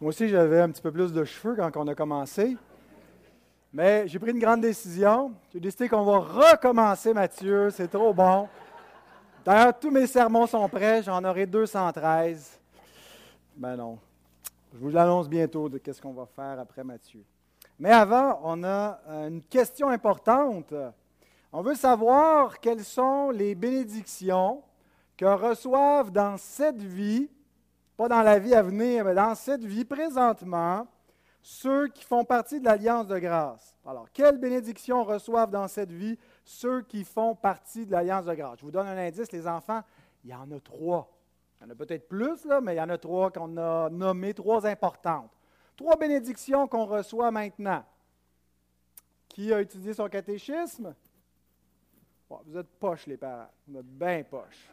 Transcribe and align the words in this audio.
Moi 0.00 0.08
aussi, 0.08 0.30
j'avais 0.30 0.62
un 0.62 0.70
petit 0.70 0.80
peu 0.80 0.90
plus 0.90 1.12
de 1.12 1.24
cheveux 1.24 1.54
quand 1.54 1.76
on 1.76 1.86
a 1.86 1.94
commencé. 1.94 2.56
Mais 3.70 4.08
j'ai 4.08 4.18
pris 4.18 4.30
une 4.30 4.38
grande 4.38 4.62
décision. 4.62 5.34
J'ai 5.52 5.60
décidé 5.60 5.90
qu'on 5.90 6.04
va 6.04 6.20
recommencer, 6.20 7.12
Mathieu. 7.12 7.68
C'est 7.68 7.88
trop 7.88 8.14
bon. 8.14 8.48
D'ailleurs, 9.44 9.78
tous 9.78 9.90
mes 9.90 10.06
sermons 10.06 10.46
sont 10.46 10.66
prêts. 10.70 11.02
J'en 11.02 11.22
aurai 11.22 11.44
213. 11.44 12.58
Ben 13.54 13.76
non. 13.76 13.98
Je 14.72 14.78
vous 14.78 14.88
l'annonce 14.88 15.28
bientôt 15.28 15.68
de 15.68 15.76
qu'est-ce 15.76 16.00
qu'on 16.00 16.14
va 16.14 16.24
faire 16.24 16.58
après 16.58 16.82
Mathieu. 16.82 17.22
Mais 17.78 17.90
avant, 17.90 18.40
on 18.42 18.64
a 18.64 19.00
une 19.28 19.42
question 19.42 19.90
importante. 19.90 20.72
On 21.52 21.60
veut 21.60 21.74
savoir 21.74 22.58
quelles 22.58 22.84
sont 22.84 23.28
les 23.28 23.54
bénédictions 23.54 24.62
que 25.14 25.26
reçoivent 25.26 26.10
dans 26.10 26.38
cette 26.38 26.80
vie, 26.80 27.28
pas 28.00 28.08
dans 28.08 28.22
la 28.22 28.38
vie 28.38 28.54
à 28.54 28.62
venir, 28.62 29.04
mais 29.04 29.14
dans 29.14 29.34
cette 29.34 29.62
vie 29.62 29.84
présentement, 29.84 30.86
ceux 31.42 31.88
qui 31.88 32.02
font 32.02 32.24
partie 32.24 32.58
de 32.58 32.64
l'Alliance 32.64 33.06
de 33.06 33.18
grâce. 33.18 33.76
Alors, 33.84 34.10
quelles 34.10 34.38
bénédictions 34.38 35.04
reçoivent 35.04 35.50
dans 35.50 35.68
cette 35.68 35.92
vie 35.92 36.18
ceux 36.42 36.80
qui 36.80 37.04
font 37.04 37.34
partie 37.34 37.84
de 37.84 37.92
l'Alliance 37.92 38.24
de 38.24 38.32
grâce? 38.32 38.58
Je 38.60 38.64
vous 38.64 38.70
donne 38.70 38.86
un 38.86 38.96
indice, 38.96 39.30
les 39.32 39.46
enfants, 39.46 39.82
il 40.24 40.30
y 40.30 40.34
en 40.34 40.50
a 40.50 40.60
trois. 40.60 41.14
Il 41.60 41.64
y 41.64 41.66
en 41.66 41.72
a 41.72 41.74
peut-être 41.74 42.08
plus, 42.08 42.46
là, 42.46 42.62
mais 42.62 42.72
il 42.72 42.78
y 42.78 42.80
en 42.80 42.88
a 42.88 42.96
trois 42.96 43.30
qu'on 43.30 43.54
a 43.58 43.90
nommées, 43.90 44.32
trois 44.32 44.66
importantes. 44.66 45.30
Trois 45.76 45.96
bénédictions 45.96 46.66
qu'on 46.68 46.86
reçoit 46.86 47.30
maintenant. 47.30 47.84
Qui 49.28 49.52
a 49.52 49.60
étudié 49.60 49.92
son 49.92 50.08
catéchisme? 50.08 50.94
vous 52.46 52.56
êtes 52.56 52.78
poches, 52.78 53.06
les 53.06 53.18
parents. 53.18 53.50
Vous 53.68 53.78
êtes 53.78 53.86
bien 53.86 54.22
poches. 54.22 54.70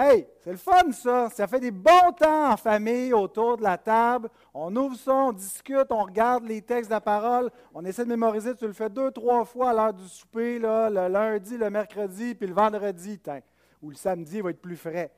Hey, 0.00 0.28
c'est 0.44 0.52
le 0.52 0.56
fun, 0.56 0.92
ça. 0.92 1.28
Ça 1.28 1.48
fait 1.48 1.58
des 1.58 1.72
bons 1.72 2.12
temps 2.16 2.52
en 2.52 2.56
famille 2.56 3.12
autour 3.12 3.56
de 3.56 3.64
la 3.64 3.76
table. 3.76 4.28
On 4.54 4.74
ouvre 4.76 4.94
ça, 4.94 5.12
on 5.12 5.32
discute, 5.32 5.90
on 5.90 6.04
regarde 6.04 6.44
les 6.44 6.62
textes 6.62 6.88
de 6.88 6.94
la 6.94 7.00
parole. 7.00 7.50
On 7.74 7.84
essaie 7.84 8.04
de 8.04 8.08
mémoriser. 8.08 8.54
Tu 8.54 8.64
le 8.68 8.72
fais 8.72 8.88
deux, 8.88 9.10
trois 9.10 9.44
fois 9.44 9.70
à 9.70 9.74
l'heure 9.74 9.92
du 9.92 10.06
souper, 10.06 10.60
là, 10.60 10.88
le 10.88 11.12
lundi, 11.12 11.56
le 11.56 11.68
mercredi, 11.68 12.36
puis 12.36 12.46
le 12.46 12.54
vendredi, 12.54 13.20
ou 13.82 13.90
le 13.90 13.96
samedi, 13.96 14.36
il 14.36 14.42
va 14.44 14.50
être 14.50 14.62
plus 14.62 14.76
frais. 14.76 15.10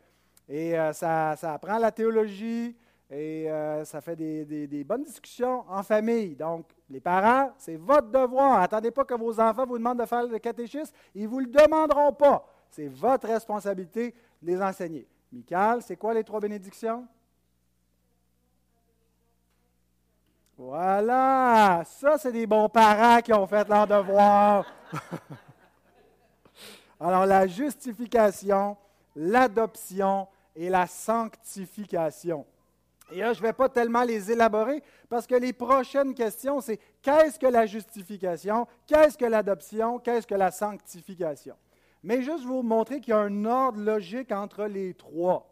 Et 0.49 0.79
euh, 0.79 0.95
ça, 0.95 1.33
apprend 1.43 1.77
la 1.77 1.93
théologie 1.93 2.75
et 3.11 3.51
euh, 3.51 3.85
ça 3.85 4.01
fait 4.01 4.17
des, 4.17 4.47
des, 4.67 4.85
bonnes 4.85 5.05
discussions 5.05 5.63
en 5.69 5.83
famille. 5.83 6.35
Donc, 6.37 6.65
les 6.89 7.01
parents, 7.01 7.53
c'est 7.59 7.77
votre 7.77 8.09
devoir. 8.09 8.63
Attendez 8.63 8.93
pas 8.93 9.05
que 9.05 9.15
vos 9.15 9.39
enfants 9.41 9.67
vous 9.67 9.77
demandent 9.77 10.01
de 10.01 10.07
faire 10.07 10.27
le 10.27 10.39
catéchisme. 10.39 10.95
Ils 11.15 11.25
ne 11.25 11.29
vous 11.29 11.41
le 11.41 11.49
demanderont 11.49 12.15
pas. 12.15 12.47
C'est 12.71 12.89
votre 12.89 13.27
responsabilité 13.27 14.15
les 14.43 14.61
enseigner. 14.63 15.07
Michael, 15.33 15.83
c'est 15.83 15.97
quoi 15.97 16.15
les 16.15 16.25
trois 16.25 16.41
bénédictions? 16.41 17.07
Voilà, 20.57 21.83
ça 21.87 22.19
c'est 22.19 22.33
des 22.33 22.47
bons 22.47 22.69
parents 22.69 23.23
qui 23.23 23.33
ont 23.33 23.47
fait 23.47 23.67
leur 23.69 23.87
devoir. 23.87 24.67
Alors 27.01 27.25
la 27.25 27.47
justification, 27.47 28.77
l'adoption 29.17 30.29
et 30.55 30.69
la 30.69 30.87
sanctification. 30.87 32.45
Et 33.13 33.21
là, 33.21 33.33
je 33.33 33.41
ne 33.41 33.47
vais 33.47 33.53
pas 33.53 33.69
tellement 33.69 34.03
les 34.03 34.31
élaborer 34.31 34.83
parce 35.09 35.27
que 35.27 35.35
les 35.35 35.53
prochaines 35.53 36.15
questions, 36.15 36.61
c'est 36.61 36.79
qu'est-ce 37.03 37.39
que 37.39 37.47
la 37.47 37.67
justification, 37.67 38.67
qu'est-ce 38.87 39.19
que 39.19 39.25
l'adoption, 39.25 39.99
qu'est-ce 39.99 40.27
que 40.27 40.35
la 40.35 40.51
sanctification? 40.51 41.57
Mais 42.03 42.23
juste 42.23 42.45
vous 42.45 42.63
montrer 42.63 43.01
qu'il 43.01 43.11
y 43.11 43.17
a 43.17 43.21
un 43.21 43.45
ordre 43.45 43.81
logique 43.81 44.33
entre 44.33 44.65
les 44.65 44.95
trois. 44.95 45.47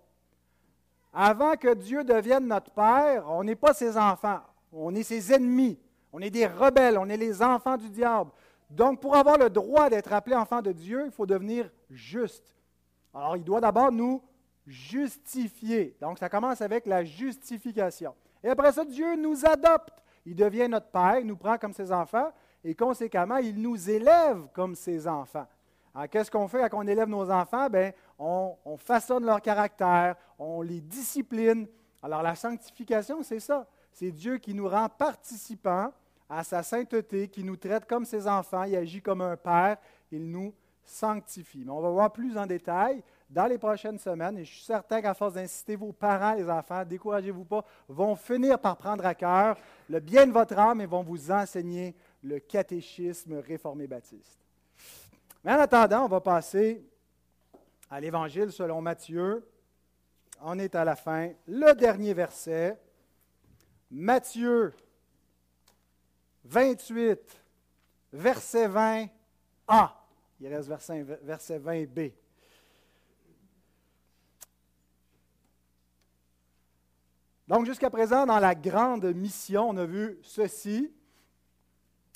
Avant 1.12 1.56
que 1.56 1.74
Dieu 1.74 2.04
devienne 2.04 2.46
notre 2.46 2.70
Père, 2.70 3.24
on 3.28 3.44
n'est 3.44 3.56
pas 3.56 3.74
ses 3.74 3.96
enfants, 3.96 4.40
on 4.72 4.94
est 4.94 5.02
ses 5.02 5.32
ennemis, 5.32 5.78
on 6.12 6.20
est 6.20 6.30
des 6.30 6.46
rebelles, 6.46 6.98
on 6.98 7.08
est 7.08 7.16
les 7.16 7.42
enfants 7.42 7.76
du 7.76 7.88
diable. 7.88 8.30
Donc, 8.70 9.00
pour 9.00 9.16
avoir 9.16 9.38
le 9.38 9.48
droit 9.48 9.88
d'être 9.88 10.12
appelé 10.12 10.36
enfant 10.36 10.60
de 10.60 10.72
Dieu, 10.72 11.04
il 11.06 11.10
faut 11.10 11.26
devenir 11.26 11.70
juste. 11.90 12.54
Alors, 13.14 13.36
il 13.36 13.44
doit 13.44 13.60
d'abord 13.60 13.90
nous 13.90 14.22
justifier. 14.66 15.96
Donc, 16.00 16.18
ça 16.18 16.28
commence 16.28 16.60
avec 16.60 16.86
la 16.86 17.02
justification. 17.02 18.14
Et 18.44 18.48
après 18.48 18.72
ça, 18.72 18.84
Dieu 18.84 19.16
nous 19.16 19.46
adopte. 19.46 20.02
Il 20.26 20.34
devient 20.34 20.68
notre 20.68 20.88
Père, 20.88 21.18
il 21.18 21.26
nous 21.26 21.36
prend 21.36 21.56
comme 21.56 21.72
ses 21.72 21.90
enfants, 21.90 22.30
et 22.62 22.74
conséquemment, 22.74 23.38
il 23.38 23.60
nous 23.60 23.88
élève 23.88 24.46
comme 24.52 24.74
ses 24.74 25.08
enfants. 25.08 25.46
Qu'est-ce 26.10 26.30
qu'on 26.30 26.48
fait 26.48 26.68
quand 26.70 26.84
on 26.84 26.86
élève 26.86 27.08
nos 27.08 27.30
enfants? 27.30 27.68
Bien, 27.68 27.92
on, 28.18 28.76
façonne 28.78 29.24
leur 29.24 29.40
caractère, 29.40 30.16
on 30.38 30.62
les 30.62 30.80
discipline. 30.80 31.66
Alors 32.02 32.22
la 32.22 32.34
sanctification, 32.34 33.22
c'est 33.22 33.40
ça. 33.40 33.66
C'est 33.92 34.12
Dieu 34.12 34.38
qui 34.38 34.54
nous 34.54 34.68
rend 34.68 34.88
participants 34.88 35.92
à 36.28 36.44
sa 36.44 36.62
sainteté, 36.62 37.28
qui 37.28 37.42
nous 37.42 37.56
traite 37.56 37.86
comme 37.86 38.04
ses 38.04 38.28
enfants, 38.28 38.64
il 38.64 38.76
agit 38.76 39.00
comme 39.00 39.22
un 39.22 39.36
père, 39.36 39.78
il 40.12 40.30
nous 40.30 40.54
sanctifie. 40.84 41.62
Mais 41.64 41.72
on 41.72 41.80
va 41.80 41.90
voir 41.90 42.12
plus 42.12 42.36
en 42.36 42.46
détail 42.46 43.02
dans 43.30 43.46
les 43.46 43.58
prochaines 43.58 43.98
semaines, 43.98 44.38
et 44.38 44.44
je 44.44 44.54
suis 44.54 44.64
certain 44.64 45.02
qu'à 45.02 45.14
force 45.14 45.34
d'inciter 45.34 45.76
vos 45.76 45.92
parents, 45.92 46.34
les 46.34 46.48
enfants, 46.48 46.84
découragez-vous 46.84 47.44
pas, 47.44 47.64
vont 47.88 48.14
finir 48.14 48.58
par 48.58 48.76
prendre 48.76 49.04
à 49.04 49.14
cœur 49.14 49.56
le 49.88 50.00
bien 50.00 50.26
de 50.26 50.32
votre 50.32 50.58
âme 50.58 50.80
et 50.80 50.86
vont 50.86 51.02
vous 51.02 51.30
enseigner 51.30 51.94
le 52.22 52.38
catéchisme 52.38 53.38
réformé 53.38 53.86
baptiste. 53.86 54.47
Mais 55.44 55.52
en 55.52 55.58
attendant, 55.58 56.04
on 56.04 56.08
va 56.08 56.20
passer 56.20 56.84
à 57.90 58.00
l'Évangile 58.00 58.52
selon 58.52 58.80
Matthieu. 58.80 59.46
On 60.40 60.58
est 60.58 60.74
à 60.74 60.84
la 60.84 60.96
fin. 60.96 61.32
Le 61.46 61.74
dernier 61.74 62.14
verset, 62.14 62.78
Matthieu 63.90 64.74
28, 66.44 67.18
verset 68.12 68.68
20a. 68.68 69.08
Il 70.40 70.48
reste 70.48 70.68
verset, 70.68 71.02
verset 71.02 71.58
20b. 71.58 72.12
Donc 77.48 77.64
jusqu'à 77.64 77.88
présent, 77.88 78.26
dans 78.26 78.38
la 78.38 78.54
grande 78.54 79.06
mission, 79.14 79.70
on 79.70 79.76
a 79.78 79.86
vu 79.86 80.18
ceci. 80.22 80.92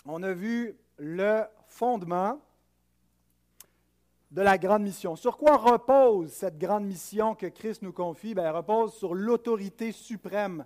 On 0.04 0.22
a 0.22 0.33
vu 0.33 0.77
le 0.99 1.44
fondement 1.69 2.41
de 4.32 4.41
la 4.41 4.56
grande 4.56 4.82
mission. 4.82 5.15
Sur 5.15 5.37
quoi 5.37 5.59
repose 5.59 6.32
cette 6.32 6.59
grande 6.59 6.87
mission 6.87 7.34
que 7.34 7.47
Christ 7.47 7.82
nous 7.82 7.93
confie? 7.93 8.34
Bien, 8.34 8.44
elle 8.44 8.56
repose 8.56 8.94
sur 8.94 9.15
l'autorité 9.15 9.93
suprême 9.93 10.65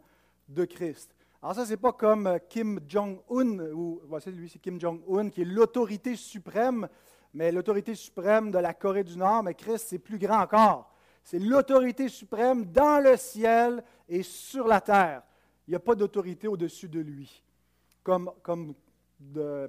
de 0.48 0.64
Christ. 0.64 1.12
Alors 1.42 1.56
ça, 1.56 1.64
ce 1.64 1.70
n'est 1.70 1.76
pas 1.76 1.92
comme 1.92 2.28
euh, 2.28 2.38
Kim 2.48 2.78
Jong-un, 2.86 3.72
ou 3.72 4.00
voici 4.04 4.30
lui, 4.30 4.48
c'est 4.48 4.60
Kim 4.60 4.80
Jong-un, 4.80 5.30
qui 5.30 5.42
est 5.42 5.44
l'autorité 5.44 6.14
suprême, 6.14 6.88
mais 7.34 7.50
l'autorité 7.50 7.96
suprême 7.96 8.52
de 8.52 8.58
la 8.58 8.72
Corée 8.72 9.02
du 9.02 9.16
Nord, 9.18 9.42
mais 9.42 9.54
Christ, 9.54 9.86
c'est 9.88 9.98
plus 9.98 10.18
grand 10.18 10.42
encore. 10.42 10.94
C'est 11.24 11.40
l'autorité 11.40 12.08
suprême 12.08 12.66
dans 12.66 13.02
le 13.02 13.16
ciel 13.16 13.82
et 14.08 14.22
sur 14.22 14.68
la 14.68 14.80
terre. 14.80 15.24
Il 15.66 15.72
n'y 15.72 15.76
a 15.76 15.80
pas 15.80 15.96
d'autorité 15.96 16.46
au-dessus 16.46 16.88
de 16.88 17.00
lui. 17.00 17.42
Comme 18.04 18.30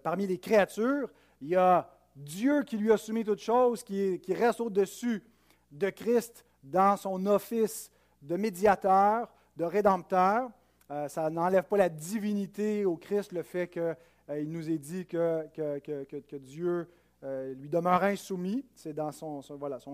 parmi 0.04 0.28
les 0.28 0.38
créatures, 0.38 1.10
il 1.42 1.48
y 1.48 1.56
a 1.56 1.90
Dieu 2.18 2.64
qui 2.64 2.78
lui 2.78 2.92
a 2.92 2.98
soumis 2.98 3.24
toutes 3.24 3.42
choses, 3.42 3.84
qui, 3.84 4.20
reste 4.30 4.60
au-dessus 4.60 5.24
de 5.72 5.90
Christ 5.92 6.46
dans 6.64 6.98
son 6.98 7.24
office 7.28 7.92
de 8.24 8.36
médiateur, 8.36 9.32
de 9.56 9.64
rédempteur. 9.64 10.50
Euh, 10.90 11.08
ça 11.10 11.30
n'enlève 11.30 11.66
pas 11.66 11.78
la 11.78 11.90
divinité 11.90 12.86
au 12.86 12.98
Christ, 12.98 13.32
le 13.34 13.44
fait 13.44 13.68
qu'il 13.68 13.96
euh, 14.30 14.44
nous 14.48 14.68
ait 14.70 14.80
dit 14.80 15.06
que, 15.06 15.46
que, 15.54 16.36
Dieu 16.38 16.90
euh, 17.24 17.54
lui 17.54 17.70
demeure 17.70 18.02
insoumis. 18.04 18.66
C'est 18.74 18.94
dans 18.94 19.12
son, 19.12 19.44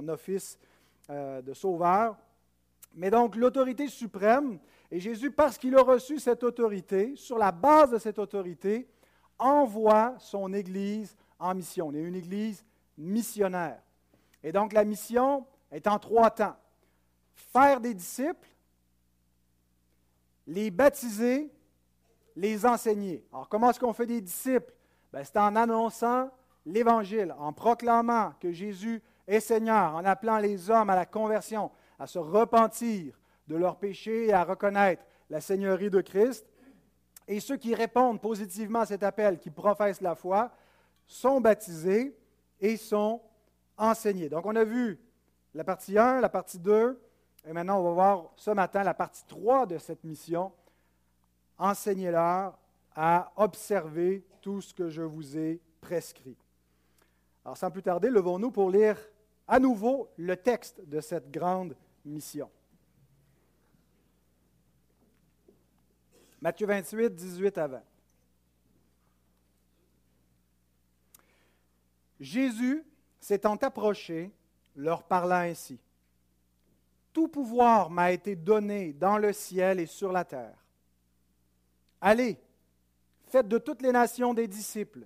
office 0.07 0.57
de 1.09 1.53
sauveur. 1.53 2.15
Mais 2.95 3.11
donc, 3.11 3.35
l'autorité 3.35 3.89
suprême, 3.89 4.59
et 4.89 4.99
Jésus, 5.01 5.31
parce 5.31 5.57
qu'il 5.57 5.75
a 5.75 5.81
reçu 5.81 6.19
cette 6.19 6.43
autorité, 6.43 7.15
sur 7.17 7.37
la 7.37 7.51
base 7.51 7.91
de 7.91 7.97
cette 7.97 8.19
autorité, 8.19 8.87
envoie 9.37 10.15
son 10.19 10.53
Église 10.53 11.17
en 11.43 11.53
mission. 11.53 11.87
On 11.87 11.93
est 11.93 12.01
une 12.01 12.15
église 12.15 12.63
missionnaire. 12.97 13.81
Et 14.43 14.51
donc 14.51 14.73
la 14.73 14.83
mission 14.83 15.45
est 15.71 15.87
en 15.87 15.99
trois 15.99 16.31
temps. 16.31 16.55
Faire 17.33 17.79
des 17.79 17.93
disciples, 17.93 18.47
les 20.47 20.71
baptiser, 20.71 21.51
les 22.35 22.65
enseigner. 22.65 23.25
Alors 23.31 23.49
comment 23.49 23.69
est-ce 23.69 23.79
qu'on 23.79 23.93
fait 23.93 24.05
des 24.05 24.21
disciples? 24.21 24.73
Ben, 25.11 25.23
C'est 25.23 25.37
en 25.37 25.55
annonçant 25.55 26.29
l'Évangile, 26.65 27.35
en 27.37 27.53
proclamant 27.53 28.33
que 28.39 28.51
Jésus 28.51 29.01
est 29.27 29.39
Seigneur, 29.39 29.95
en 29.95 30.05
appelant 30.05 30.37
les 30.37 30.69
hommes 30.69 30.89
à 30.89 30.95
la 30.95 31.05
conversion, 31.05 31.71
à 31.99 32.07
se 32.07 32.19
repentir 32.19 33.19
de 33.47 33.55
leurs 33.55 33.77
péchés 33.77 34.27
et 34.27 34.33
à 34.33 34.43
reconnaître 34.43 35.03
la 35.29 35.41
Seigneurie 35.41 35.89
de 35.89 36.01
Christ. 36.01 36.45
Et 37.27 37.39
ceux 37.39 37.57
qui 37.57 37.73
répondent 37.73 38.21
positivement 38.21 38.81
à 38.81 38.85
cet 38.85 39.03
appel, 39.03 39.39
qui 39.39 39.49
professent 39.49 40.01
la 40.01 40.15
foi, 40.15 40.51
sont 41.13 41.39
baptisés 41.39 42.17
et 42.59 42.75
sont 42.75 43.21
enseignés. 43.77 44.29
Donc 44.29 44.47
on 44.47 44.55
a 44.55 44.63
vu 44.63 44.99
la 45.53 45.63
partie 45.63 45.97
1, 45.97 46.19
la 46.19 46.29
partie 46.29 46.57
2, 46.57 46.99
Et 47.45 47.53
maintenant, 47.53 47.79
on 47.79 47.83
va 47.83 47.91
voir 47.91 48.31
ce 48.35 48.49
matin 48.49 48.83
la 48.83 48.95
partie 48.95 49.23
3 49.27 49.67
de 49.67 49.77
cette 49.77 50.03
mission. 50.03 50.51
Enseignez-leur 51.59 52.57
à 52.95 53.31
observer 53.35 54.25
tout 54.41 54.61
ce 54.61 54.73
que 54.73 54.89
je 54.89 55.03
vous 55.03 55.37
ai 55.37 55.61
prescrit. 55.81 56.37
Alors, 57.45 57.57
sans 57.57 57.69
plus 57.69 57.83
tarder, 57.83 58.09
levons-nous 58.09 58.49
pour 58.49 58.71
lire 58.71 58.97
à 59.47 59.59
nouveau 59.59 60.09
le 60.17 60.35
texte 60.35 60.81
de 60.87 60.99
cette 60.99 61.29
grande 61.29 61.75
mission. 62.05 62.49
Matthieu 66.41 66.65
28, 66.65 67.13
18 67.13 67.57
à 67.59 67.67
20. 67.67 67.83
Jésus, 72.23 72.85
s'étant 73.19 73.57
approché, 73.57 74.31
leur 74.77 75.03
parla 75.03 75.41
ainsi. 75.41 75.77
Tout 77.11 77.27
pouvoir 77.27 77.89
m'a 77.89 78.13
été 78.13 78.33
donné 78.35 78.93
dans 78.93 79.17
le 79.17 79.33
ciel 79.33 79.81
et 79.81 79.85
sur 79.85 80.13
la 80.13 80.23
terre. 80.23 80.57
Allez, 81.99 82.39
faites 83.27 83.49
de 83.49 83.57
toutes 83.57 83.81
les 83.81 83.91
nations 83.91 84.33
des 84.33 84.47
disciples, 84.47 85.05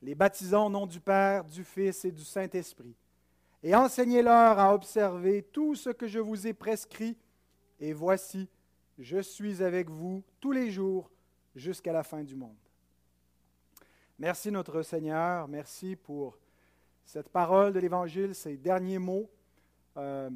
les 0.00 0.14
baptisant 0.14 0.66
au 0.66 0.70
nom 0.70 0.86
du 0.86 1.00
Père, 1.00 1.44
du 1.44 1.64
Fils 1.64 2.04
et 2.04 2.12
du 2.12 2.24
Saint-Esprit, 2.24 2.94
et 3.60 3.74
enseignez-leur 3.74 4.58
à 4.60 4.72
observer 4.72 5.42
tout 5.42 5.74
ce 5.74 5.90
que 5.90 6.06
je 6.06 6.20
vous 6.20 6.46
ai 6.46 6.54
prescrit, 6.54 7.16
et 7.80 7.92
voici, 7.92 8.48
je 8.98 9.18
suis 9.18 9.64
avec 9.64 9.90
vous 9.90 10.22
tous 10.40 10.52
les 10.52 10.70
jours 10.70 11.10
jusqu'à 11.56 11.92
la 11.92 12.04
fin 12.04 12.22
du 12.22 12.36
monde. 12.36 12.65
Merci 14.18 14.50
notre 14.50 14.80
Seigneur, 14.80 15.46
merci 15.46 15.94
pour 15.94 16.38
cette 17.04 17.28
parole 17.28 17.74
de 17.74 17.80
l'Évangile, 17.80 18.34
ces 18.34 18.56
derniers 18.56 18.98
mots 18.98 19.28
euh, 19.98 20.30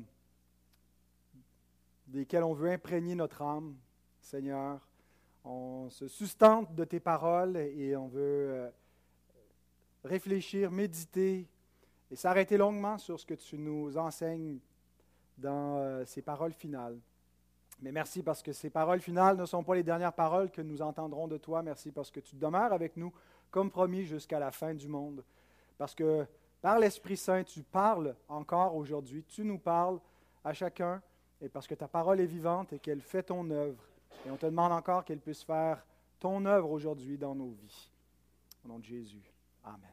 desquels 2.07 2.45
on 2.45 2.53
veut 2.53 2.73
imprégner 2.73 3.15
notre 3.15 3.41
âme, 3.41 3.75
Seigneur. 4.21 4.87
On 5.45 5.89
se 5.89 6.09
sustente 6.09 6.75
de 6.75 6.85
tes 6.85 7.01
paroles 7.01 7.57
et 7.57 7.97
on 7.97 8.09
veut 8.09 8.51
euh, 8.51 8.71
réfléchir, 10.05 10.71
méditer 10.71 11.49
et 12.11 12.17
s'arrêter 12.17 12.59
longuement 12.59 12.99
sur 12.99 13.19
ce 13.19 13.25
que 13.25 13.33
tu 13.33 13.57
nous 13.57 13.97
enseignes 13.97 14.59
dans 15.39 15.79
euh, 15.79 16.05
ces 16.05 16.21
paroles 16.21 16.53
finales. 16.53 16.99
Mais 17.81 17.93
merci 17.93 18.23
parce 18.23 18.43
que 18.43 18.53
ces 18.53 18.69
paroles 18.69 19.01
finales 19.01 19.39
ne 19.39 19.47
sont 19.47 19.65
pas 19.65 19.75
les 19.75 19.83
dernières 19.83 20.13
paroles 20.13 20.51
que 20.51 20.61
nous 20.61 20.83
entendrons 20.83 21.29
de 21.29 21.39
toi. 21.39 21.63
Merci 21.63 21.91
parce 21.91 22.11
que 22.11 22.21
tu 22.21 22.37
demeures 22.37 22.75
avec 22.75 22.99
nous 22.99 23.11
comme 23.51 23.71
promis 23.71 24.05
jusqu'à 24.05 24.39
la 24.39 24.51
fin 24.51 24.75
du 24.75 24.89
monde. 24.89 25.25
Parce 25.79 25.95
que 25.95 26.27
par 26.61 26.79
l'Esprit 26.79 27.17
Saint, 27.17 27.43
tu 27.43 27.63
parles 27.63 28.15
encore 28.29 28.77
aujourd'hui. 28.77 29.25
Tu 29.25 29.45
nous 29.45 29.59
parles 29.59 29.99
à 30.45 30.53
chacun 30.53 31.03
et 31.41 31.49
parce 31.49 31.67
que 31.67 31.75
ta 31.75 31.89
parole 31.89 32.21
est 32.21 32.27
vivante 32.27 32.73
et 32.73 32.79
qu'elle 32.79 33.01
fait 33.01 33.23
ton 33.23 33.51
œuvre. 33.51 33.83
Et 34.27 34.31
on 34.31 34.37
te 34.37 34.47
demande 34.47 34.73
encore 34.73 35.05
qu'elle 35.05 35.21
puisse 35.21 35.43
faire 35.43 35.85
ton 36.19 36.45
œuvre 36.45 36.71
aujourd'hui 36.71 37.17
dans 37.17 37.35
nos 37.35 37.51
vies. 37.51 37.91
Au 38.65 38.69
nom 38.69 38.79
de 38.79 38.85
Jésus. 38.85 39.23
Amen. 39.65 39.91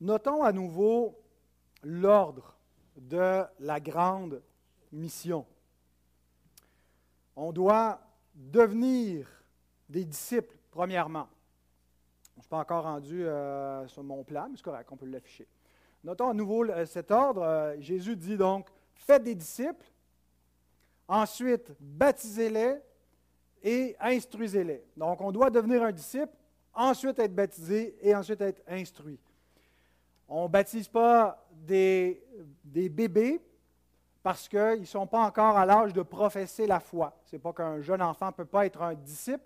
Notons 0.00 0.42
à 0.42 0.50
nouveau 0.50 1.14
l'ordre 1.82 2.56
de 2.96 3.44
la 3.60 3.80
grande 3.80 4.42
mission. 4.92 5.46
On 7.36 7.52
doit 7.52 8.00
devenir 8.34 9.28
des 9.88 10.04
disciples, 10.04 10.56
premièrement. 10.70 11.28
Je 12.34 12.38
ne 12.38 12.42
suis 12.42 12.48
pas 12.48 12.58
encore 12.58 12.84
rendu 12.84 13.26
euh, 13.26 13.86
sur 13.88 14.02
mon 14.02 14.24
plan, 14.24 14.48
mais 14.48 14.56
c'est 14.56 14.62
correct, 14.62 14.88
on 14.90 14.96
peut 14.96 15.06
l'afficher. 15.06 15.46
Notons 16.02 16.30
à 16.30 16.34
nouveau 16.34 16.64
cet 16.86 17.10
ordre. 17.10 17.42
Euh, 17.42 17.76
Jésus 17.80 18.16
dit 18.16 18.36
donc, 18.36 18.68
faites 18.94 19.22
des 19.22 19.34
disciples, 19.34 19.84
ensuite 21.06 21.72
baptisez-les 21.78 22.78
et 23.62 23.96
instruisez-les. 24.00 24.84
Donc 24.96 25.20
on 25.20 25.32
doit 25.32 25.50
devenir 25.50 25.82
un 25.82 25.92
disciple, 25.92 26.34
ensuite 26.72 27.18
être 27.18 27.34
baptisé 27.34 27.96
et 28.00 28.14
ensuite 28.14 28.40
être 28.40 28.62
instruit. 28.66 29.18
On 30.32 30.44
ne 30.44 30.48
baptise 30.48 30.86
pas 30.86 31.44
des, 31.50 32.22
bébés 32.62 33.42
parce 34.22 34.48
qu'ils 34.48 34.80
ne 34.80 34.84
sont 34.84 35.06
pas 35.06 35.22
encore 35.24 35.58
à 35.58 35.66
l'âge 35.66 35.92
de 35.92 36.02
professer 36.02 36.68
la 36.68 36.78
foi. 36.78 37.18
Ce 37.24 37.34
n'est 37.34 37.40
pas 37.40 37.52
qu'un 37.52 37.80
jeune 37.80 38.00
enfant 38.00 38.26
ne 38.26 38.32
peut 38.32 38.44
pas 38.44 38.64
être 38.64 38.80
un 38.80 38.94
disciple, 38.94 39.42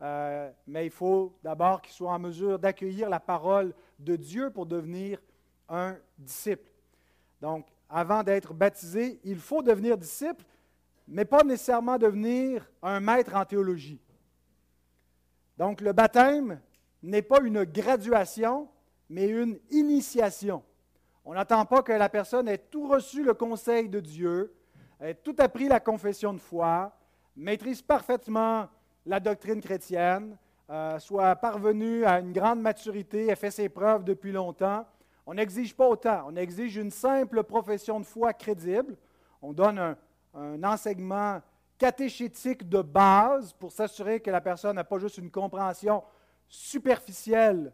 euh, 0.00 0.48
mais 0.68 0.86
il 0.86 0.92
faut 0.92 1.36
d'abord 1.42 1.82
qu'il 1.82 1.92
soit 1.92 2.12
en 2.12 2.20
mesure 2.20 2.60
d'accueillir 2.60 3.10
la 3.10 3.18
parole 3.18 3.74
de 3.98 4.14
Dieu 4.14 4.50
pour 4.50 4.66
devenir 4.66 5.20
un 5.68 5.96
disciple. 6.16 6.70
Donc, 7.40 7.66
avant 7.88 8.22
d'être 8.22 8.54
baptisé, 8.54 9.18
il 9.24 9.38
faut 9.38 9.62
devenir 9.62 9.98
disciple, 9.98 10.44
mais 11.08 11.24
pas 11.24 11.42
nécessairement 11.42 11.98
devenir 11.98 12.70
un 12.82 13.00
maître 13.00 13.34
en 13.34 13.44
théologie. 13.44 14.00
Donc, 15.58 15.80
le 15.80 15.92
baptême 15.92 16.60
n'est 17.02 17.22
pas 17.22 17.40
une 17.42 17.64
graduation, 17.64 18.68
mais 19.10 19.26
une 19.28 19.58
initiation. 19.70 20.62
On 21.24 21.34
n'attend 21.34 21.66
pas 21.66 21.82
que 21.82 21.92
la 21.92 22.08
personne 22.08 22.48
ait 22.48 22.58
tout 22.58 22.88
reçu 22.88 23.24
le 23.24 23.34
conseil 23.34 23.88
de 23.88 23.98
Dieu, 23.98 24.54
ait 25.00 25.14
tout 25.14 25.34
appris 25.38 25.68
la 25.68 25.80
confession 25.80 26.32
de 26.32 26.38
foi, 26.38 26.96
maîtrise 27.36 27.82
parfaitement 27.82 28.68
la 29.04 29.18
doctrine 29.18 29.60
chrétienne, 29.60 30.38
euh, 30.70 30.98
soit 31.00 31.34
parvenu 31.36 32.04
à 32.04 32.20
une 32.20 32.32
grande 32.32 32.60
maturité, 32.60 33.26
ait 33.26 33.36
fait 33.36 33.50
ses 33.50 33.68
preuves 33.68 34.04
depuis 34.04 34.30
longtemps. 34.30 34.86
On 35.26 35.34
n'exige 35.34 35.74
pas 35.74 35.88
autant. 35.88 36.24
On 36.28 36.36
exige 36.36 36.76
une 36.76 36.90
simple 36.92 37.42
profession 37.42 37.98
de 37.98 38.06
foi 38.06 38.32
crédible. 38.32 38.96
On 39.42 39.52
donne 39.52 39.78
un, 39.78 39.96
un 40.34 40.62
enseignement 40.62 41.40
catéchétique 41.76 42.68
de 42.68 42.82
base 42.82 43.52
pour 43.54 43.72
s'assurer 43.72 44.20
que 44.20 44.30
la 44.30 44.40
personne 44.40 44.76
n'a 44.76 44.84
pas 44.84 44.98
juste 44.98 45.18
une 45.18 45.30
compréhension 45.30 46.04
superficielle 46.46 47.72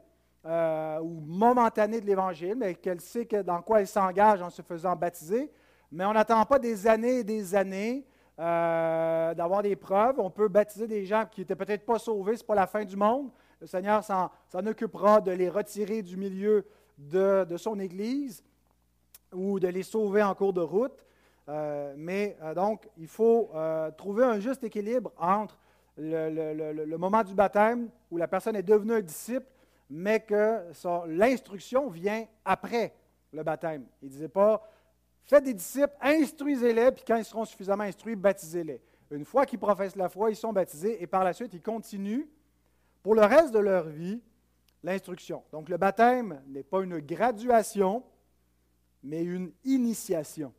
euh, 0.48 1.00
ou 1.00 1.20
momentanée 1.26 2.00
de 2.00 2.06
l'Évangile, 2.06 2.54
mais 2.56 2.76
qu'elle 2.76 3.00
sait 3.00 3.25
dans 3.44 3.60
quoi 3.62 3.81
elle 3.81 3.88
s'engage 3.88 4.40
en 4.40 4.48
se 4.48 4.62
faisant 4.62 4.94
baptiser. 4.94 5.50
Mais 5.90 6.04
on 6.04 6.12
n'attend 6.12 6.44
pas 6.44 6.60
des 6.60 6.87
années 6.87 7.19
et 7.19 7.25
des 7.25 7.52
années 7.52 8.06
euh, 8.38 9.34
d'avoir 9.34 9.64
des 9.64 9.75
preuves. 9.75 10.20
On 10.20 10.31
peut 10.31 10.46
baptiser 10.46 10.87
des 10.87 11.04
gens 11.04 11.25
qui 11.28 11.40
n'étaient 11.40 11.56
peut-être 11.56 11.84
pas 11.84 11.98
sauvés, 11.98 12.37
ce 12.37 12.43
n'est 12.43 12.46
pas 12.46 12.54
la 12.54 12.69
fin 12.69 12.84
du 12.84 12.96
monde. 12.96 13.31
Le 13.60 13.66
Seigneur 13.66 14.05
s'en, 14.05 14.31
occupera 14.67 15.20
de 15.20 15.32
les 15.32 15.48
retirer 15.48 16.03
du 16.03 16.17
milieu 16.17 16.65
de, 16.96 17.44
son 17.56 17.81
Église 17.81 18.44
ou 19.32 19.58
de 19.58 19.67
les 19.67 19.82
sauver 19.82 20.22
en 20.22 20.34
cours 20.36 20.53
de 20.53 20.60
route. 20.60 21.05
Euh, 21.48 21.93
mais 21.96 22.36
donc, 22.55 22.88
il 22.98 23.08
faut 23.08 23.50
trouver 23.96 24.24
un 24.24 24.38
juste 24.38 24.62
équilibre 24.62 25.10
entre 25.19 25.58
le, 25.96 26.96
moment 26.96 27.24
du 27.24 27.34
baptême 27.34 27.88
où 28.12 28.17
la 28.17 28.29
personne 28.29 28.55
est 28.55 28.62
devenue 28.62 28.93
un 28.93 29.00
disciple 29.00 29.46
mais 29.88 30.20
que 30.20 30.62
l'instruction 31.06 31.88
vient 31.88 32.26
après 32.44 32.94
le 33.32 33.43
baptême. 33.43 33.86
Il 34.02 34.06
ne 34.06 34.10
disait 34.10 34.28
pas, 34.28 34.62
faites 35.24 35.44
des 35.44 35.55
disciples, 35.55 35.94
instruisez-les, 36.00 36.93
puis 36.93 37.05
quand 37.06 37.16
ils 37.16 37.24
seront 37.24 37.44
suffisamment 37.44 37.84
instruits, 37.84 38.16
baptisez-les. 38.16 38.81
Une 39.10 39.24
fois 39.24 39.46
qu'ils 39.46 39.58
professent 39.58 39.96
la 39.96 40.08
foi, 40.08 40.31
ils 40.31 40.36
sont 40.36 40.52
baptisés, 40.52 41.00
et 41.02 41.06
par 41.06 41.22
la 41.22 41.32
suite, 41.32 41.55
ils 41.55 41.62
continuent 41.62 42.26
pour 43.02 43.14
le 43.14 43.22
reste 43.22 43.52
de 43.52 43.60
leur 43.60 43.84
vie 43.84 44.20
l'instruction. 44.82 45.43
Donc 45.52 45.69
le 45.69 45.76
baptême 45.76 46.43
n'est 46.48 46.62
pas 46.62 46.82
une 46.82 46.98
graduation, 46.98 48.02
mais 49.02 49.22
une 49.22 49.52
initiation. 49.64 50.52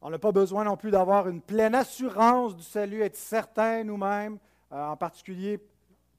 On 0.00 0.10
n'a 0.10 0.18
pas 0.18 0.32
besoin 0.32 0.64
non 0.64 0.76
plus 0.76 0.90
d'avoir 0.90 1.28
une 1.28 1.40
pleine 1.40 1.74
assurance 1.74 2.56
du 2.56 2.62
salut, 2.62 3.02
être 3.02 3.16
certain 3.16 3.84
nous-mêmes, 3.84 4.38
euh, 4.72 4.84
en 4.84 4.96
particulier 4.96 5.60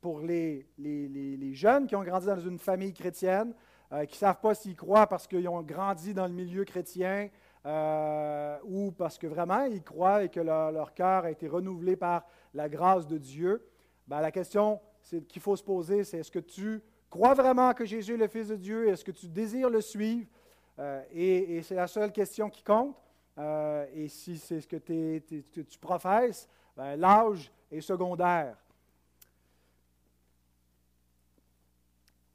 pour 0.04 0.20
les, 0.20 1.54
jeunes 1.54 1.88
qui 1.88 1.96
ont 1.96 2.04
grandi 2.04 2.26
dans 2.26 2.38
une 2.38 2.60
famille 2.60 2.94
chrétienne, 2.94 3.54
euh, 3.94 4.04
qui 4.04 4.16
ne 4.16 4.18
savent 4.18 4.42
pas 4.42 4.54
s'ils 4.54 4.76
croient 4.76 5.08
parce 5.08 5.28
qu'ils 5.28 5.48
ont 5.48 5.62
grandi 5.62 6.14
dans 6.14 6.28
le 6.28 6.34
milieu 6.34 6.66
chrétien 6.66 7.30
euh, 7.66 8.58
ou 8.66 8.92
parce 8.92 9.18
que 9.18 9.28
vraiment 9.28 9.64
ils 9.64 9.82
croient 9.82 10.26
et 10.26 10.30
que 10.30 10.42
leur, 10.42 10.94
cœur 10.94 11.24
a 11.24 11.32
été 11.32 11.48
renouvelé 11.48 11.96
par 11.96 12.26
la 12.54 12.68
grâce 12.68 13.08
de 13.08 13.18
Dieu. 13.18 13.66
Ben, 14.06 14.20
la 14.20 14.32
question 14.32 14.82
qu'il 15.30 15.42
faut 15.42 15.56
se 15.56 15.64
poser, 15.64 16.04
c'est 16.04 16.18
est-ce 16.18 16.32
que 16.32 16.40
tu 16.40 16.82
crois 17.10 17.34
vraiment 17.34 17.74
que 17.74 17.86
Jésus 17.86 18.16
est 18.16 18.18
le 18.18 18.28
Fils 18.28 18.50
de 18.50 18.58
Dieu? 18.58 18.90
Est-ce 18.90 19.06
que 19.06 19.12
tu 19.12 19.30
désires 19.30 19.70
le 19.70 19.80
suivre? 19.80 20.28
Euh, 20.80 21.02
et, 21.14 21.62
c'est 21.62 21.76
la 21.76 21.88
seule 21.88 22.12
question 22.12 22.50
qui 22.50 22.62
compte. 22.62 22.94
et 23.96 24.10
si 24.10 24.38
c'est 24.38 24.60
ce 24.60 24.68
que, 24.68 24.76
tu 25.62 25.80
professes, 25.80 26.50
ben, 26.76 26.98
l'âge 26.98 27.54
est 27.72 27.80
secondaire. 27.80 28.58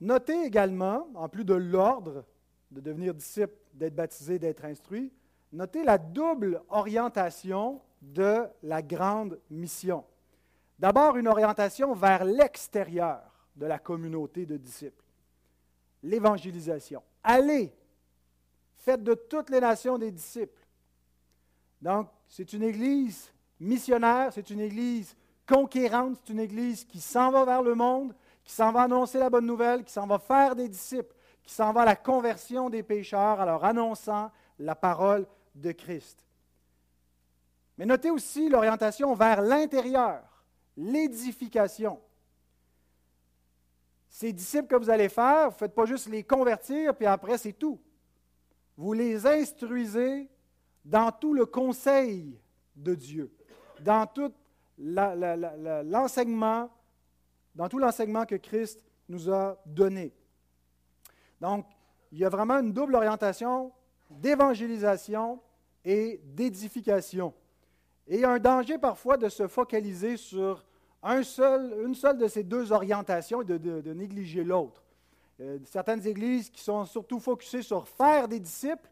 Notez 0.01 0.45
également, 0.45 1.09
en 1.15 1.29
plus 1.29 1.45
de 1.45 1.55
l'ordre 1.55 2.25
de 2.71 2.81
devenir 2.81 3.15
disciple, 3.15 3.55
d'être 3.75 3.95
baptisé, 3.95 4.39
d'être 4.39 4.65
instruit, 4.65 5.13
notez 5.53 5.85
la 5.85 5.99
double 5.99 6.63
orientation 6.69 7.81
de 8.01 8.45
la 8.63 8.83
grande 8.83 9.41
mission. 9.51 10.05
D'abord, 10.79 11.17
une 11.17 11.29
orientation 11.29 11.95
vers 11.95 12.25
l'extérieur 12.25 13.21
de 13.57 13.67
la 13.67 13.79
communauté 13.79 14.47
de 14.47 14.57
disciples. 14.57 15.05
L'évangélisation. 16.03 17.03
Allez, 17.25 17.73
faites 18.77 19.03
de 19.03 19.15
toutes 19.15 19.51
les 19.51 19.61
nations 19.61 19.99
des 19.99 20.13
disciples. 20.13 20.65
Donc, 21.83 22.09
c'est 22.29 22.53
une 22.53 22.63
église 22.63 23.33
missionnaire, 23.59 24.33
c'est 24.33 24.51
une 24.51 24.61
église 24.61 25.17
conquérante, 25.47 26.19
c'est 26.19 26.33
une 26.33 26.41
église 26.41 26.85
qui 26.85 27.01
s'en 27.01 27.31
va 27.31 27.45
vers 27.45 27.63
le 27.63 27.75
monde, 27.75 28.15
qui 28.49 28.55
s'en 28.55 28.73
va 28.73 28.85
annoncer 28.85 29.19
la 29.19 29.29
bonne 29.29 29.45
nouvelle, 29.45 29.85
qui 29.85 29.93
s'en 29.93 30.07
va 30.07 30.19
faire 30.19 30.57
des 30.57 30.71
disciples, 30.71 31.15
qui 31.43 31.53
s'en 31.53 31.71
va 31.71 31.83
à 31.83 31.85
la 31.85 31.97
conversion 31.97 32.71
des 32.71 32.83
pécheurs 32.83 33.39
en 33.39 33.45
leur 33.45 33.63
annonçant 33.63 34.31
la 34.59 34.75
parole 34.75 35.27
de 35.55 35.71
Christ. 35.73 36.25
Mais 37.77 37.85
notez 37.85 38.11
aussi 38.11 38.49
l'orientation 38.49 39.13
vers 39.15 39.43
l'intérieur, 39.43 40.23
l'édification. 40.79 42.01
Ces 44.09 44.33
disciples 44.33 44.69
que 44.69 44.77
vous 44.77 44.89
allez 44.89 45.11
faire, 45.11 45.51
vous 45.51 45.55
ne 45.55 45.59
faites 45.59 45.75
pas 45.75 45.85
juste 45.85 46.09
les 46.09 46.25
convertir, 46.25 46.97
puis 46.97 47.05
après 47.05 47.37
c'est 47.37 47.53
tout. 47.53 47.79
Vous 48.79 48.95
les 48.95 49.27
instruisez 49.27 50.27
dans 50.87 51.13
tout 51.13 51.35
le 51.35 51.45
conseil 51.45 52.41
de 52.75 52.95
Dieu, 52.95 53.31
dans 53.81 54.07
tout 54.07 54.33
l'enseignement, 54.79 56.71
dans 57.59 57.69
tout 57.69 57.81
l'enseignement 57.81 58.25
que 58.25 58.37
Christ 58.37 58.81
nous 59.09 59.31
a 59.31 59.61
donné. 59.67 60.15
Donc, 61.41 61.67
il 62.13 62.19
y 62.19 62.25
a 62.25 62.29
vraiment 62.29 62.61
une 62.61 62.73
double 62.73 62.95
orientation 62.95 63.73
d'évangélisation 64.09 65.41
et 65.85 66.21
d'édification. 66.25 67.35
Et 68.07 68.15
il 68.15 68.21
y 68.21 68.25
a 68.25 68.31
un 68.31 68.39
danger 68.39 68.79
parfois 68.79 69.17
de 69.17 69.29
se 69.29 69.49
focaliser 69.49 70.17
sur 70.17 70.65
une 71.03 71.25
seule 71.25 72.19
de 72.19 72.29
ces 72.29 72.45
deux 72.45 72.71
orientations 72.71 73.43
et 73.43 73.45
de, 73.45 73.93
négliger 73.93 74.45
l'autre. 74.45 74.85
Euh, 75.41 75.59
certaines 75.65 76.07
églises 76.07 76.51
qui 76.51 76.63
sont 76.63 76.85
surtout 76.85 77.19
focusées 77.19 77.63
sur 77.63 77.89
faire 77.89 78.29
des 78.29 78.39
disciples, 78.39 78.89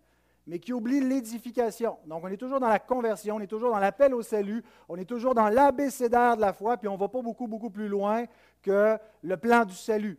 mais 0.47 0.59
qui 0.61 0.73
oublient 0.73 1.01
l'édification. 1.01 1.99
Donc, 2.07 2.23
on 2.25 2.29
est 2.29 2.37
toujours 2.37 2.61
dans 2.61 2.69
la 2.69 2.79
conversion, 2.79 3.37
on 3.37 3.41
est 3.41 3.49
toujours 3.49 3.73
dans 3.73 3.79
l'appel 3.79 4.15
au 4.15 4.23
salut, 4.23 4.63
on 4.89 4.97
est 4.97 5.05
toujours 5.05 5.35
dans 5.35 5.49
l'abécédaire 5.49 6.37
de 6.37 6.41
la 6.41 6.53
foi, 6.53 6.77
puis 6.77 6.89
on 6.89 6.95
ne 6.95 6.99
va 6.99 7.09
pas 7.09 7.21
beaucoup, 7.21 7.49
beaucoup 7.49 7.71
plus 7.71 7.89
loin 7.89 8.27
que 8.67 8.99
le 9.23 9.37
plan 9.37 9.65
du 9.65 9.75
salut. 9.75 10.19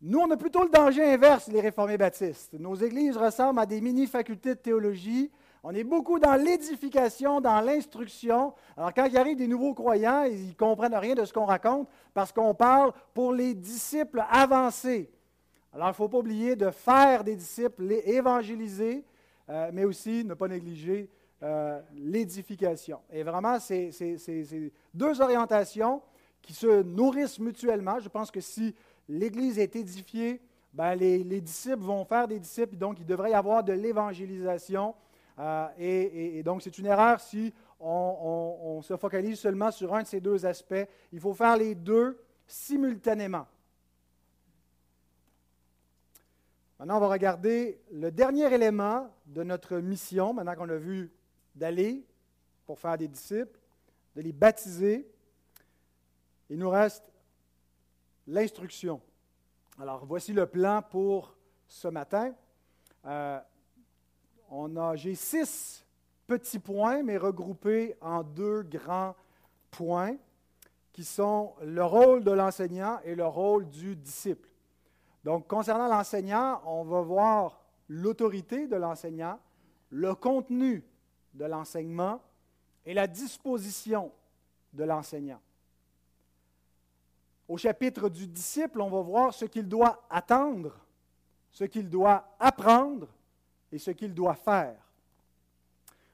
Nous, 0.00 0.18
on 0.18 0.30
a 0.30 0.36
plutôt 0.36 0.64
le 0.64 0.70
danger 0.70 1.04
inverse, 1.04 1.48
les 1.48 1.60
réformés 1.60 1.96
baptistes. 1.96 2.54
Nos 2.54 2.74
églises 2.74 3.16
ressemblent 3.16 3.60
à 3.60 3.66
des 3.66 3.80
mini-facultés 3.80 4.54
de 4.54 4.60
théologie. 4.60 5.30
On 5.62 5.74
est 5.74 5.84
beaucoup 5.84 6.18
dans 6.18 6.34
l'édification, 6.34 7.40
dans 7.40 7.60
l'instruction. 7.60 8.54
Alors, 8.76 8.92
quand 8.94 9.06
il 9.06 9.16
arrive 9.16 9.36
des 9.36 9.48
nouveaux 9.48 9.74
croyants, 9.74 10.24
ils 10.24 10.48
ne 10.48 10.52
comprennent 10.52 10.94
rien 10.94 11.14
de 11.14 11.24
ce 11.24 11.32
qu'on 11.32 11.46
raconte 11.46 11.88
parce 12.14 12.32
qu'on 12.32 12.54
parle 12.54 12.92
pour 13.14 13.32
les 13.32 13.54
disciples 13.54 14.24
avancés. 14.30 15.10
Alors, 15.72 15.88
il 15.88 15.90
ne 15.90 15.96
faut 15.96 16.08
pas 16.08 16.18
oublier 16.18 16.56
de 16.56 16.70
faire 16.70 17.24
des 17.24 17.36
disciples, 17.36 17.84
les 17.84 18.02
évangéliser, 18.06 19.04
euh, 19.48 19.70
mais 19.72 19.84
aussi 19.84 20.24
ne 20.24 20.34
pas 20.34 20.48
négliger 20.48 21.10
euh, 21.42 21.80
l'édification. 21.94 23.00
Et 23.10 23.22
vraiment, 23.22 23.58
c'est 23.58 23.90
deux 24.94 25.20
orientations 25.20 26.02
qui 26.48 26.54
se 26.54 26.82
nourrissent 26.82 27.38
mutuellement. 27.38 28.00
Je 28.00 28.08
pense 28.08 28.30
que 28.30 28.40
si 28.40 28.74
l'Église 29.06 29.58
est 29.58 29.76
édifiée, 29.76 30.40
ben 30.72 30.94
les, 30.94 31.42
disciples 31.42 31.82
vont 31.82 32.06
faire 32.06 32.26
des 32.26 32.40
disciples, 32.40 32.74
donc 32.74 32.98
il 32.98 33.04
devrait 33.04 33.32
y 33.32 33.34
avoir 33.34 33.62
de 33.62 33.74
l'évangélisation. 33.74 34.94
Euh, 35.38 35.68
et, 35.78 36.42
donc, 36.42 36.62
c'est 36.62 36.78
une 36.78 36.86
erreur 36.86 37.20
si 37.20 37.52
on, 37.78 38.80
se 38.82 38.96
focalise 38.96 39.38
seulement 39.38 39.70
sur 39.70 39.94
un 39.94 40.04
de 40.04 40.06
ces 40.06 40.22
deux 40.22 40.46
aspects. 40.46 40.86
Il 41.12 41.20
faut 41.20 41.34
faire 41.34 41.54
les 41.58 41.74
deux 41.74 42.18
simultanément. 42.46 43.46
Maintenant, 46.78 46.96
on 46.96 47.00
va 47.00 47.08
regarder 47.08 47.78
le 47.92 48.10
dernier 48.10 48.50
élément 48.54 49.10
de 49.26 49.42
notre 49.42 49.76
mission, 49.76 50.32
maintenant 50.32 50.54
qu'on 50.54 50.70
a 50.70 50.76
vu 50.76 51.12
d'aller 51.54 52.06
pour 52.64 52.78
faire 52.78 52.96
des 52.96 53.08
disciples, 53.08 53.60
de 54.16 54.22
les 54.22 54.32
baptiser. 54.32 55.06
Il 56.50 56.58
nous 56.58 56.70
reste 56.70 57.04
l'instruction. 58.26 59.00
Alors, 59.78 60.04
voici 60.06 60.32
le 60.32 60.46
plan 60.46 60.82
pour 60.82 61.36
ce 61.66 61.88
matin. 61.88 62.34
Euh, 63.04 63.38
on 64.50 64.94
j'ai 64.96 65.14
six 65.14 65.84
petits 66.26 66.58
points, 66.58 67.02
mais 67.02 67.16
regroupés 67.16 67.96
en 68.00 68.22
deux 68.22 68.62
grands 68.62 69.14
points, 69.70 70.16
qui 70.92 71.04
sont 71.04 71.54
le 71.62 71.84
rôle 71.84 72.24
de 72.24 72.32
l'enseignant 72.32 72.98
et 73.04 73.14
le 73.14 73.26
rôle 73.26 73.68
du 73.68 73.94
disciple. 73.94 74.48
Donc, 75.24 75.46
concernant 75.46 75.88
l'enseignant, 75.88 76.60
on 76.64 76.84
va 76.84 77.00
voir 77.02 77.62
l'autorité 77.88 78.66
de 78.66 78.76
l'enseignant, 78.76 79.38
le 79.90 80.14
contenu 80.14 80.84
de 81.34 81.44
l'enseignement 81.44 82.20
et 82.84 82.94
la 82.94 83.06
disposition 83.06 84.10
de 84.72 84.84
l'enseignant. 84.84 85.40
Au 87.48 87.56
chapitre 87.56 88.10
du 88.10 88.26
disciple, 88.26 88.80
on 88.82 88.90
va 88.90 89.00
voir 89.00 89.32
ce 89.32 89.46
qu'il 89.46 89.66
doit 89.66 90.04
attendre, 90.10 90.78
ce 91.50 91.64
qu'il 91.64 91.88
doit 91.88 92.36
apprendre 92.38 93.08
et 93.72 93.78
ce 93.78 93.90
qu'il 93.90 94.12
doit 94.12 94.34
faire. 94.34 94.76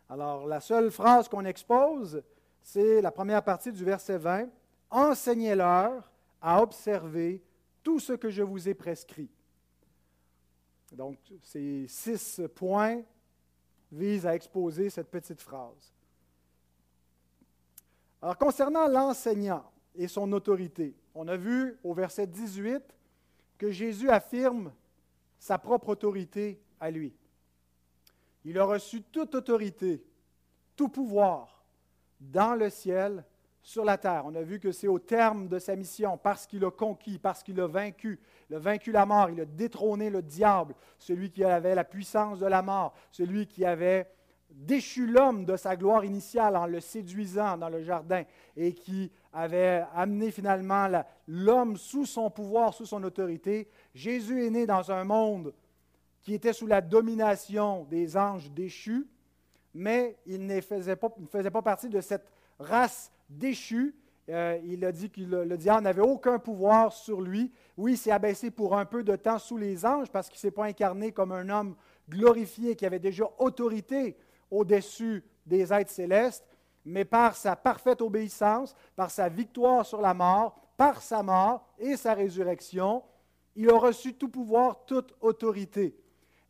Alors, 0.08 0.46
la 0.46 0.60
seule 0.60 0.92
phrase 0.92 1.28
qu'on 1.28 1.44
expose, 1.44 2.22
c'est 2.62 3.00
la 3.00 3.10
première 3.10 3.42
partie 3.42 3.72
du 3.72 3.84
verset 3.84 4.16
20. 4.16 4.48
Enseignez-leur 4.90 6.08
à 6.40 6.62
observer 6.62 7.42
tout 7.82 7.98
ce 7.98 8.12
que 8.12 8.30
je 8.30 8.42
vous 8.42 8.68
ai 8.68 8.74
prescrit. 8.74 9.30
Donc, 10.92 11.18
ces 11.42 11.86
six 11.88 12.40
points 12.54 13.02
visent 13.90 14.26
à 14.26 14.36
exposer 14.36 14.88
cette 14.88 15.10
petite 15.10 15.40
phrase. 15.40 15.92
Alors, 18.22 18.38
concernant 18.38 18.86
l'enseignant 18.86 19.64
et 19.94 20.06
son 20.06 20.30
autorité, 20.32 20.94
on 21.14 21.28
a 21.28 21.36
vu 21.36 21.78
au 21.84 21.94
verset 21.94 22.26
18 22.26 22.82
que 23.58 23.70
Jésus 23.70 24.10
affirme 24.10 24.72
sa 25.38 25.58
propre 25.58 25.90
autorité 25.90 26.60
à 26.80 26.90
lui. 26.90 27.14
Il 28.44 28.58
a 28.58 28.64
reçu 28.64 29.02
toute 29.02 29.34
autorité, 29.34 30.04
tout 30.76 30.88
pouvoir 30.88 31.64
dans 32.20 32.54
le 32.54 32.70
ciel, 32.70 33.24
sur 33.64 33.84
la 33.84 33.96
terre. 33.96 34.24
On 34.26 34.34
a 34.34 34.42
vu 34.42 34.60
que 34.60 34.70
c'est 34.70 34.88
au 34.88 34.98
terme 34.98 35.48
de 35.48 35.58
sa 35.58 35.74
mission, 35.74 36.18
parce 36.18 36.46
qu'il 36.46 36.64
a 36.64 36.70
conquis, 36.70 37.18
parce 37.18 37.42
qu'il 37.42 37.58
a 37.60 37.66
vaincu, 37.66 38.20
il 38.50 38.56
a 38.56 38.58
vaincu 38.58 38.92
la 38.92 39.06
mort, 39.06 39.30
il 39.30 39.40
a 39.40 39.46
détrôné 39.46 40.10
le 40.10 40.20
diable, 40.20 40.74
celui 40.98 41.30
qui 41.30 41.42
avait 41.42 41.74
la 41.74 41.82
puissance 41.82 42.38
de 42.38 42.46
la 42.46 42.60
mort, 42.60 42.94
celui 43.10 43.46
qui 43.46 43.64
avait 43.64 44.06
déchu 44.50 45.06
l'homme 45.06 45.46
de 45.46 45.56
sa 45.56 45.76
gloire 45.76 46.04
initiale 46.04 46.56
en 46.56 46.66
le 46.66 46.78
séduisant 46.78 47.56
dans 47.56 47.70
le 47.70 47.82
jardin 47.82 48.22
et 48.54 48.72
qui 48.74 49.10
avait 49.34 49.84
amené 49.94 50.30
finalement 50.30 50.88
l'homme 51.26 51.76
sous 51.76 52.06
son 52.06 52.30
pouvoir, 52.30 52.72
sous 52.72 52.86
son 52.86 53.02
autorité. 53.02 53.68
Jésus 53.94 54.46
est 54.46 54.50
né 54.50 54.64
dans 54.64 54.92
un 54.92 55.04
monde 55.04 55.52
qui 56.22 56.34
était 56.34 56.52
sous 56.52 56.66
la 56.66 56.80
domination 56.80 57.84
des 57.84 58.16
anges 58.16 58.50
déchus, 58.52 59.06
mais 59.74 60.16
il 60.24 60.46
ne 60.46 60.60
faisait 60.60 60.96
pas, 60.96 61.62
partie 61.62 61.88
de 61.88 62.00
cette 62.00 62.26
race 62.58 63.10
déchu. 63.28 63.94
Euh, 64.30 64.58
il 64.64 64.82
a 64.84 64.92
dit 64.92 65.10
que 65.10 65.20
le, 65.20 65.58
diable 65.58 65.82
n'avait 65.82 66.00
aucun 66.00 66.38
pouvoir 66.38 66.92
sur 66.92 67.20
lui. 67.20 67.52
Oui, 67.76 67.92
il 67.92 67.98
s'est 67.98 68.12
abaissé 68.12 68.50
pour 68.50 68.78
un 68.78 68.86
peu 68.86 69.02
de 69.02 69.16
temps 69.16 69.38
sous 69.38 69.58
les 69.58 69.84
anges 69.84 70.10
parce 70.10 70.28
qu'il 70.28 70.36
ne 70.36 70.40
s'est 70.40 70.50
pas 70.50 70.64
incarné 70.64 71.12
comme 71.12 71.32
un 71.32 71.48
homme 71.50 71.74
glorifié 72.08 72.76
qui 72.76 72.86
avait 72.86 73.00
déjà 73.00 73.24
autorité 73.38 74.16
au-dessus 74.50 75.24
des 75.44 75.72
êtres 75.72 75.90
célestes, 75.90 76.53
mais 76.84 77.04
par 77.04 77.36
sa 77.36 77.56
parfaite 77.56 78.02
obéissance, 78.02 78.74
par 78.96 79.10
sa 79.10 79.28
victoire 79.28 79.86
sur 79.86 80.00
la 80.00 80.14
mort, 80.14 80.60
par 80.76 81.02
sa 81.02 81.22
mort 81.22 81.66
et 81.78 81.96
sa 81.96 82.14
résurrection, 82.14 83.02
il 83.56 83.70
a 83.70 83.78
reçu 83.78 84.14
tout 84.14 84.28
pouvoir, 84.28 84.84
toute 84.84 85.14
autorité. 85.20 85.96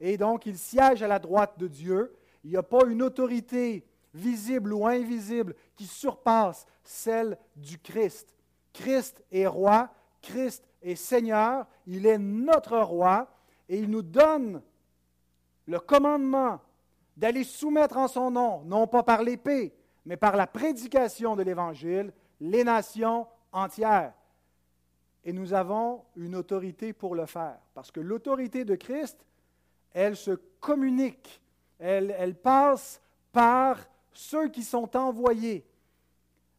Et 0.01 0.17
donc, 0.17 0.47
il 0.47 0.59
siège 0.59 1.03
à 1.03 1.09
la 1.09 1.19
droite 1.19 1.59
de 1.59 1.69
Dieu. 1.69 2.17
Il 2.43 2.51
n'y 2.51 2.57
a 2.57 2.63
pas 2.63 2.85
une 2.87 3.03
autorité 3.03 3.87
visible 4.13 4.73
ou 4.73 4.87
invisible, 4.87 5.55
qui 5.77 5.87
surpasse 5.87 6.67
celle 6.85 7.37
du 7.57 7.79
Christ. 7.79 8.35
Christ 8.73 9.23
est 9.31 9.47
roi, 9.47 9.91
Christ 10.23 10.65
est 10.83 10.95
Seigneur, 10.95 11.67
il 11.87 12.07
est 12.07 12.19
notre 12.19 12.79
roi, 12.79 13.29
et 13.69 13.79
il 13.79 13.91
nous 13.91 14.03
donne 14.03 14.63
le 15.67 15.81
commandement 15.81 16.61
d'aller 17.17 17.45
soumettre 17.45 17.97
en 17.97 18.09
son 18.09 18.31
nom, 18.31 18.63
non 18.65 18.87
pas 18.87 19.03
par 19.03 19.23
l'épée, 19.23 19.75
mais 20.07 20.17
par 20.17 20.37
la 20.37 20.47
prédication 20.47 21.37
de 21.37 21.43
l'Évangile, 21.43 22.13
les 22.41 22.65
nations 22.65 23.27
entières. 23.53 24.13
Et 25.25 25.33
nous 25.33 25.55
avons 25.55 26.05
une 26.17 26.35
autorité 26.35 26.93
pour 26.93 27.15
le 27.15 27.27
faire, 27.27 27.59
parce 27.73 27.91
que 27.91 28.01
l'autorité 28.01 28.65
de 28.65 28.75
Christ, 28.75 29.25
elle 29.93 30.17
se 30.17 30.33
communique, 30.61 31.41
elle, 31.79 32.35
passe 32.35 33.01
par 33.33 33.79
ceux 34.13 34.49
qui 34.49 34.63
sont 34.63 34.95
envoyés. 34.97 35.65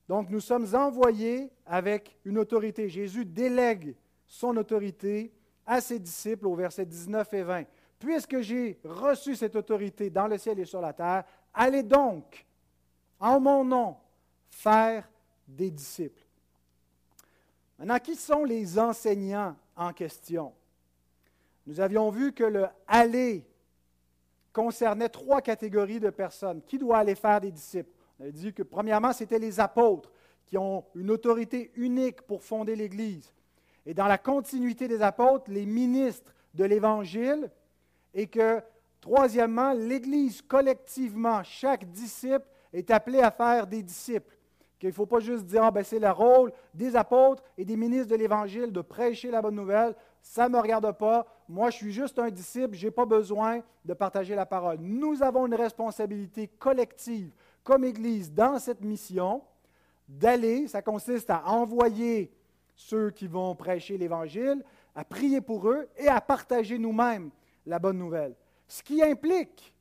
Donc 0.08 0.30
nous 0.30 0.40
sommes 0.40 0.74
envoyés 0.74 1.52
avec 1.66 2.18
une 2.26 2.38
autorité. 2.38 2.90
Jésus 2.90 3.26
délègue 3.26 3.96
son 4.28 4.56
autorité 4.58 5.34
à 5.66 5.82
ses 5.82 6.00
disciples 6.00 6.48
au 6.48 6.56
verset 6.56 6.86
19 6.86 7.34
et 7.34 7.44
20. 7.44 7.64
Puisque 8.00 8.40
j'ai 8.42 8.80
reçu 8.84 9.36
cette 9.36 9.56
autorité 9.56 10.10
dans 10.10 10.28
le 10.28 10.38
ciel 10.38 10.60
et 10.60 10.66
sur 10.66 10.82
la 10.82 10.94
terre, 10.94 11.24
allez 11.54 11.84
donc, 11.84 12.46
en 13.20 13.40
mon 13.40 13.64
nom, 13.64 13.98
faire 14.50 15.10
des 15.48 15.72
disciples. 15.72 16.24
Maintenant, 17.78 18.00
qui 18.00 18.16
sont 18.16 18.44
les 18.44 18.80
enseignants 18.80 19.56
en 19.76 19.94
question? 19.94 20.54
Nous 21.68 21.80
avions 21.80 22.10
vu 22.10 22.32
que 22.32 22.44
le 22.44 22.68
aller 22.88 23.46
concernait 24.54 25.10
trois 25.10 25.42
catégories 25.42 26.00
de 26.00 26.10
personnes. 26.10 26.62
Qui 26.62 26.78
doit 26.78 27.00
aller 27.00 27.16
faire 27.16 27.42
des 27.42 27.52
disciples? 27.52 27.90
On 28.20 28.24
avait 28.24 28.32
dit 28.32 28.54
que 28.54 28.64
premièrement, 28.64 29.12
c'était 29.12 29.40
les 29.40 29.60
apôtres 29.60 30.12
qui 30.46 30.58
ont 30.58 30.86
une 30.96 31.12
autorité 31.12 31.72
unique 31.76 32.22
pour 32.22 32.44
fonder 32.44 32.76
l'Église. 32.76 33.34
Et 33.86 33.94
dans 33.94 34.08
la 34.08 34.18
continuité 34.18 34.88
des 34.88 35.02
apôtres, 35.02 35.52
les 35.52 35.66
ministres 35.66 36.34
de 36.54 36.64
l'Évangile, 36.64 37.52
et 38.14 38.28
que 38.28 38.62
troisièmement, 39.02 39.74
l'Église 39.74 40.42
collectivement, 40.42 41.44
chaque 41.44 41.92
disciple 41.92 42.48
est 42.76 42.92
appelé 42.92 43.22
à 43.22 43.32
faire 43.32 43.68
des 43.68 43.82
disciples. 43.82 44.38
Qu'il 44.80 44.90
ne 44.90 44.94
faut 44.94 45.06
pas 45.06 45.20
juste 45.20 45.46
dire, 45.46 45.64
ah, 45.64 45.72
ben, 45.72 45.84
c'est 45.84 46.00
le 46.00 46.12
rôle 46.12 46.52
des 46.74 46.96
apôtres 46.96 47.42
et 47.58 47.64
des 47.64 47.78
ministres 47.78 48.10
de 48.10 48.16
l'Évangile 48.16 48.72
de 48.72 48.82
prêcher 48.82 49.32
la 49.32 49.42
bonne 49.42 49.56
nouvelle. 49.56 49.96
Ça 50.22 50.50
ne 50.50 50.54
me 50.54 50.60
regarde 50.60 50.92
pas. 50.98 51.26
Moi, 51.48 51.70
je 51.70 51.78
suis 51.78 51.94
juste 51.94 52.20
un 52.20 52.30
disciple. 52.30 52.76
Je 52.76 52.88
n'ai 52.88 52.92
pas 52.92 53.06
besoin 53.06 53.62
de 53.86 53.94
partager 53.94 54.36
la 54.36 54.46
parole. 54.46 54.78
Nous 54.82 55.24
avons 55.24 55.48
une 55.48 55.56
responsabilité 55.56 56.48
collective 56.48 57.32
comme 57.64 57.86
Église 57.86 58.34
dans 58.34 58.60
cette 58.60 58.82
mission 58.82 59.42
d'aller. 60.10 60.68
Ça 60.68 60.82
consiste 60.82 61.30
à 61.30 61.48
envoyer 61.48 62.32
ceux 62.76 63.12
qui 63.12 63.28
vont 63.28 63.56
prêcher 63.56 63.98
l'Évangile, 63.98 64.62
à 64.94 65.06
prier 65.06 65.40
pour 65.40 65.70
eux 65.70 65.88
et 65.98 66.10
à 66.10 66.20
partager 66.20 66.78
nous-mêmes 66.78 67.30
la 67.66 67.80
bonne 67.80 67.98
nouvelle. 67.98 68.36
Ce 68.68 68.84
qui 68.84 69.02
implique 69.02 69.74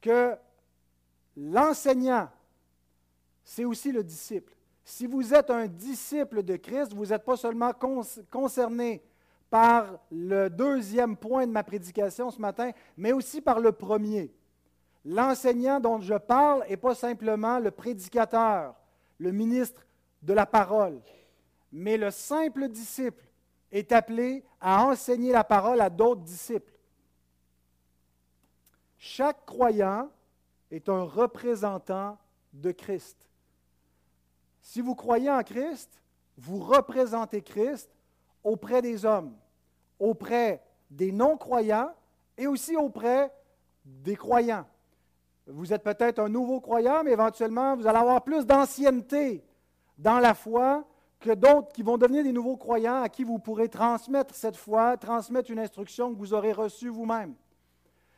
que 0.00 0.36
l'enseignant 1.36 2.28
c'est 3.44 3.64
aussi 3.64 3.92
le 3.92 4.02
disciple. 4.02 4.54
Si 4.84 5.06
vous 5.06 5.32
êtes 5.34 5.50
un 5.50 5.66
disciple 5.66 6.42
de 6.42 6.56
Christ, 6.56 6.92
vous 6.94 7.06
n'êtes 7.06 7.24
pas 7.24 7.36
seulement 7.36 7.72
concerné 8.30 9.02
par 9.50 9.98
le 10.10 10.48
deuxième 10.48 11.16
point 11.16 11.46
de 11.46 11.52
ma 11.52 11.62
prédication 11.62 12.30
ce 12.30 12.40
matin, 12.40 12.70
mais 12.96 13.12
aussi 13.12 13.40
par 13.40 13.60
le 13.60 13.72
premier. 13.72 14.34
L'enseignant 15.04 15.78
dont 15.78 16.00
je 16.00 16.14
parle 16.14 16.64
n'est 16.68 16.76
pas 16.76 16.94
simplement 16.94 17.58
le 17.58 17.70
prédicateur, 17.70 18.74
le 19.18 19.30
ministre 19.30 19.86
de 20.22 20.32
la 20.32 20.46
parole, 20.46 21.00
mais 21.70 21.96
le 21.96 22.10
simple 22.10 22.68
disciple 22.68 23.22
est 23.70 23.92
appelé 23.92 24.44
à 24.60 24.84
enseigner 24.84 25.32
la 25.32 25.44
parole 25.44 25.80
à 25.80 25.90
d'autres 25.90 26.22
disciples. 26.22 26.72
Chaque 28.96 29.44
croyant 29.44 30.08
est 30.70 30.88
un 30.88 31.02
représentant 31.02 32.18
de 32.52 32.72
Christ. 32.72 33.28
Si 34.60 34.80
vous 34.80 34.94
croyez 34.94 35.30
en 35.30 35.42
Christ, 35.42 36.02
vous 36.36 36.58
représentez 36.58 37.42
Christ 37.42 37.90
auprès 38.42 38.82
des 38.82 39.04
hommes, 39.04 39.34
auprès 39.98 40.62
des 40.90 41.12
non-croyants 41.12 41.92
et 42.36 42.46
aussi 42.46 42.76
auprès 42.76 43.32
des 43.84 44.16
croyants. 44.16 44.66
Vous 45.46 45.72
êtes 45.72 45.82
peut-être 45.82 46.18
un 46.20 46.28
nouveau 46.28 46.60
croyant, 46.60 47.02
mais 47.04 47.12
éventuellement, 47.12 47.76
vous 47.76 47.86
allez 47.86 47.98
avoir 47.98 48.22
plus 48.24 48.46
d'ancienneté 48.46 49.44
dans 49.98 50.18
la 50.18 50.34
foi 50.34 50.84
que 51.20 51.32
d'autres 51.32 51.72
qui 51.72 51.82
vont 51.82 51.98
devenir 51.98 52.24
des 52.24 52.32
nouveaux 52.32 52.56
croyants 52.56 53.02
à 53.02 53.08
qui 53.08 53.24
vous 53.24 53.38
pourrez 53.38 53.68
transmettre 53.68 54.34
cette 54.34 54.56
foi, 54.56 54.96
transmettre 54.96 55.50
une 55.50 55.58
instruction 55.58 56.12
que 56.12 56.18
vous 56.18 56.34
aurez 56.34 56.52
reçue 56.52 56.88
vous-même. 56.88 57.34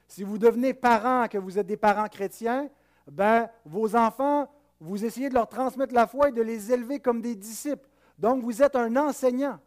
Si 0.09 0.23
vous 0.23 0.39
devenez 0.39 0.75
parent, 0.75 1.29
que 1.29 1.39
vous 1.39 1.59
êtes 1.59 1.67
des 1.67 1.77
parents 1.77 2.09
chrétiens, 2.09 2.69
ben, 3.07 3.49
vos 3.65 3.97
enfants 3.97 4.49
vous 4.81 5.05
essayez 5.05 5.29
de 5.29 5.35
leur 5.35 5.49
transmettre 5.49 5.95
la 5.95 6.07
foi 6.07 6.29
et 6.29 6.33
de 6.33 6.43
les 6.43 6.73
élever 6.73 7.01
comme 7.01 7.21
des 7.21 7.35
disciples. 7.35 7.89
Donc, 8.19 8.43
vous 8.43 8.63
êtes 8.63 8.77
un 8.77 8.95
enseignant 8.97 9.59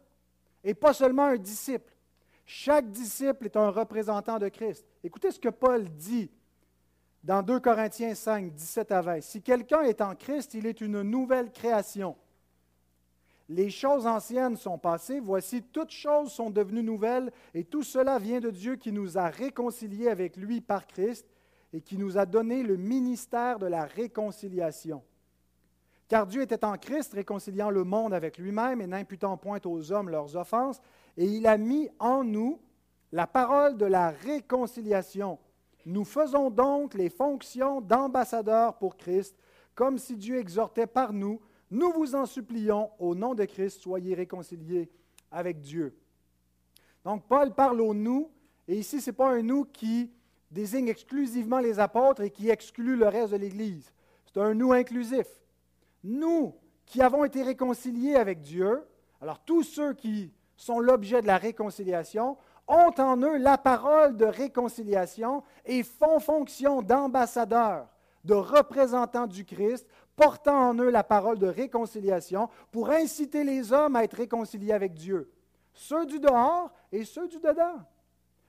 et 0.62 0.74
pas 0.74 0.92
seulement 0.92 1.24
un 1.24 1.36
disciple. 1.36 1.92
Chaque 2.44 2.90
disciple 2.90 3.46
est 3.46 3.56
un 3.56 3.70
représentant 3.70 4.38
de 4.38 4.48
Christ. 4.48 4.84
Écoutez 5.02 5.30
ce 5.30 5.38
que 5.38 5.48
Paul 5.48 5.88
dit 5.88 6.30
dans 7.22 7.42
2 7.42 7.60
Corinthiens 7.60 8.14
5, 8.14 8.52
17 8.52 8.92
à 8.92 9.02
20. 9.02 9.20
Si 9.20 9.42
quelqu'un 9.42 9.82
est 9.82 10.00
en 10.00 10.14
Christ, 10.14 10.54
il 10.54 10.66
est 10.66 10.80
une 10.80 11.02
nouvelle 11.02 11.52
création. 11.52 12.16
Les 13.50 13.68
choses 13.68 14.06
anciennes 14.06 14.56
sont 14.56 14.78
passées, 14.78 15.18
voici 15.18 15.60
toutes 15.60 15.90
choses 15.90 16.30
sont 16.30 16.50
devenues 16.50 16.84
nouvelles, 16.84 17.32
et 17.52 17.64
tout 17.64 17.82
cela 17.82 18.16
vient 18.20 18.38
de 18.38 18.50
Dieu 18.50 18.76
qui 18.76 18.92
nous 18.92 19.18
a 19.18 19.26
réconciliés 19.26 20.08
avec 20.08 20.36
lui 20.36 20.60
par 20.60 20.86
Christ 20.86 21.26
et 21.72 21.80
qui 21.80 21.98
nous 21.98 22.16
a 22.16 22.26
donné 22.26 22.62
le 22.62 22.76
ministère 22.76 23.58
de 23.58 23.66
la 23.66 23.86
réconciliation. 23.86 25.02
Car 26.06 26.28
Dieu 26.28 26.42
était 26.42 26.64
en 26.64 26.78
Christ, 26.78 27.12
réconciliant 27.14 27.70
le 27.70 27.82
monde 27.82 28.14
avec 28.14 28.38
lui-même 28.38 28.80
et 28.80 28.86
n'imputant 28.86 29.36
point 29.36 29.58
aux 29.64 29.90
hommes 29.90 30.10
leurs 30.10 30.36
offenses, 30.36 30.80
et 31.16 31.24
il 31.24 31.44
a 31.48 31.58
mis 31.58 31.88
en 31.98 32.22
nous 32.22 32.60
la 33.10 33.26
parole 33.26 33.76
de 33.76 33.86
la 33.86 34.10
réconciliation. 34.10 35.40
Nous 35.86 36.04
faisons 36.04 36.50
donc 36.50 36.94
les 36.94 37.10
fonctions 37.10 37.80
d'ambassadeurs 37.80 38.78
pour 38.78 38.96
Christ, 38.96 39.36
comme 39.74 39.98
si 39.98 40.14
Dieu 40.14 40.38
exhortait 40.38 40.86
par 40.86 41.12
nous. 41.12 41.40
Nous 41.70 41.92
vous 41.92 42.14
en 42.14 42.26
supplions, 42.26 42.90
au 42.98 43.14
nom 43.14 43.34
de 43.34 43.44
Christ, 43.44 43.80
soyez 43.80 44.14
réconciliés 44.14 44.90
avec 45.30 45.60
Dieu. 45.60 45.96
Donc 47.04 47.24
Paul 47.28 47.54
parle 47.54 47.80
au 47.80 47.94
nous, 47.94 48.30
et 48.66 48.78
ici, 48.78 49.00
ce 49.00 49.10
n'est 49.10 49.16
pas 49.16 49.30
un 49.30 49.42
nous 49.42 49.64
qui 49.64 50.10
désigne 50.50 50.88
exclusivement 50.88 51.60
les 51.60 51.78
apôtres 51.78 52.22
et 52.22 52.30
qui 52.30 52.50
exclut 52.50 52.96
le 52.96 53.08
reste 53.08 53.32
de 53.32 53.36
l'Église. 53.36 53.92
C'est 54.26 54.40
un 54.40 54.54
nous 54.54 54.72
inclusif. 54.72 55.26
Nous 56.02 56.54
qui 56.86 57.00
avons 57.02 57.24
été 57.24 57.42
réconciliés 57.42 58.16
avec 58.16 58.40
Dieu, 58.40 58.82
alors 59.20 59.38
tous 59.44 59.62
ceux 59.62 59.94
qui 59.94 60.32
sont 60.56 60.80
l'objet 60.80 61.22
de 61.22 61.26
la 61.26 61.36
réconciliation 61.36 62.36
ont 62.66 62.92
en 62.98 63.16
eux 63.22 63.38
la 63.38 63.58
parole 63.58 64.16
de 64.16 64.24
réconciliation 64.24 65.42
et 65.64 65.82
font 65.82 66.20
fonction 66.20 66.82
d'ambassadeurs, 66.82 67.86
de 68.24 68.34
représentants 68.34 69.26
du 69.26 69.44
Christ, 69.44 69.86
portant 70.16 70.70
en 70.70 70.74
eux 70.74 70.90
la 70.90 71.04
parole 71.04 71.38
de 71.38 71.46
réconciliation 71.46 72.48
pour 72.70 72.90
inciter 72.90 73.44
les 73.44 73.72
hommes 73.72 73.96
à 73.96 74.04
être 74.04 74.16
réconciliés 74.16 74.72
avec 74.72 74.94
Dieu, 74.94 75.30
ceux 75.72 76.06
du 76.06 76.18
dehors 76.18 76.70
et 76.92 77.04
ceux 77.04 77.28
du 77.28 77.38
dedans. 77.38 77.78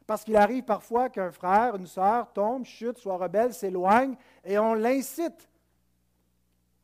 Parce 0.07 0.23
qu'il 0.23 0.35
arrive 0.35 0.63
parfois 0.63 1.09
qu'un 1.09 1.31
frère, 1.31 1.75
une 1.75 1.87
sœur 1.87 2.33
tombe, 2.33 2.65
chute, 2.65 2.97
soit 2.97 3.17
rebelle, 3.17 3.53
s'éloigne, 3.53 4.15
et 4.43 4.59
on 4.59 4.73
l'incite 4.73 5.47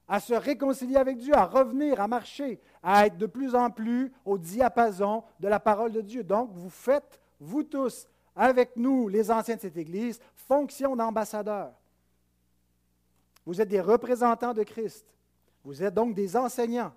à 0.07 0.19
se 0.19 0.33
réconcilier 0.33 0.95
avec 0.95 1.17
Dieu, 1.17 1.33
à 1.35 1.45
revenir, 1.45 1.99
à 1.99 2.07
marcher, 2.07 2.61
à 2.81 3.05
être 3.05 3.17
de 3.17 3.25
plus 3.25 3.53
en 3.55 3.69
plus 3.69 4.13
au 4.23 4.37
diapason 4.37 5.23
de 5.39 5.47
la 5.49 5.59
parole 5.59 5.91
de 5.91 6.01
Dieu. 6.01 6.23
Donc, 6.23 6.51
vous 6.53 6.69
faites, 6.69 7.19
vous 7.39 7.63
tous, 7.63 8.07
avec 8.35 8.77
nous, 8.77 9.09
les 9.09 9.29
anciens 9.29 9.55
de 9.55 9.61
cette 9.61 9.75
Église, 9.75 10.21
fonction 10.35 10.95
d'ambassadeurs. 10.95 11.73
Vous 13.47 13.61
êtes 13.61 13.69
des 13.69 13.79
représentants 13.79 14.53
de 14.53 14.63
Christ. 14.63 15.05
Vous 15.63 15.81
êtes 15.81 15.93
donc 15.93 16.13
des 16.13 16.35
enseignants. 16.35 16.93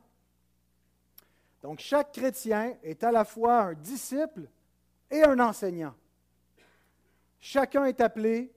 Donc, 1.63 1.79
chaque 1.79 2.11
chrétien 2.11 2.77
est 2.83 3.05
à 3.05 3.13
la 3.13 3.25
fois 3.25 3.61
un 3.61 3.75
disciple 3.75 4.49
et 5.09 5.23
un 5.23 5.39
enseignant. 5.39 5.95
Chacun 7.39 7.85
est 7.85 8.01
appelé 8.01 8.53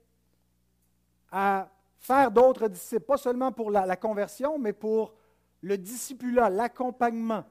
à 1.31 1.69
faire 1.99 2.31
d'autres 2.31 2.67
disciples, 2.67 3.05
pas 3.05 3.17
seulement 3.17 3.51
pour 3.51 3.69
la, 3.69 3.95
conversion, 3.95 4.57
mais 4.57 4.73
pour 4.73 5.13
le 5.61 5.77
discipulat, 5.77 6.49
l'accompagnement, 6.49 7.45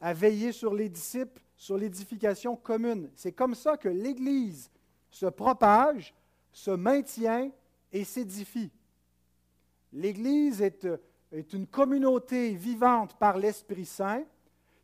à 0.00 0.12
veiller 0.12 0.50
sur 0.50 0.74
les 0.74 0.88
disciples, 0.88 1.40
sur 1.56 1.78
l'édification 1.78 2.56
commune. 2.56 3.12
C'est 3.14 3.30
comme 3.30 3.54
ça 3.54 3.76
que 3.76 3.88
l'Église 3.88 4.72
se 5.08 5.26
propage, 5.26 6.12
se 6.50 6.72
maintient 6.72 7.52
et 7.92 8.02
s'édifie. 8.02 8.72
L'Église 9.92 10.62
est, 10.62 10.86
une 11.52 11.66
communauté 11.66 12.54
vivante 12.54 13.14
par 13.18 13.36
l'Esprit 13.36 13.84
Saint, 13.86 14.24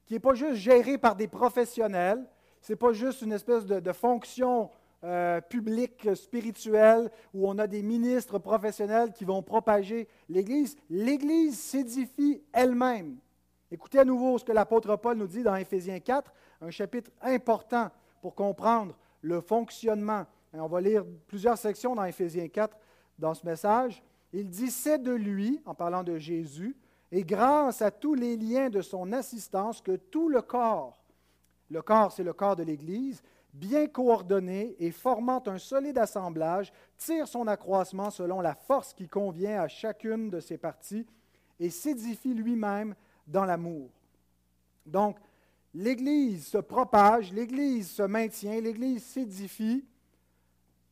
qui 0.06 0.14
n'est 0.14 0.20
pas 0.20 0.34
juste 0.34 0.54
gérée 0.54 0.98
par 0.98 1.16
des 1.16 1.28
professionnels, 1.28 2.24
ce 2.60 2.72
n'est 2.72 2.76
pas 2.76 2.92
juste 2.92 3.22
une 3.22 3.32
espèce 3.32 3.64
de, 3.64 3.92
fonction 3.92 4.70
euh, 5.04 5.40
public 5.40 6.08
spirituel 6.14 7.10
où 7.32 7.48
on 7.48 7.58
a 7.58 7.66
des 7.66 7.82
ministres 7.82 8.38
professionnels 8.38 9.12
qui 9.12 9.24
vont 9.24 9.42
propager 9.42 10.08
l'Église. 10.28 10.76
L'Église 10.90 11.58
s'édifie 11.58 12.42
elle-même. 12.52 13.18
Écoutez 13.70 13.98
à 13.98 14.04
nouveau 14.04 14.38
ce 14.38 14.44
que 14.44 14.52
l'apôtre 14.52 14.96
Paul 14.96 15.16
nous 15.16 15.26
dit 15.26 15.42
dans 15.42 15.54
Éphésiens 15.54 16.00
4, 16.00 16.32
un 16.62 16.70
chapitre 16.70 17.10
important 17.22 17.90
pour 18.20 18.34
comprendre 18.34 18.96
le 19.20 19.40
fonctionnement. 19.40 20.26
on 20.52 20.66
va 20.66 20.80
lire 20.80 21.04
plusieurs 21.26 21.58
sections 21.58 21.94
dans 21.94 22.04
Éphésiens 22.04 22.48
4 22.48 22.76
dans 23.18 23.34
ce 23.34 23.44
message. 23.44 24.02
Il 24.32 24.48
dit 24.48 24.70
C'est 24.70 25.02
de 25.02 25.12
lui, 25.12 25.60
en 25.64 25.74
parlant 25.74 26.02
de 26.02 26.18
Jésus, 26.18 26.76
et 27.10 27.24
grâce 27.24 27.80
à 27.82 27.90
tous 27.90 28.14
les 28.14 28.36
liens 28.36 28.68
de 28.68 28.82
son 28.82 29.12
assistance 29.12 29.80
que 29.80 29.96
tout 29.96 30.28
le 30.28 30.42
corps, 30.42 31.02
le 31.70 31.82
corps 31.82 32.12
c'est 32.12 32.22
le 32.24 32.32
corps 32.32 32.56
de 32.56 32.62
l'Église, 32.62 33.22
bien 33.54 33.86
coordonné 33.86 34.76
et 34.78 34.90
formant 34.90 35.42
un 35.46 35.58
solide 35.58 35.98
assemblage, 35.98 36.72
tire 36.96 37.26
son 37.26 37.46
accroissement 37.46 38.10
selon 38.10 38.40
la 38.40 38.54
force 38.54 38.92
qui 38.92 39.08
convient 39.08 39.62
à 39.62 39.68
chacune 39.68 40.30
de 40.30 40.40
ses 40.40 40.58
parties 40.58 41.06
et 41.58 41.70
s'édifie 41.70 42.34
lui-même 42.34 42.94
dans 43.26 43.44
l'amour. 43.44 43.90
Donc, 44.86 45.16
l'Église 45.74 46.46
se 46.46 46.58
propage, 46.58 47.32
l'Église 47.32 47.90
se 47.90 48.02
maintient, 48.02 48.60
l'Église 48.60 49.04
s'édifie 49.04 49.84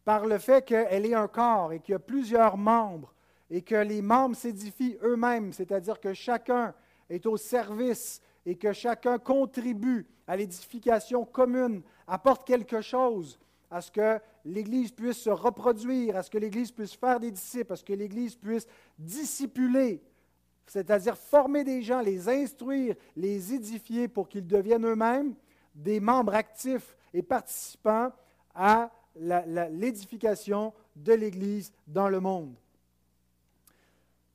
par 0.05 0.27
le 0.27 0.39
fait 0.39 0.65
qu'elle 0.65 1.07
est 1.07 1.15
un 1.15 1.29
corps 1.29 1.73
et 1.73 1.81
qu'il 1.81 1.93
y 1.93 1.97
a 1.97 2.01
plusieurs 2.01 2.57
membres 2.57 3.13
et 3.51 3.63
que 3.63 3.77
les 3.77 4.03
membres 4.03 4.37
s'édifient 4.37 4.99
eux-mêmes, 5.03 5.53
c'est-à-dire 5.53 6.01
que 6.01 6.13
chacun 6.13 6.75
est 7.09 7.27
au 7.27 7.37
service 7.37 8.21
et 8.45 8.57
que 8.57 8.73
chacun 8.73 9.19
contribue 9.19 10.07
à 10.27 10.37
l'édification 10.37 11.25
commune, 11.25 11.83
apporte 12.07 12.47
quelque 12.47 12.81
chose 12.81 13.39
à 13.71 13.81
ce 13.81 13.91
que 13.91 14.21
l'Église 14.45 14.93
puisse 14.93 15.19
se 15.19 15.31
reproduire, 15.31 16.17
à 16.17 16.23
ce 16.23 16.31
que 16.31 16.39
l'Église 16.39 16.71
puisse 16.71 16.95
faire 16.95 17.21
des 17.21 17.31
disciples, 17.31 17.73
à 17.73 17.77
ce 17.77 17.85
que 17.85 17.93
l'Église 17.93 18.37
puisse 18.37 18.67
discipuler, 18.99 20.03
c'est-à-dire 20.67 21.17
former 21.17 21.65
des 21.65 21.83
gens, 21.83 22.01
les 22.01 22.29
instruire, 22.29 22.97
les 23.17 23.55
édifier 23.55 24.09
pour 24.09 24.29
qu'ils 24.29 24.47
deviennent 24.47 24.87
eux-mêmes 24.87 25.35
des 25.75 26.01
membres 26.01 26.35
actifs 26.35 26.97
et 27.13 27.23
participants 27.23 28.11
à 28.55 28.91
l'édification 29.17 30.73
de 30.95 31.13
l'Église 31.13 31.73
dans 31.87 32.09
le 32.09 32.21
monde. 32.21 32.55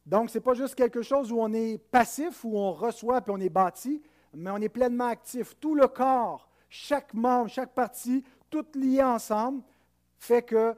Donc, 0.05 0.29
ce 0.29 0.37
n'est 0.37 0.43
pas 0.43 0.53
juste 0.53 0.75
quelque 0.75 1.01
chose 1.01 1.31
où 1.31 1.39
on 1.39 1.53
est 1.53 1.77
passif, 1.77 2.43
où 2.43 2.57
on 2.57 2.73
reçoit 2.73 3.21
puis 3.21 3.31
on 3.31 3.39
est 3.39 3.49
bâti, 3.49 4.01
mais 4.33 4.49
on 4.49 4.57
est 4.57 4.69
pleinement 4.69 5.07
actif. 5.07 5.55
Tout 5.59 5.75
le 5.75 5.87
corps, 5.87 6.49
chaque 6.69 7.13
membre, 7.13 7.49
chaque 7.49 7.73
partie, 7.73 8.23
tout 8.49 8.65
lié 8.75 9.03
ensemble, 9.03 9.61
fait 10.17 10.43
que 10.43 10.75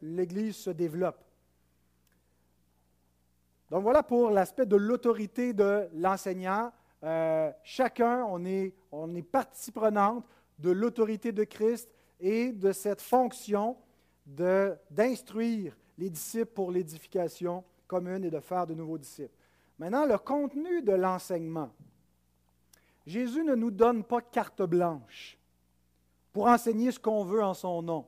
l'Église 0.00 0.56
se 0.56 0.70
développe. 0.70 1.22
Donc 3.70 3.82
voilà 3.82 4.02
pour 4.02 4.30
l'aspect 4.30 4.66
de 4.66 4.76
l'autorité 4.76 5.52
de 5.52 5.88
l'enseignant. 5.94 6.72
Euh, 7.04 7.50
chacun, 7.62 8.24
on 8.28 8.44
est, 8.44 8.74
on 8.90 9.14
est 9.14 9.22
partie 9.22 9.70
prenante 9.70 10.24
de 10.58 10.70
l'autorité 10.70 11.32
de 11.32 11.44
Christ 11.44 11.90
et 12.18 12.52
de 12.52 12.72
cette 12.72 13.00
fonction 13.00 13.76
d'instruire 14.26 15.76
les 15.96 16.10
disciples 16.10 16.52
pour 16.52 16.70
l'édification 16.70 17.64
commune 17.88 18.24
et 18.24 18.30
de 18.30 18.38
faire 18.38 18.66
de 18.66 18.74
nouveaux 18.74 18.98
disciples. 18.98 19.34
Maintenant, 19.78 20.06
le 20.06 20.18
contenu 20.18 20.82
de 20.82 20.92
l'enseignement. 20.92 21.70
Jésus 23.06 23.42
ne 23.42 23.54
nous 23.54 23.70
donne 23.70 24.04
pas 24.04 24.20
carte 24.20 24.62
blanche 24.62 25.38
pour 26.32 26.46
enseigner 26.46 26.92
ce 26.92 26.98
qu'on 27.00 27.24
veut 27.24 27.42
en 27.42 27.54
son 27.54 27.82
nom. 27.82 28.06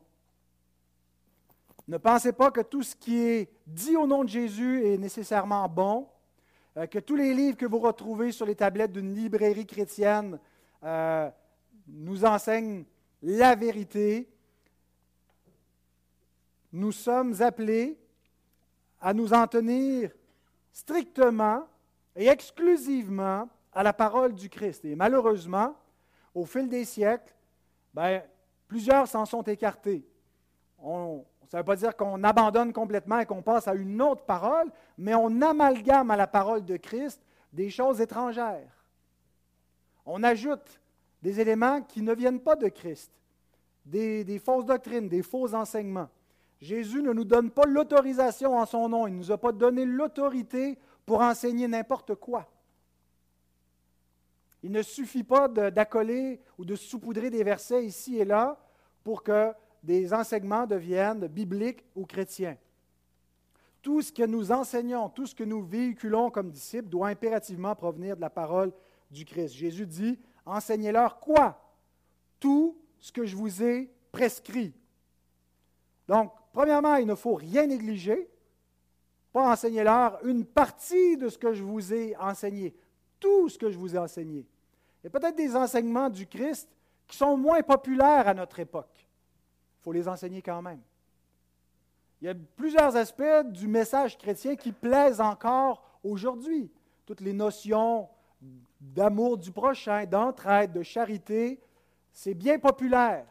Ne 1.89 1.97
pensez 1.99 2.33
pas 2.33 2.51
que 2.51 2.61
tout 2.61 2.83
ce 2.83 2.95
qui 2.95 3.19
est 3.19 3.51
dit 3.67 3.97
au 3.97 4.07
nom 4.07 4.23
de 4.23 4.29
Jésus 4.29 4.87
est 4.87 4.99
nécessairement 4.99 5.69
bon, 5.69 6.07
euh, 6.77 6.87
que 6.87 6.99
tous 6.99 7.17
les 7.17 7.35
livres 7.35 7.57
que 7.57 7.67
vous 7.67 7.81
retrouvez 7.81 8.31
sur 8.31 8.47
les 8.47 8.55
tablettes 8.55 8.93
d'une 8.93 9.15
librairie 9.15 9.67
chrétienne 9.67 10.39
euh, 10.85 11.29
nous 11.89 12.25
enseignent 12.25 12.85
la 13.23 13.55
vérité. 13.57 14.29
Nous 16.73 16.93
sommes 16.93 17.41
appelés 17.43 17.99
à 19.01 19.15
nous 19.15 19.33
en 19.33 19.47
tenir 19.47 20.11
strictement 20.73 21.67
et 22.15 22.29
exclusivement 22.29 23.49
à 23.73 23.83
la 23.83 23.93
parole 23.93 24.35
du 24.35 24.49
Christ. 24.49 24.85
Et 24.85 24.95
malheureusement, 24.95 25.75
au 26.35 26.45
fil 26.45 26.69
des 26.69 26.85
siècles, 26.85 27.35
ben, 27.95 28.23
plusieurs 28.69 29.09
s'en 29.09 29.25
sont 29.25 29.43
écartés. 29.43 30.07
On, 30.79 31.25
ça 31.49 31.59
ne 31.59 31.63
veut 31.63 31.67
pas 31.67 31.77
dire 31.77 31.97
qu'on 31.97 32.23
abandonne 32.23 32.73
complètement 32.73 33.19
et 33.19 33.27
qu'on 33.27 33.43
passe 33.43 33.67
à 33.67 33.75
une 33.75 34.01
autre 34.01 34.25
parole, 34.25 34.71
mais 34.97 35.15
on 35.15 35.43
amalgame 35.43 36.11
à 36.11 36.17
la 36.17 36.27
parole 36.27 36.65
de 36.65 36.77
Christ 36.77 37.21
des 37.53 37.71
choses 37.71 38.01
étrangères. 38.01 38.71
On 40.07 40.23
ajoute 40.23 40.81
des 41.23 41.41
éléments 41.41 41.83
qui 41.83 42.03
ne 42.03 42.15
viennent 42.15 42.41
pas 42.41 42.57
de 42.57 42.69
Christ, 42.69 43.11
des, 43.85 44.25
des 44.25 44.39
fausses 44.39 44.65
doctrines, 44.65 45.09
des 45.09 45.23
faux 45.23 45.53
enseignements. 45.55 46.09
Jésus 46.61 47.03
ne 47.03 47.13
nous 47.13 47.25
donne 47.25 47.51
pas 47.51 47.65
l'autorisation 47.65 48.59
en 48.59 48.67
son 48.67 48.89
nom. 48.89 49.07
Il 49.07 49.15
ne 49.15 49.19
nous 49.19 49.33
a 49.33 49.39
pas 49.39 49.53
donné 49.53 49.85
l'autorité 49.85 50.79
pour 51.07 51.21
enseigner 51.21 51.67
n'importe 51.67 52.15
quoi. 52.15 52.47
Il 54.63 54.71
ne 54.71 54.83
suffit 54.83 55.25
pas 55.25 55.49
d'accoler 55.49 56.41
ou 56.59 56.65
de 56.67 56.77
saupoudrer 56.77 57.31
des 57.31 57.43
versets 57.43 57.87
ici 57.87 58.19
et 58.19 58.27
là 58.27 58.61
pour 59.03 59.23
que 59.23 59.53
des 59.83 60.13
enseignements 60.13 60.67
deviennent 60.67 61.27
bibliques 61.27 61.85
ou 61.97 62.05
chrétiens. 62.05 62.59
Tout 63.81 64.03
ce 64.03 64.13
que 64.13 64.25
nous 64.25 64.53
enseignons, 64.53 65.09
tout 65.09 65.25
ce 65.25 65.35
que 65.35 65.45
nous 65.45 65.63
véhiculons 65.63 66.31
comme 66.31 66.51
disciples 66.51 66.91
doit 66.91 67.09
impérativement 67.09 67.75
provenir 67.75 68.15
de 68.15 68.21
la 68.21 68.29
parole 68.29 68.73
du 69.11 69.25
Christ. 69.25 69.55
Jésus 69.55 69.87
dit, 69.87 70.19
enseignez-leur 70.45 71.19
quoi? 71.19 71.59
Tout 72.39 72.77
ce 72.99 73.11
que 73.11 73.25
je 73.25 73.35
vous 73.35 73.63
ai 73.63 73.91
prescrit. 74.13 74.75
Donc, 76.07 76.33
premièrement, 76.53 76.97
il 76.97 77.07
ne 77.07 77.15
faut 77.15 77.35
rien 77.35 77.67
négliger, 77.67 78.29
pas 79.33 79.53
enseigner 79.53 79.85
leur 79.85 80.25
une 80.25 80.45
partie 80.45 81.17
de 81.17 81.29
ce 81.29 81.39
que 81.39 81.53
je 81.53 81.63
vous 81.63 81.93
ai 81.93 82.17
enseigné, 82.17 82.75
tout 83.19 83.49
ce 83.49 83.59
que 83.59 83.71
je 83.71 83.79
vous 83.79 83.95
ai 83.95 83.99
enseigné. 83.99 84.47
Il 85.03 85.05
y 85.05 85.07
a 85.07 85.11
peut-être 85.11 85.37
des 85.37 85.57
enseignements 85.57 86.11
du 86.11 86.27
Christ 86.27 86.69
qui 87.07 87.17
sont 87.17 87.37
moins 87.37 87.63
populaires 87.63 88.29
à 88.29 88.35
notre 88.35 88.59
époque. 88.61 88.95
Il 88.97 89.83
faut 89.83 89.93
les 89.93 90.09
enseigner 90.09 90.43
quand 90.43 90.61
même. 90.63 90.81
Il 92.21 92.27
y 92.27 92.29
a 92.29 92.35
plusieurs 92.35 92.95
aspects 92.97 93.47
du 93.47 93.67
message 93.67 94.19
chrétien 94.19 94.55
qui 94.55 94.73
plaisent 94.73 95.21
encore 95.21 95.99
aujourd'hui. 96.05 96.71
Toutes 97.07 97.23
les 97.23 97.33
notions 97.33 98.09
d'amour 98.81 99.39
du 99.39 99.51
prochain, 99.51 100.05
d'entraide, 100.05 100.73
de 100.73 100.83
charité, 100.83 101.61
c'est 102.13 102.35
bien 102.35 102.59
populaire. 102.59 103.27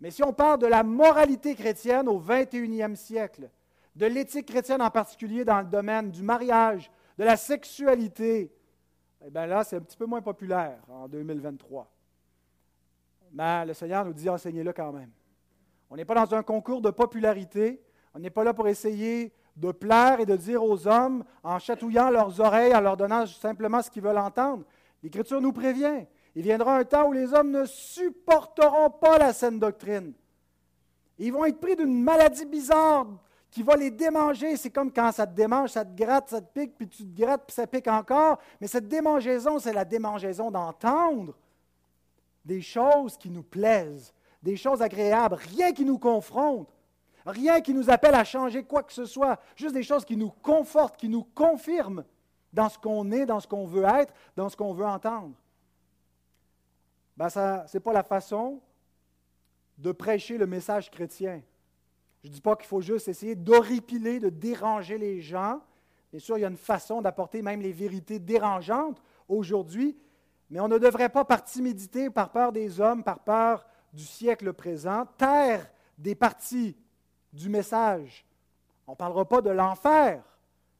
Mais 0.00 0.10
si 0.10 0.22
on 0.22 0.32
parle 0.32 0.58
de 0.58 0.66
la 0.66 0.82
moralité 0.82 1.54
chrétienne 1.54 2.08
au 2.08 2.20
21e 2.20 2.94
siècle, 2.94 3.50
de 3.94 4.06
l'éthique 4.06 4.46
chrétienne 4.46 4.80
en 4.80 4.90
particulier 4.90 5.44
dans 5.44 5.60
le 5.60 5.66
domaine 5.66 6.10
du 6.10 6.22
mariage, 6.22 6.90
de 7.18 7.24
la 7.24 7.36
sexualité, 7.36 8.50
eh 9.24 9.30
bien 9.30 9.46
là, 9.46 9.62
c'est 9.62 9.76
un 9.76 9.80
petit 9.80 9.96
peu 9.96 10.06
moins 10.06 10.22
populaire 10.22 10.78
en 10.88 11.06
2023. 11.06 11.90
Mais 13.32 13.66
le 13.66 13.74
Seigneur 13.74 14.04
nous 14.04 14.14
dit 14.14 14.28
enseignez-le 14.28 14.72
quand 14.72 14.92
même. 14.92 15.10
On 15.90 15.96
n'est 15.96 16.04
pas 16.04 16.14
dans 16.14 16.34
un 16.34 16.42
concours 16.42 16.80
de 16.80 16.90
popularité. 16.90 17.82
On 18.14 18.20
n'est 18.20 18.30
pas 18.30 18.44
là 18.44 18.54
pour 18.54 18.68
essayer 18.68 19.32
de 19.56 19.72
plaire 19.72 20.20
et 20.20 20.26
de 20.26 20.36
dire 20.36 20.64
aux 20.64 20.86
hommes 20.86 21.24
en 21.42 21.58
chatouillant 21.58 22.10
leurs 22.10 22.40
oreilles, 22.40 22.74
en 22.74 22.80
leur 22.80 22.96
donnant 22.96 23.26
simplement 23.26 23.82
ce 23.82 23.90
qu'ils 23.90 24.02
veulent 24.02 24.18
entendre. 24.18 24.64
L'Écriture 25.02 25.40
nous 25.40 25.52
prévient. 25.52 26.06
Il 26.34 26.42
viendra 26.42 26.76
un 26.76 26.84
temps 26.84 27.08
où 27.08 27.12
les 27.12 27.32
hommes 27.34 27.50
ne 27.50 27.64
supporteront 27.64 28.90
pas 28.90 29.18
la 29.18 29.32
saine 29.32 29.58
doctrine. 29.58 30.12
Ils 31.18 31.32
vont 31.32 31.44
être 31.44 31.60
pris 31.60 31.76
d'une 31.76 32.02
maladie 32.02 32.46
bizarre 32.46 33.06
qui 33.50 33.62
va 33.62 33.76
les 33.76 33.90
démanger. 33.90 34.56
C'est 34.56 34.70
comme 34.70 34.92
quand 34.92 35.12
ça 35.12 35.26
te 35.26 35.34
démange, 35.34 35.70
ça 35.70 35.84
te 35.84 35.94
gratte, 35.94 36.30
ça 36.30 36.40
te 36.40 36.58
pique, 36.58 36.76
puis 36.76 36.88
tu 36.88 37.04
te 37.04 37.20
grattes, 37.20 37.44
puis 37.46 37.54
ça 37.54 37.66
pique 37.66 37.88
encore. 37.88 38.38
Mais 38.60 38.68
cette 38.68 38.88
démangeaison, 38.88 39.58
c'est 39.58 39.72
la 39.72 39.84
démangeaison 39.84 40.50
d'entendre 40.50 41.34
des 42.44 42.62
choses 42.62 43.16
qui 43.18 43.28
nous 43.28 43.42
plaisent, 43.42 44.14
des 44.42 44.56
choses 44.56 44.80
agréables, 44.80 45.34
rien 45.34 45.72
qui 45.72 45.84
nous 45.84 45.98
confronte, 45.98 46.72
rien 47.26 47.60
qui 47.60 47.74
nous 47.74 47.90
appelle 47.90 48.14
à 48.14 48.24
changer 48.24 48.62
quoi 48.62 48.82
que 48.82 48.92
ce 48.92 49.04
soit, 49.04 49.38
juste 49.56 49.74
des 49.74 49.82
choses 49.82 50.04
qui 50.04 50.16
nous 50.16 50.30
confortent, 50.30 50.96
qui 50.96 51.08
nous 51.08 51.24
confirment 51.34 52.04
dans 52.52 52.68
ce 52.68 52.78
qu'on 52.78 53.10
est, 53.12 53.26
dans 53.26 53.40
ce 53.40 53.46
qu'on 53.46 53.66
veut 53.66 53.84
être, 53.84 54.14
dans 54.36 54.48
ce 54.48 54.56
qu'on 54.56 54.72
veut 54.72 54.86
entendre 54.86 55.34
ben 57.16 57.28
ce 57.28 57.72
n'est 57.72 57.80
pas 57.80 57.92
la 57.92 58.02
façon 58.02 58.60
de 59.78 59.92
prêcher 59.92 60.38
le 60.38 60.46
message 60.46 60.90
chrétien. 60.90 61.42
Je 62.22 62.28
ne 62.28 62.34
dis 62.34 62.40
pas 62.40 62.56
qu'il 62.56 62.66
faut 62.66 62.80
juste 62.80 63.08
essayer 63.08 63.34
d'horripiler, 63.34 64.20
de 64.20 64.28
déranger 64.28 64.98
les 64.98 65.20
gens. 65.20 65.60
Bien 66.10 66.20
sûr, 66.20 66.36
il 66.36 66.42
y 66.42 66.44
a 66.44 66.48
une 66.48 66.56
façon 66.56 67.00
d'apporter 67.00 67.40
même 67.40 67.60
les 67.60 67.72
vérités 67.72 68.18
dérangeantes 68.18 69.02
aujourd'hui, 69.28 69.96
mais 70.50 70.60
on 70.60 70.68
ne 70.68 70.78
devrait 70.78 71.08
pas, 71.08 71.24
par 71.24 71.44
timidité, 71.44 72.10
par 72.10 72.30
peur 72.30 72.52
des 72.52 72.80
hommes, 72.80 73.02
par 73.04 73.20
peur 73.20 73.64
du 73.92 74.04
siècle 74.04 74.52
présent, 74.52 75.06
taire 75.16 75.70
des 75.96 76.14
parties 76.14 76.76
du 77.32 77.48
message. 77.48 78.26
On 78.86 78.92
ne 78.92 78.96
parlera 78.96 79.24
pas 79.26 79.40
de 79.40 79.50
l'enfer, 79.50 80.22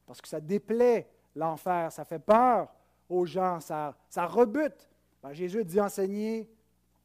parce 0.05 0.21
que 0.21 0.29
ça 0.29 0.41
déplaît 0.41 1.09
l'enfer, 1.37 1.93
ça 1.93 2.05
fait 2.05 2.19
peur 2.19 2.69
aux 3.09 3.25
gens, 3.25 3.61
ça, 3.61 3.95
ça 4.09 4.27
rebute 4.27 4.90
ben, 5.23 5.33
Jésus 5.33 5.65
dit 5.65 5.81
enseigner 5.81 6.51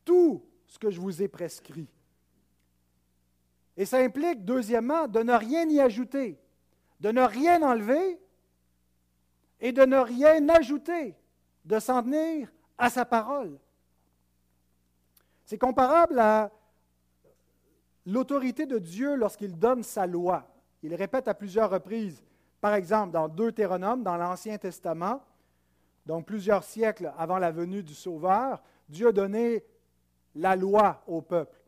tout 0.03 0.43
ce 0.67 0.79
que 0.79 0.89
je 0.89 0.99
vous 0.99 1.21
ai 1.21 1.27
prescrit. 1.27 1.87
Et 3.77 3.85
ça 3.85 3.97
implique, 3.97 4.45
deuxièmement, 4.45 5.07
de 5.07 5.19
ne 5.19 5.33
rien 5.33 5.67
y 5.67 5.79
ajouter, 5.79 6.39
de 6.99 7.11
ne 7.11 7.21
rien 7.21 7.61
enlever 7.61 8.19
et 9.59 9.71
de 9.71 9.83
ne 9.83 9.97
rien 9.97 10.47
ajouter, 10.49 11.15
de 11.65 11.79
s'en 11.79 12.03
tenir 12.03 12.51
à 12.77 12.89
sa 12.89 13.05
parole. 13.05 13.59
C'est 15.45 15.57
comparable 15.57 16.19
à 16.19 16.51
l'autorité 18.05 18.65
de 18.65 18.79
Dieu 18.79 19.15
lorsqu'il 19.15 19.57
donne 19.57 19.83
sa 19.83 20.07
loi. 20.07 20.47
Il 20.81 20.93
répète 20.95 21.27
à 21.27 21.33
plusieurs 21.33 21.69
reprises, 21.69 22.23
par 22.61 22.73
exemple 22.73 23.11
dans 23.11 23.27
Deutéronome, 23.27 24.03
dans 24.03 24.17
l'Ancien 24.17 24.57
Testament, 24.57 25.21
donc 26.05 26.25
plusieurs 26.25 26.63
siècles 26.63 27.11
avant 27.17 27.39
la 27.39 27.51
venue 27.51 27.83
du 27.83 27.93
Sauveur, 27.93 28.61
Dieu 28.89 29.07
a 29.07 29.11
donné 29.11 29.63
la 30.35 30.55
loi 30.55 31.01
au 31.07 31.21
peuple. 31.21 31.59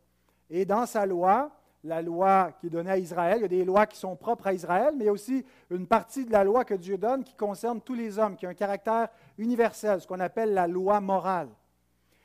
Et 0.50 0.66
dans 0.66 0.86
sa 0.86 1.06
loi, 1.06 1.52
la 1.84 2.02
loi 2.02 2.52
qui 2.60 2.68
est 2.68 2.70
donnée 2.70 2.92
à 2.92 2.98
Israël, 2.98 3.38
il 3.40 3.42
y 3.42 3.46
a 3.46 3.48
des 3.48 3.66
lois 3.66 3.86
qui 3.86 3.98
sont 3.98 4.16
propres 4.16 4.48
à 4.48 4.54
Israël, 4.54 4.94
mais 4.96 5.06
il 5.06 5.08
y 5.08 5.10
a 5.10 5.14
aussi 5.14 5.46
une 5.72 5.88
partie 5.88 6.26
de 6.26 6.32
la 6.32 6.44
loi 6.44 6.66
que 6.66 6.74
Dieu 6.74 6.98
donne 6.98 7.24
qui 7.24 7.36
concerne 7.36 7.82
tous 7.82 7.94
les 7.96 8.20
hommes, 8.20 8.36
qui 8.36 8.46
a 8.46 8.50
un 8.50 8.54
caractère 8.54 9.10
universel, 9.38 10.02
ce 10.02 10.08
qu'on 10.08 10.20
appelle 10.20 10.54
la 10.54 10.68
loi 10.68 11.00
morale. 11.02 11.50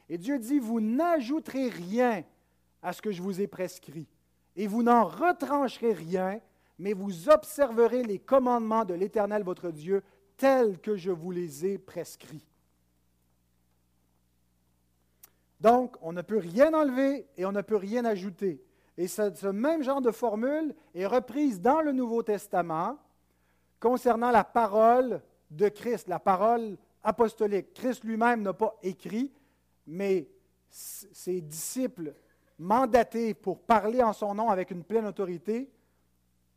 Et 0.08 0.18
Dieu 0.18 0.38
dit, 0.38 0.58
vous 0.58 0.80
n'ajouterez 0.80 1.68
rien 1.68 2.24
à 2.82 2.92
ce 2.92 3.00
que 3.00 3.12
je 3.12 3.22
vous 3.22 3.40
ai 3.40 3.46
prescrit, 3.46 4.06
et 4.56 4.66
vous 4.66 4.82
n'en 4.82 5.04
retrancherez 5.04 5.92
rien, 5.92 6.40
mais 6.78 6.92
vous 6.92 7.30
observerez 7.30 8.02
les 8.02 8.18
commandements 8.18 8.84
de 8.84 8.94
l'Éternel 8.94 9.44
votre 9.44 9.70
Dieu 9.70 10.02
tels 10.42 10.80
que 10.80 10.96
je 10.96 11.12
vous 11.12 11.30
les 11.30 11.64
ai 11.64 11.78
prescrits. 11.78 12.44
Donc, 15.60 15.94
on 16.02 16.12
ne 16.12 16.20
peut 16.20 16.38
rien 16.38 16.74
enlever 16.74 17.28
et 17.36 17.46
on 17.46 17.52
ne 17.52 17.60
peut 17.60 17.76
rien 17.76 18.04
ajouter. 18.04 18.60
Et 18.96 19.06
ce, 19.06 19.46
même 19.46 19.84
genre 19.84 20.00
de 20.00 20.10
formule 20.10 20.74
est 20.96 21.06
reprise 21.06 21.60
dans 21.60 21.80
le 21.80 21.92
Nouveau 21.92 22.24
Testament 22.24 22.98
concernant 23.78 24.32
la 24.32 24.42
parole 24.42 25.22
de 25.48 25.68
Christ, 25.68 26.08
la 26.08 26.18
parole 26.18 26.76
apostolique. 27.04 27.72
Christ 27.72 28.02
lui-même 28.02 28.42
n'a 28.42 28.52
pas 28.52 28.76
écrit, 28.82 29.30
mais 29.86 30.28
ses 30.68 31.40
disciples 31.40 32.14
mandatés 32.58 33.32
pour 33.34 33.60
parler 33.60 34.02
en 34.02 34.12
son 34.12 34.34
nom 34.34 34.50
avec 34.50 34.72
une 34.72 34.82
pleine 34.82 35.06
autorité, 35.06 35.70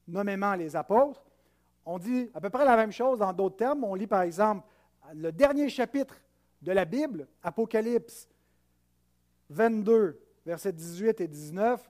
nommément 0.08 0.56
les 0.56 0.76
apôtres, 0.76 1.24
on 1.86 2.00
dit 2.00 2.30
à 2.34 2.42
peu 2.42 2.50
près 2.50 2.66
la 2.66 2.76
même 2.76 2.92
chose 2.92 3.20
dans 3.20 3.34
d'autres 3.34 3.58
termes. 3.58 3.84
On 3.84 3.96
lit 3.96 4.08
par 4.08 4.24
exemple 4.24 4.68
le 5.14 5.32
dernier 5.32 5.70
chapitre 5.70 6.16
de 6.62 6.72
la 6.72 6.86
Bible, 6.86 7.28
Apocalypse 7.44 8.28
22, 9.50 10.20
versets 10.46 10.74
18 10.74 11.22
et 11.22 11.28
19. 11.28 11.90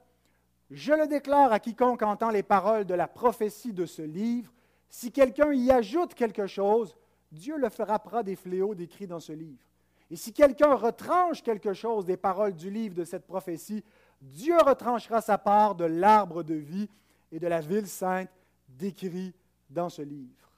Je 0.72 0.94
le 0.94 1.08
déclare 1.08 1.54
à 1.54 1.60
quiconque 1.60 2.02
entend 2.02 2.30
les 2.30 2.44
paroles 2.44 2.86
de 2.86 2.94
la 2.94 3.08
prophétie 3.08 3.74
de 3.74 3.86
ce 3.86 4.02
livre. 4.02 4.52
Si 4.90 5.12
quelqu'un 5.12 5.54
y 5.54 5.72
ajoute 5.72 6.14
quelque 6.14 6.48
chose, 6.48 6.98
Dieu 7.32 7.58
le 7.58 7.70
frappera 7.70 8.24
des 8.24 8.36
fléaux 8.36 8.76
décrits 8.76 9.08
dans 9.08 9.20
ce 9.20 9.32
livre. 9.32 9.64
Et 10.12 10.16
si 10.16 10.34
quelqu'un 10.34 10.76
retranche 10.76 11.42
quelque 11.42 11.74
chose 11.74 12.06
des 12.06 12.18
paroles 12.18 12.56
du 12.56 12.70
livre 12.70 12.96
de 12.96 13.04
cette 13.04 13.26
prophétie, 13.26 13.84
Dieu 14.22 14.58
retranchera 14.58 15.22
sa 15.22 15.38
part 15.38 15.76
de 15.76 15.86
l'arbre 15.86 16.44
de 16.44 16.56
vie 16.56 16.90
et 17.32 17.40
de 17.40 17.48
la 17.48 17.62
ville 17.62 17.88
sainte 17.88 18.30
décrit 18.68 19.34
dans 19.70 19.90
ce 19.90 20.02
livre. 20.02 20.50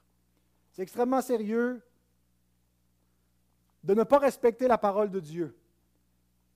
C'est 0.72 0.82
extrêmement 0.82 1.20
sérieux 1.20 1.82
de 3.82 3.94
ne 3.94 4.02
pas 4.02 4.18
respecter 4.18 4.68
la 4.68 4.78
parole 4.78 5.10
de 5.10 5.20
Dieu. 5.20 5.56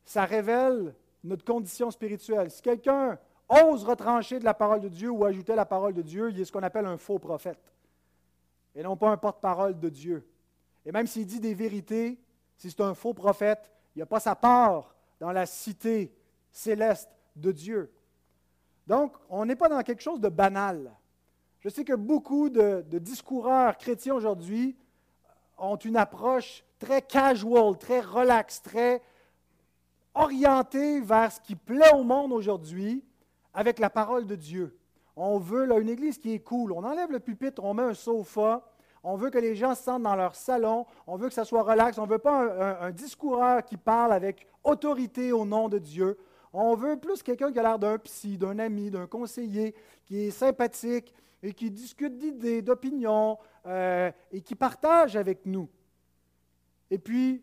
Ça 0.04 0.24
révèle 0.24 0.94
notre 1.24 1.44
condition 1.44 1.90
spirituelle. 1.90 2.50
Si 2.50 2.62
quelqu'un 2.62 3.18
ose 3.48 3.84
retrancher 3.84 4.38
de 4.38 4.44
la 4.44 4.54
parole 4.54 4.80
de 4.80 4.88
Dieu 4.88 5.10
ou 5.10 5.24
ajouter 5.24 5.54
la 5.54 5.66
parole 5.66 5.94
de 5.94 6.02
Dieu, 6.02 6.30
il 6.30 6.40
est 6.40 6.44
ce 6.44 6.52
qu'on 6.52 6.62
appelle 6.62 6.86
un 6.86 6.96
faux 6.96 7.18
prophète, 7.18 7.72
et 8.74 8.82
non 8.82 8.96
pas 8.96 9.10
un 9.10 9.16
porte-parole 9.16 9.78
de 9.78 9.88
Dieu. 9.88 10.26
Et 10.84 10.92
même 10.92 11.06
s'il 11.06 11.26
dit 11.26 11.40
des 11.40 11.54
vérités, 11.54 12.18
si 12.56 12.70
c'est 12.70 12.80
un 12.80 12.94
faux 12.94 13.14
prophète, 13.14 13.70
il 13.94 14.00
n'a 14.00 14.06
pas 14.06 14.20
sa 14.20 14.34
part 14.34 14.94
dans 15.20 15.32
la 15.32 15.46
cité 15.46 16.14
céleste 16.50 17.10
de 17.36 17.52
Dieu. 17.52 17.92
Donc, 18.86 19.14
on 19.28 19.44
n'est 19.44 19.56
pas 19.56 19.68
dans 19.68 19.82
quelque 19.82 20.02
chose 20.02 20.20
de 20.20 20.28
banal. 20.28 20.92
Je 21.62 21.68
sais 21.68 21.84
que 21.84 21.92
beaucoup 21.92 22.50
de, 22.50 22.84
discoureurs 22.98 23.78
chrétiens 23.78 24.16
aujourd'hui 24.16 24.76
ont 25.56 25.76
une 25.76 25.96
approche 25.96 26.64
très 26.80 27.02
casual, 27.02 27.78
très 27.78 28.00
relaxe, 28.00 28.60
très 28.60 29.00
orientée 30.12 31.00
vers 31.00 31.30
ce 31.30 31.40
qui 31.40 31.54
plaît 31.54 31.94
au 31.94 32.02
monde 32.02 32.32
aujourd'hui 32.32 33.04
avec 33.54 33.78
la 33.78 33.90
parole 33.90 34.26
de 34.26 34.34
Dieu. 34.34 34.76
On 35.14 35.38
veut 35.38 35.70
une 35.80 35.88
église 35.88 36.18
qui 36.18 36.34
est 36.34 36.40
cool. 36.40 36.72
On 36.72 36.82
enlève 36.82 37.12
le 37.12 37.20
pupitre, 37.20 37.62
on 37.62 37.74
met 37.74 37.84
un 37.84 37.94
sofa. 37.94 38.68
On 39.04 39.14
veut 39.14 39.30
que 39.30 39.38
les 39.38 39.54
gens 39.54 39.76
se 39.76 39.84
sentent 39.84 40.02
dans 40.02 40.16
leur 40.16 40.34
salon. 40.34 40.84
On 41.06 41.16
veut 41.16 41.28
que 41.28 41.34
ça 41.34 41.44
soit 41.44 41.62
relax. 41.62 41.96
On 41.96 42.06
ne 42.06 42.10
veut 42.10 42.18
pas 42.18 42.40
un, 42.40 42.88
un 42.88 42.90
discoureur 42.90 43.64
qui 43.64 43.76
parle 43.76 44.12
avec 44.12 44.48
autorité 44.64 45.30
au 45.30 45.44
nom 45.44 45.68
de 45.68 45.78
Dieu. 45.78 46.18
On 46.52 46.74
veut 46.74 46.98
plus 46.98 47.22
quelqu'un 47.22 47.52
qui 47.52 47.58
a 47.60 47.62
l'air 47.62 47.78
d'un 47.78 47.98
psy, 47.98 48.36
d'un 48.36 48.58
ami, 48.58 48.90
d'un 48.90 49.06
conseiller, 49.06 49.74
qui 50.04 50.24
est 50.24 50.30
sympathique, 50.30 51.14
et 51.42 51.52
qui 51.52 51.70
discute 51.70 52.16
d'idées, 52.16 52.62
d'opinions 52.62 53.38
euh, 53.66 54.10
et 54.30 54.40
qui 54.40 54.54
partage 54.54 55.16
avec 55.16 55.44
nous. 55.44 55.68
Et 56.90 56.98
puis, 56.98 57.42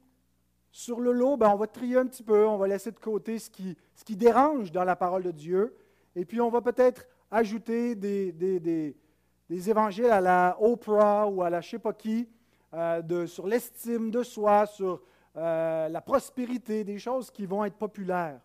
sur 0.71 0.99
le 0.99 1.11
lot, 1.11 1.37
ben, 1.37 1.49
on 1.49 1.57
va 1.57 1.67
trier 1.67 1.97
un 1.97 2.05
petit 2.05 2.23
peu, 2.23 2.45
on 2.45 2.57
va 2.57 2.67
laisser 2.67 2.91
de 2.91 2.99
côté 2.99 3.39
ce 3.39 3.49
qui, 3.49 3.75
ce 3.95 4.03
qui 4.03 4.15
dérange 4.15 4.71
dans 4.71 4.83
la 4.83 4.95
parole 4.95 5.23
de 5.23 5.31
Dieu, 5.31 5.75
et 6.15 6.25
puis 6.25 6.39
on 6.39 6.49
va 6.49 6.61
peut-être 6.61 7.07
ajouter 7.31 7.95
des, 7.95 8.31
des, 8.31 8.59
des, 8.59 9.69
évangiles 9.69 10.11
à 10.11 10.21
la 10.21 10.57
Oprah 10.59 11.27
ou 11.27 11.41
à 11.43 11.49
la 11.49 11.61
je 11.61 11.69
sais 11.71 11.79
pas 11.79 11.93
qui, 11.93 12.29
euh, 12.73 13.25
sur 13.25 13.47
l'estime 13.47 14.11
de 14.11 14.23
soi, 14.23 14.65
sur 14.65 15.01
euh, 15.35 15.89
la 15.89 16.01
prospérité, 16.01 16.83
des 16.83 16.99
choses 16.99 17.31
qui 17.31 17.45
vont 17.45 17.65
être 17.65 17.77
populaires. 17.77 18.39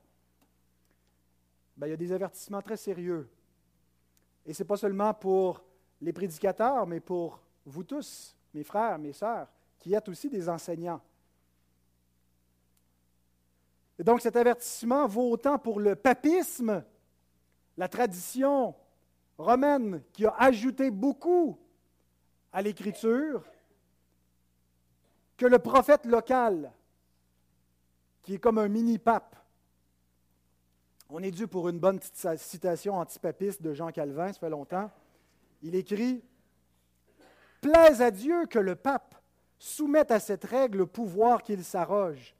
Ben, 1.76 1.86
il 1.86 1.90
y 1.90 1.94
a 1.94 1.96
des 1.96 2.12
avertissements 2.12 2.62
très 2.62 2.76
sérieux 2.76 3.28
et 4.46 4.52
ce 4.52 4.62
n'est 4.62 4.66
pas 4.66 4.76
seulement 4.76 5.14
pour 5.14 5.62
les 6.00 6.12
prédicateurs, 6.12 6.86
mais 6.86 7.00
pour 7.00 7.40
vous 7.64 7.84
tous, 7.84 8.36
mes 8.52 8.64
frères, 8.64 8.98
mes 8.98 9.12
sœurs, 9.12 9.48
qui 9.78 9.94
êtes 9.94 10.08
aussi 10.08 10.28
des 10.28 10.48
enseignants. 10.48 11.00
Et 13.98 14.04
donc 14.04 14.20
cet 14.20 14.36
avertissement 14.36 15.06
vaut 15.06 15.30
autant 15.30 15.58
pour 15.58 15.80
le 15.80 15.94
papisme, 15.94 16.84
la 17.76 17.88
tradition 17.88 18.74
romaine 19.38 20.02
qui 20.12 20.26
a 20.26 20.34
ajouté 20.38 20.90
beaucoup 20.90 21.58
à 22.52 22.62
l'Écriture, 22.62 23.44
que 25.36 25.46
le 25.46 25.58
prophète 25.58 26.06
local, 26.06 26.72
qui 28.22 28.34
est 28.34 28.38
comme 28.38 28.58
un 28.58 28.68
mini-pape. 28.68 29.36
On 31.10 31.22
est 31.22 31.30
dû 31.30 31.46
pour 31.46 31.68
une 31.68 31.78
bonne 31.78 31.98
petite 31.98 32.38
citation 32.38 32.94
antipapiste 32.94 33.62
de 33.62 33.74
Jean 33.74 33.90
Calvin, 33.90 34.32
ça 34.32 34.40
fait 34.40 34.50
longtemps. 34.50 34.90
Il 35.62 35.74
écrit 35.74 36.22
Plaise 37.60 38.00
à 38.02 38.10
Dieu 38.10 38.46
que 38.46 38.58
le 38.58 38.74
pape 38.74 39.14
soumette 39.58 40.10
à 40.10 40.20
cette 40.20 40.44
règle 40.44 40.78
le 40.78 40.86
pouvoir 40.86 41.42
qu'il 41.42 41.64
s'arroge, 41.64 42.34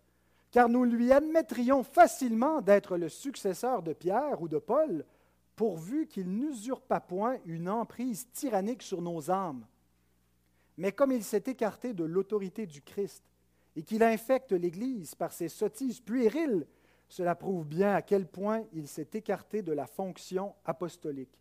car 0.51 0.69
nous 0.69 0.85
lui 0.85 1.13
admettrions 1.13 1.83
facilement 1.83 2.61
d'être 2.61 2.97
le 2.97 3.09
successeur 3.09 3.83
de 3.83 3.93
Pierre 3.93 4.41
ou 4.41 4.49
de 4.49 4.59
Paul, 4.59 5.05
pourvu 5.57 6.07
qu'il 6.07 6.29
n'usurpe 6.29 6.93
point 7.07 7.39
une 7.47 7.69
emprise 7.69 8.29
tyrannique 8.33 8.83
sur 8.83 9.01
nos 9.01 9.31
âmes. 9.31 9.67
Mais 10.77 10.93
comme 10.93 11.13
il 11.13 11.23
s'est 11.23 11.45
écarté 11.47 11.93
de 11.93 12.05
l'autorité 12.05 12.67
du 12.67 12.83
Christ 12.83 13.23
et 13.77 13.83
qu'il 13.83 14.03
infecte 14.03 14.53
l'Église 14.53 15.15
par 15.15 15.33
ses 15.33 15.49
sottises 15.49 16.01
puériles 16.01 16.67
cela 17.15 17.37
prouve 17.37 17.65
bien 17.65 17.95
à 17.95 18.03
quel 18.03 18.27
point 18.27 18.65
il 18.73 18.89
s'est 18.89 19.11
écarté 19.13 19.63
de 19.63 19.71
la 19.71 19.87
fonction 19.87 20.53
apostolique. 20.65 21.39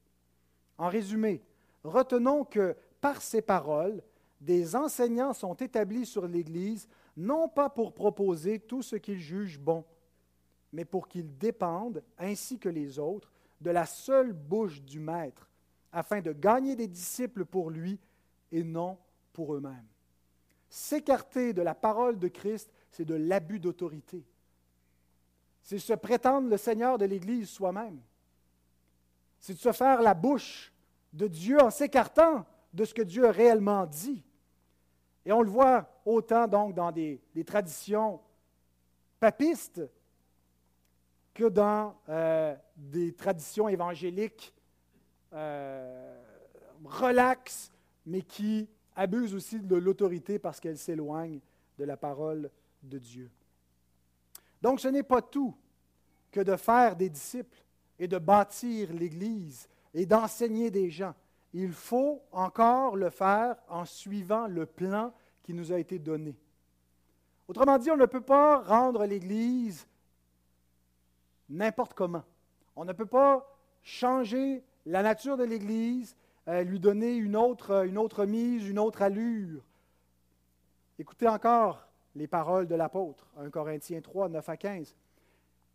En 0.78 0.88
résumé, 0.88 1.42
retenons 1.84 2.46
que 2.46 2.76
par 3.02 3.24
ces 3.24 3.42
paroles, 3.42 4.04
des 4.40 4.76
enseignants 4.76 5.34
sont 5.34 5.56
établis 5.56 6.06
sur 6.06 6.28
l'Église, 6.28 6.88
non 7.18 7.50
pas 7.50 7.72
pour 7.72 7.96
proposer 7.96 8.60
tout 8.60 8.84
ce 8.84 8.98
qu'ils 8.98 9.18
jugent 9.18 9.58
bon, 9.58 9.84
mais 10.74 10.86
pour 10.86 11.08
qu'ils 11.08 11.40
dépendent, 11.40 12.04
ainsi 12.20 12.60
que 12.60 12.70
les 12.70 13.00
autres, 13.00 13.32
de 13.60 13.72
la 13.72 13.88
seule 13.88 14.32
bouche 14.32 14.80
du 14.80 15.00
Maître, 15.00 15.50
afin 15.92 16.22
de 16.22 16.34
gagner 16.34 16.76
des 16.76 16.88
disciples 16.88 17.46
pour 17.46 17.72
lui 17.72 18.00
et 18.52 18.64
non 18.64 19.00
pour 19.32 19.56
eux-mêmes. 19.56 19.88
S'écarter 20.70 21.52
de 21.52 21.64
la 21.64 21.74
parole 21.74 22.20
de 22.20 22.28
Christ, 22.28 22.72
c'est 22.92 23.06
de 23.06 23.16
l'abus 23.16 23.60
d'autorité 23.60 24.24
c'est 25.64 25.80
se 25.80 25.94
prétendre 25.94 26.50
le 26.50 26.58
Seigneur 26.58 26.98
de 26.98 27.06
l'Église 27.06 27.50
soi-même. 27.50 28.00
C'est 29.40 29.54
de 29.54 29.60
se 29.60 29.72
faire 29.72 30.02
la 30.02 30.14
bouche 30.14 30.74
de 31.14 31.28
Dieu 31.28 31.62
en 31.62 31.70
s'écartant 31.70 32.46
de 32.74 32.86
ce 32.86 32.94
que 32.94 33.02
Dieu 33.02 33.26
a 33.26 33.32
réellement 33.32 33.86
dit. 33.86 34.24
Et 35.26 35.32
on 35.32 35.42
le 35.42 35.50
voit 35.50 35.90
autant 36.06 36.48
donc 36.48 36.74
dans 36.76 36.92
des, 36.92 37.22
traditions 37.46 38.20
papistes 39.20 39.82
que 41.34 41.46
dans 41.46 41.96
euh, 42.10 42.56
des 42.76 43.14
traditions 43.14 43.70
évangéliques, 43.70 44.54
euh, 45.32 46.22
relaxe, 46.84 47.72
mais 48.06 48.22
qui 48.22 48.70
abuse 48.96 49.34
aussi 49.34 49.60
de 49.60 49.76
l'autorité 49.76 50.40
parce 50.40 50.60
qu'elle 50.60 50.78
s'éloigne 50.78 51.40
de 51.78 51.86
la 51.86 51.96
parole 51.96 52.52
de 52.84 52.98
Dieu. 53.00 53.32
Donc 54.64 54.80
ce 54.80 54.88
n'est 54.88 55.04
pas 55.04 55.22
tout 55.22 55.54
que 56.32 56.40
de 56.40 56.56
faire 56.56 56.96
des 56.96 57.10
disciples 57.10 57.62
et 58.00 58.08
de 58.08 58.18
bâtir 58.18 58.94
l'Église 58.94 59.68
et 59.94 60.06
d'enseigner 60.06 60.72
des 60.72 60.90
gens. 60.90 61.14
Il 61.54 61.74
faut 61.74 62.24
encore 62.32 62.96
le 62.96 63.10
faire 63.10 63.58
en 63.68 63.84
suivant 63.84 64.48
le 64.48 64.66
plan 64.66 65.14
qui 65.44 65.54
nous 65.54 65.74
a 65.74 65.78
été 65.78 66.00
donné. 66.00 66.34
Autrement 67.46 67.78
dit, 67.78 67.92
on 67.92 67.98
ne 67.98 68.06
peut 68.06 68.22
pas 68.22 68.62
rendre 68.62 69.06
l'Église 69.06 69.86
n'importe 71.50 71.94
comment. 71.94 72.24
On 72.78 72.86
ne 72.86 72.94
peut 72.94 73.06
pas 73.06 73.46
changer 73.82 74.64
la 74.86 75.04
nature 75.04 75.36
de 75.36 75.44
l'Église, 75.44 76.16
euh, 76.48 76.64
lui 76.64 76.80
donner 76.80 77.14
une 77.16 77.36
autre, 77.36 77.86
une 77.86 77.98
autre 77.98 78.26
mise, 78.26 78.66
une 78.66 78.80
autre 78.80 79.02
allure. 79.02 79.62
Écoutez 80.98 81.28
encore 81.28 81.86
les 82.16 82.28
paroles 82.28 82.68
de 82.68 82.76
l'apôtre, 82.76 83.28
1 83.38 83.50
Corinthiens 83.50 84.02
3, 84.02 84.30
9 84.30 84.50
à 84.50 84.58
15. 84.58 84.96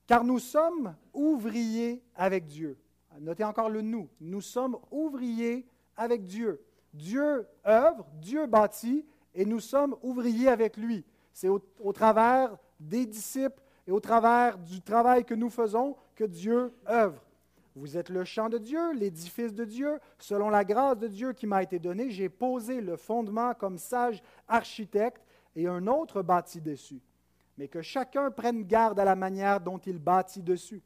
Car 0.07 0.24
nous 0.24 0.38
sommes 0.38 0.94
ouvriers 1.12 2.03
avec 2.14 2.46
Dieu. 2.46 2.79
Notez 3.20 3.44
encore 3.44 3.68
le 3.68 3.83
nous. 3.83 4.09
Nous 4.20 4.40
sommes 4.40 4.77
ouvriers 4.90 5.66
avec 5.96 6.24
Dieu. 6.24 6.62
Dieu 6.94 7.46
œuvre, 7.66 8.07
Dieu 8.14 8.46
bâtit, 8.46 9.05
et 9.35 9.44
nous 9.44 9.61
sommes 9.61 9.96
ouvriers 10.03 10.48
avec 10.48 10.77
lui. 10.77 11.05
C'est 11.33 11.48
au, 11.48 11.92
travers 11.92 12.57
des 12.81 13.07
disciples 13.07 13.62
et 13.87 13.92
au 13.92 14.01
travers 14.01 14.59
du 14.59 14.81
travail 14.81 15.24
que 15.24 15.35
nous 15.35 15.51
faisons 15.51 15.96
que 16.14 16.24
Dieu 16.24 16.72
œuvre. 16.88 17.22
Vous 17.77 17.96
êtes 17.96 18.09
le 18.09 18.24
champ 18.24 18.48
de 18.48 18.59
Dieu, 18.59 18.92
l'édifice 18.94 19.55
de 19.55 19.64
Dieu. 19.64 20.01
Selon 20.18 20.51
la 20.51 20.64
grâce 20.64 20.98
de 20.98 21.07
Dieu 21.07 21.33
qui 21.33 21.46
m'a 21.46 21.62
été 21.62 21.79
donnée, 21.79 22.11
j'ai 22.11 22.29
posé 22.29 22.81
le 22.81 22.96
fondement 22.96 23.55
comme 23.55 23.79
sage 23.79 24.22
architecte 24.48 25.24
et 25.58 25.66
un 25.66 25.88
autre 25.88 26.22
bâti 26.22 26.60
dessus. 26.60 27.02
Mais 27.56 27.66
que 27.66 27.82
chacun 27.82 28.30
prenne 28.30 28.62
garde 28.62 29.00
à 29.00 29.04
la 29.04 29.16
manière 29.16 29.60
dont 29.60 29.78
il 29.78 29.98
bâtit 29.98 30.44
dessus. 30.44 30.82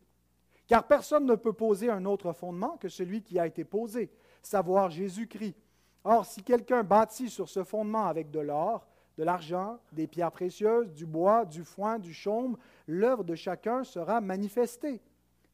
Car 0.66 0.86
personne 0.86 1.26
ne 1.26 1.34
peut 1.34 1.52
poser 1.52 1.90
un 1.90 2.06
autre 2.06 2.32
fondement 2.32 2.78
que 2.78 2.88
celui 2.88 3.22
qui 3.22 3.38
a 3.38 3.46
été 3.46 3.64
posé, 3.64 4.10
savoir 4.42 4.88
Jésus-Christ. 4.88 5.54
Or, 6.04 6.24
si 6.24 6.42
quelqu'un 6.42 6.84
bâtit 6.84 7.28
sur 7.28 7.50
ce 7.50 7.62
fondement 7.64 8.06
avec 8.06 8.30
de 8.30 8.40
l'or, 8.40 8.86
de 9.18 9.24
l'argent, 9.24 9.78
des 9.92 10.06
pierres 10.06 10.32
précieuses, 10.32 10.90
du 10.94 11.04
bois, 11.04 11.44
du 11.44 11.64
foin, 11.64 11.98
du 11.98 12.14
chaume, 12.14 12.56
l'œuvre 12.86 13.24
de 13.24 13.34
chacun 13.34 13.84
sera 13.84 14.22
manifestée. 14.22 15.02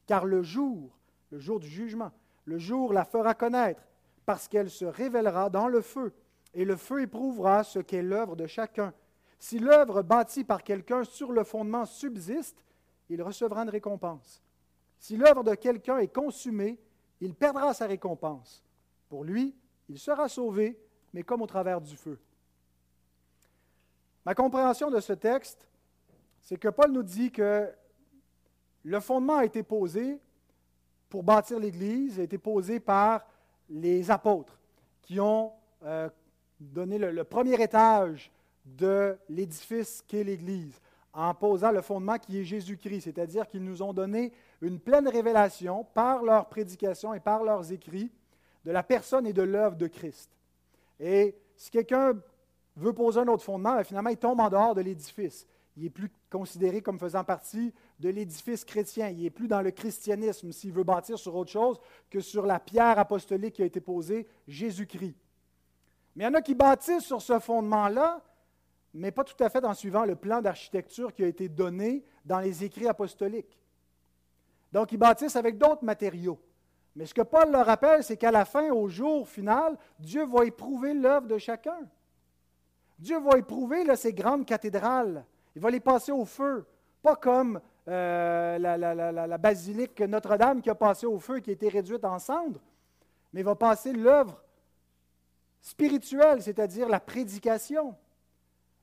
Car 0.06 0.26
le 0.26 0.44
jour, 0.44 0.96
le 1.32 1.40
jour 1.40 1.58
du 1.58 1.68
jugement, 1.68 2.12
le 2.44 2.58
jour 2.58 2.92
la 2.92 3.04
fera 3.04 3.34
connaître, 3.34 3.82
parce 4.24 4.46
qu'elle 4.46 4.70
se 4.70 4.84
révélera 4.84 5.50
dans 5.50 5.66
le 5.66 5.80
feu, 5.80 6.12
et 6.54 6.64
le 6.64 6.76
feu 6.76 7.02
éprouvera 7.02 7.64
ce 7.64 7.80
qu'est 7.80 8.02
l'œuvre 8.02 8.36
de 8.36 8.46
chacun. 8.46 8.94
Si 9.38 9.58
l'œuvre 9.58 10.02
bâtie 10.02 10.44
par 10.44 10.62
quelqu'un 10.64 11.04
sur 11.04 11.32
le 11.32 11.44
fondement 11.44 11.84
subsiste, 11.84 12.64
il 13.08 13.22
recevra 13.22 13.62
une 13.62 13.70
récompense. 13.70 14.42
Si 14.98 15.16
l'œuvre 15.16 15.44
de 15.44 15.54
quelqu'un 15.54 15.98
est 15.98 16.12
consumée, 16.12 16.78
il 17.20 17.34
perdra 17.34 17.72
sa 17.72 17.86
récompense. 17.86 18.64
Pour 19.08 19.24
lui, 19.24 19.54
il 19.88 19.98
sera 19.98 20.28
sauvé, 20.28 20.78
mais 21.12 21.22
comme 21.22 21.42
au 21.42 21.46
travers 21.46 21.80
du 21.80 21.96
feu. 21.96 22.18
Ma 24.24 24.34
compréhension 24.34 24.90
de 24.90 25.00
ce 25.00 25.12
texte, 25.12 25.66
c'est 26.42 26.58
que 26.58 26.68
Paul 26.68 26.92
nous 26.92 27.02
dit 27.02 27.30
que 27.30 27.70
le 28.82 29.00
fondement 29.00 29.38
a 29.38 29.44
été 29.44 29.62
posé 29.62 30.20
pour 31.08 31.22
bâtir 31.22 31.58
l'Église, 31.58 32.20
a 32.20 32.22
été 32.24 32.38
posé 32.38 32.80
par 32.80 33.26
les 33.70 34.10
apôtres 34.10 34.58
qui 35.02 35.20
ont 35.20 35.52
euh, 35.84 36.08
donné 36.60 36.98
le, 36.98 37.10
le, 37.10 37.24
premier 37.24 37.62
étage 37.62 38.30
de 38.76 39.16
l'édifice 39.28 40.02
qu'est 40.06 40.24
l'Église, 40.24 40.80
en 41.12 41.34
posant 41.34 41.72
le 41.72 41.82
fondement 41.82 42.18
qui 42.18 42.38
est 42.38 42.44
Jésus-Christ, 42.44 43.02
c'est-à-dire 43.02 43.48
qu'ils 43.48 43.64
nous 43.64 43.82
ont 43.82 43.92
donné 43.92 44.32
une 44.60 44.78
pleine 44.78 45.08
révélation 45.08 45.84
par 45.94 46.22
leur 46.22 46.48
prédication 46.48 47.14
et 47.14 47.20
par 47.20 47.42
leurs 47.42 47.72
écrits 47.72 48.10
de 48.64 48.70
la 48.70 48.82
personne 48.82 49.26
et 49.26 49.32
de 49.32 49.42
l'œuvre 49.42 49.76
de 49.76 49.86
Christ. 49.86 50.30
Et 51.00 51.36
si 51.56 51.70
quelqu'un 51.70 52.14
veut 52.76 52.92
poser 52.92 53.20
un 53.20 53.28
autre 53.28 53.42
fondement, 53.42 53.74
ben, 53.74 53.84
finalement, 53.84 54.10
il 54.10 54.16
tombe 54.16 54.40
en 54.40 54.48
dehors 54.48 54.74
de 54.74 54.80
l'édifice. 54.80 55.46
Il 55.76 55.84
n'est 55.84 55.90
plus 55.90 56.10
considéré 56.30 56.82
comme 56.82 56.98
faisant 56.98 57.24
partie 57.24 57.72
de 58.00 58.08
l'édifice 58.08 58.64
chrétien. 58.64 59.08
Il 59.08 59.22
n'est 59.22 59.30
plus 59.30 59.48
dans 59.48 59.62
le 59.62 59.70
christianisme 59.70 60.50
s'il 60.52 60.72
veut 60.72 60.84
bâtir 60.84 61.18
sur 61.18 61.34
autre 61.36 61.50
chose 61.50 61.80
que 62.10 62.20
sur 62.20 62.46
la 62.46 62.58
pierre 62.58 62.98
apostolique 62.98 63.54
qui 63.54 63.62
a 63.62 63.66
été 63.66 63.80
posée, 63.80 64.26
Jésus-Christ. 64.46 65.16
Mais 66.16 66.24
il 66.24 66.26
y 66.26 66.30
en 66.30 66.34
a 66.34 66.42
qui 66.42 66.54
bâtissent 66.54 67.04
sur 67.04 67.22
ce 67.22 67.38
fondement-là, 67.38 68.20
mais 68.98 69.12
pas 69.12 69.24
tout 69.24 69.42
à 69.42 69.48
fait 69.48 69.64
en 69.64 69.74
suivant 69.74 70.04
le 70.04 70.16
plan 70.16 70.40
d'architecture 70.40 71.12
qui 71.12 71.22
a 71.22 71.26
été 71.26 71.48
donné 71.48 72.04
dans 72.24 72.40
les 72.40 72.64
écrits 72.64 72.88
apostoliques. 72.88 73.58
Donc, 74.72 74.92
ils 74.92 74.98
bâtissent 74.98 75.36
avec 75.36 75.56
d'autres 75.56 75.84
matériaux. 75.84 76.38
Mais 76.96 77.06
ce 77.06 77.14
que 77.14 77.22
Paul 77.22 77.50
leur 77.50 77.64
rappelle, 77.64 78.02
c'est 78.02 78.16
qu'à 78.16 78.30
la 78.30 78.44
fin, 78.44 78.70
au 78.70 78.88
jour 78.88 79.28
final, 79.28 79.78
Dieu 79.98 80.26
va 80.26 80.44
éprouver 80.44 80.94
l'œuvre 80.94 81.28
de 81.28 81.38
chacun. 81.38 81.78
Dieu 82.98 83.18
va 83.20 83.38
éprouver 83.38 83.84
ces 83.96 84.12
grandes 84.12 84.44
cathédrales. 84.44 85.24
Il 85.54 85.62
va 85.62 85.70
les 85.70 85.80
passer 85.80 86.10
au 86.10 86.24
feu. 86.24 86.66
Pas 87.00 87.14
comme 87.14 87.60
euh, 87.86 88.58
la, 88.58 89.38
basilique 89.38 90.00
Notre-Dame 90.00 90.60
qui 90.60 90.70
a 90.70 90.74
passé 90.74 91.06
au 91.06 91.18
feu, 91.18 91.38
qui 91.38 91.50
a 91.50 91.52
été 91.52 91.68
réduite 91.68 92.04
en 92.04 92.18
cendres, 92.18 92.60
mais 93.32 93.40
il 93.40 93.44
va 93.44 93.54
passer 93.54 93.92
l'œuvre 93.92 94.42
spirituelle, 95.60 96.42
c'est-à-dire 96.42 96.88
la 96.88 97.00
prédication, 97.00 97.94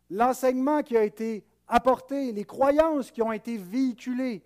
l'enseignement 0.10 0.84
qui 0.84 0.98
a 0.98 1.04
été 1.04 1.44
apporté, 1.68 2.32
les 2.32 2.46
croyances 2.46 3.12
qui 3.12 3.22
ont 3.22 3.32
été 3.32 3.58
véhiculées, 3.58 4.44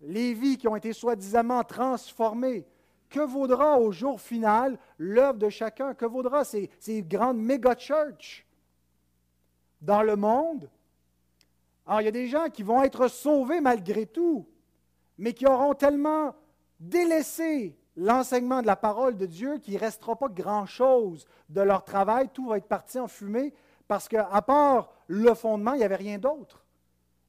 les 0.00 0.34
vies 0.34 0.58
qui 0.58 0.68
ont 0.68 0.76
été 0.76 0.92
soi-disant 0.92 1.62
transformées. 1.64 2.66
Que 3.08 3.20
vaudra 3.20 3.78
au 3.78 3.92
jour 3.92 4.20
final 4.20 4.78
l'œuvre 4.96 5.38
de 5.38 5.50
chacun? 5.50 5.94
Que 5.94 6.06
vaudra 6.06 6.44
ces, 6.44 6.70
grandes 7.02 7.38
méga-churches 7.38 8.46
dans 9.80 10.02
le 10.02 10.16
monde? 10.16 10.70
Alors, 11.86 12.00
il 12.00 12.04
y 12.04 12.08
a 12.08 12.12
des 12.12 12.28
gens 12.28 12.48
qui 12.48 12.62
vont 12.62 12.82
être 12.82 13.08
sauvés 13.08 13.60
malgré 13.60 14.06
tout, 14.06 14.46
mais 15.18 15.34
qui 15.34 15.46
auront 15.46 15.74
tellement 15.74 16.34
délaissé 16.80 17.76
l'enseignement 17.96 18.62
de 18.62 18.66
la 18.66 18.76
parole 18.76 19.16
de 19.16 19.26
Dieu 19.26 19.58
qu'il 19.58 19.74
ne 19.74 19.80
restera 19.80 20.16
pas 20.16 20.28
grand-chose 20.28 21.26
de 21.50 21.60
leur 21.60 21.84
travail. 21.84 22.30
Tout 22.32 22.46
va 22.46 22.56
être 22.56 22.66
parti 22.66 22.98
en 22.98 23.08
fumée 23.08 23.52
parce 23.88 24.08
qu'à 24.08 24.42
part 24.42 24.92
le 25.06 25.34
fondement, 25.34 25.74
il 25.74 25.78
n'y 25.78 25.84
avait 25.84 25.96
rien 25.96 26.18
d'autre. 26.18 26.62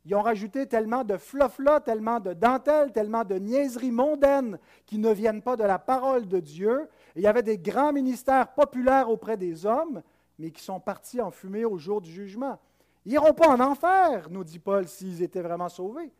Ils 0.06 0.16
ont 0.16 0.22
rajouté 0.22 0.68
tellement 0.68 1.06
de 1.06 1.16
flofla, 1.16 1.80
tellement 1.80 2.20
de 2.20 2.34
dentelles, 2.34 2.92
tellement 2.92 3.24
de 3.24 3.36
niaiseries 3.36 3.92
mondaines 3.92 4.60
qui 4.86 4.98
ne 4.98 5.12
viennent 5.12 5.42
pas 5.42 5.56
de 5.56 5.64
la 5.64 5.80
parole 5.80 6.28
de 6.28 6.40
Dieu. 6.40 6.90
il 7.16 7.22
y 7.22 7.28
avait 7.28 7.44
des 7.44 7.58
grands 7.58 7.94
ministères 7.94 8.54
populaires 8.54 9.10
auprès 9.10 9.38
des 9.38 9.66
hommes, 9.66 10.02
mais 10.38 10.52
qui 10.52 10.62
sont 10.62 10.82
partis 10.82 11.22
en 11.22 11.32
fumée 11.32 11.64
au 11.64 11.78
jour 11.78 12.02
du 12.02 12.12
jugement. 12.12 12.60
Ils 13.06 13.12
n'iront 13.12 13.34
pas 13.34 13.48
en 13.48 13.60
enfer, 13.62 14.28
nous 14.30 14.44
dit 14.44 14.60
Paul, 14.60 14.88
s'ils 14.88 15.22
étaient 15.24 15.42
vraiment 15.42 15.70
sauvés. 15.70 16.12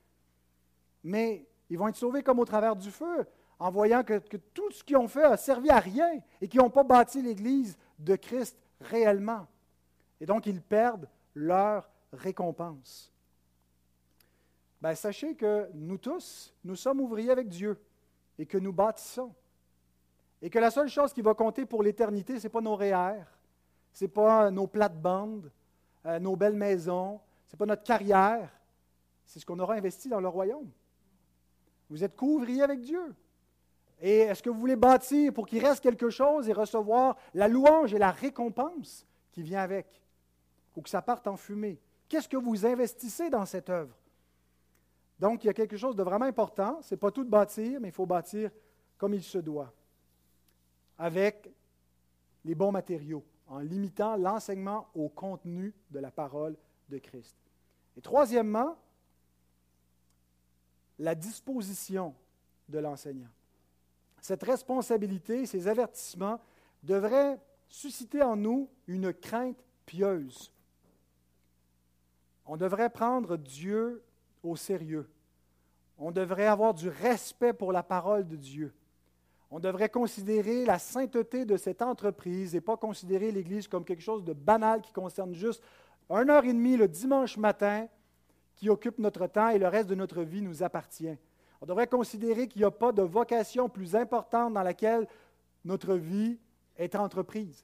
Mais 1.04 1.46
ils 1.70 1.78
vont 1.78 1.90
être 1.90 1.98
sauvés 1.98 2.24
comme 2.24 2.40
au 2.40 2.46
travers 2.46 2.78
du 2.78 2.90
feu, 2.90 3.26
en 3.60 3.70
voyant 3.70 4.04
que, 4.04 4.20
que 4.20 4.38
tout 4.38 4.72
ce 4.72 4.84
qu'ils 4.84 4.98
ont 4.98 5.08
fait 5.10 5.24
a 5.24 5.36
servi 5.36 5.70
à 5.70 5.80
rien 5.80 6.10
et 6.40 6.48
qu'ils 6.48 6.62
n'ont 6.62 6.70
pas 6.70 6.84
bâti 6.84 7.22
l'Église 7.22 7.78
de 8.00 8.16
Christ 8.16 8.58
réellement. 8.80 9.46
Et 10.24 10.26
donc, 10.26 10.46
ils 10.46 10.62
perdent 10.62 11.10
leur 11.36 11.90
récompense. 12.14 13.12
Ben, 14.82 14.96
sachez 14.96 15.36
que 15.36 15.70
nous 15.74 15.98
tous, 15.98 16.56
nous 16.64 16.78
sommes 16.78 17.02
ouvriers 17.02 17.32
avec 17.32 17.50
Dieu 17.50 17.78
et 18.40 18.46
que 18.46 18.58
nous 18.58 18.72
bâtissons. 18.72 19.36
Et 20.42 20.50
que 20.50 20.60
la 20.60 20.72
seule 20.72 20.88
chose 20.88 21.12
qui 21.12 21.22
va 21.22 21.34
compter 21.34 21.66
pour 21.66 21.84
l'éternité, 21.84 22.40
ce 22.40 22.44
n'est 22.44 22.50
pas 22.50 22.62
nos 22.62 22.78
REER, 22.78 23.26
ce 23.92 24.06
n'est 24.06 24.12
pas 24.12 24.50
nos 24.50 24.66
plates-bandes, 24.66 25.52
euh, 26.06 26.20
nos 26.20 26.38
belles 26.38 26.56
maisons, 26.56 27.20
ce 27.48 27.56
n'est 27.56 27.58
pas 27.58 27.66
notre 27.66 27.84
carrière, 27.84 28.50
c'est 29.26 29.42
ce 29.42 29.46
qu'on 29.46 29.60
aura 29.60 29.74
investi 29.74 30.08
dans 30.08 30.22
le 30.22 30.30
royaume. 30.30 30.72
Vous 31.90 32.02
êtes 32.02 32.16
couvriers 32.16 32.64
avec 32.64 32.80
Dieu. 32.80 33.14
Et 34.00 34.20
est-ce 34.20 34.42
que 34.42 34.50
vous 34.50 34.60
voulez 34.62 34.78
bâtir 34.78 35.34
pour 35.34 35.46
qu'il 35.46 35.66
reste 35.66 35.84
quelque 35.84 36.10
chose 36.10 36.48
et 36.48 36.54
recevoir 36.54 37.18
la 37.34 37.50
louange 37.50 37.94
et 37.94 38.00
la 38.00 38.12
récompense 38.12 39.06
qui 39.34 39.42
vient 39.42 39.62
avec, 39.62 40.03
ou 40.76 40.82
que 40.82 40.90
ça 40.90 41.02
parte 41.02 41.28
en 41.28 41.38
fumée? 41.38 41.80
Qu'est-ce 42.08 42.30
que 42.30 42.38
vous 42.38 42.66
investissez 42.66 43.30
dans 43.30 43.46
cette 43.46 43.70
œuvre? 43.70 43.96
Donc, 45.20 45.44
il 45.44 45.48
y 45.48 45.50
a 45.50 45.54
quelque 45.54 45.78
chose 45.78 45.96
de 45.96 46.04
vraiment 46.04 46.26
important. 46.26 46.82
Ce 46.82 46.94
n'est 46.94 47.00
pas 47.00 47.12
tout 47.12 47.24
de 47.24 47.30
bâtir, 47.30 47.80
mais 47.80 47.90
il 47.90 47.94
faut 47.94 48.06
bâtir 48.06 48.52
comme 48.98 49.14
il 49.14 49.24
se 49.24 49.38
doit, 49.38 49.74
avec 50.98 51.52
les 52.46 52.56
bons 52.56 52.72
matériaux, 52.72 53.24
en 53.48 53.60
limitant 53.60 54.16
l'enseignement 54.16 54.88
au 54.96 55.10
contenu 55.10 55.74
de 55.92 56.00
la 56.00 56.12
parole 56.12 56.56
de 56.90 56.98
Christ. 56.98 57.36
Et 57.98 58.02
troisièmement, 58.02 58.78
la 61.00 61.16
disposition 61.16 62.16
de 62.70 62.80
l'enseignant. 62.80 63.30
Cette 64.22 64.44
responsabilité, 64.44 65.46
ces 65.46 65.68
avertissements 65.68 66.40
devrait 66.82 67.42
susciter 67.68 68.22
en 68.22 68.36
nous 68.36 68.70
une 68.88 69.14
crainte 69.14 69.62
pieuse. 69.86 70.53
On 72.46 72.58
devrait 72.58 72.90
prendre 72.90 73.38
Dieu 73.38 74.04
au 74.44 74.56
sérieux. 74.56 75.10
On 75.98 76.12
devrait 76.12 76.48
avoir 76.48 76.74
du 76.74 76.90
respect 76.90 77.54
pour 77.54 77.72
la 77.72 77.84
parole 77.84 78.28
de 78.28 78.36
Dieu. 78.36 78.74
On 79.52 79.60
devrait 79.60 79.90
considérer 79.90 80.66
la 80.66 80.80
sainteté 80.80 81.46
de 81.46 81.58
cette 81.58 81.82
entreprise 81.82 82.56
et 82.56 82.62
pas 82.62 82.76
considérer 82.76 83.32
l'Église 83.32 83.68
comme 83.68 83.86
quelque 83.86 84.02
chose 84.02 84.24
de 84.24 84.34
banal 84.34 84.82
qui 84.82 84.92
concerne 84.92 85.34
juste 85.34 85.64
une 86.10 86.30
heure 86.30 86.44
et 86.44 86.54
demie 86.54 86.76
le 86.76 86.88
dimanche 86.88 87.38
matin 87.38 87.88
qui 88.56 88.70
occupe 88.70 88.98
notre 88.98 89.28
temps 89.28 89.50
et 89.50 89.60
le 89.60 89.68
reste 89.68 89.90
de 89.90 89.96
notre 89.96 90.24
vie 90.24 90.42
nous 90.42 90.64
appartient. 90.64 91.16
On 91.62 91.66
devrait 91.66 91.88
considérer 91.88 92.48
qu'il 92.48 92.62
n'y 92.62 92.66
a 92.66 92.72
pas 92.72 92.92
de 92.92 93.04
vocation 93.04 93.70
plus 93.70 93.96
importante 93.96 94.54
dans 94.54 94.64
laquelle 94.64 95.08
notre 95.64 95.96
vie 95.96 96.38
est 96.78 96.96
entreprise. 96.96 97.64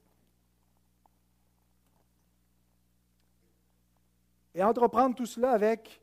Et 4.55 4.63
entreprendre 4.63 5.15
tout 5.15 5.25
cela 5.25 5.51
avec 5.51 6.01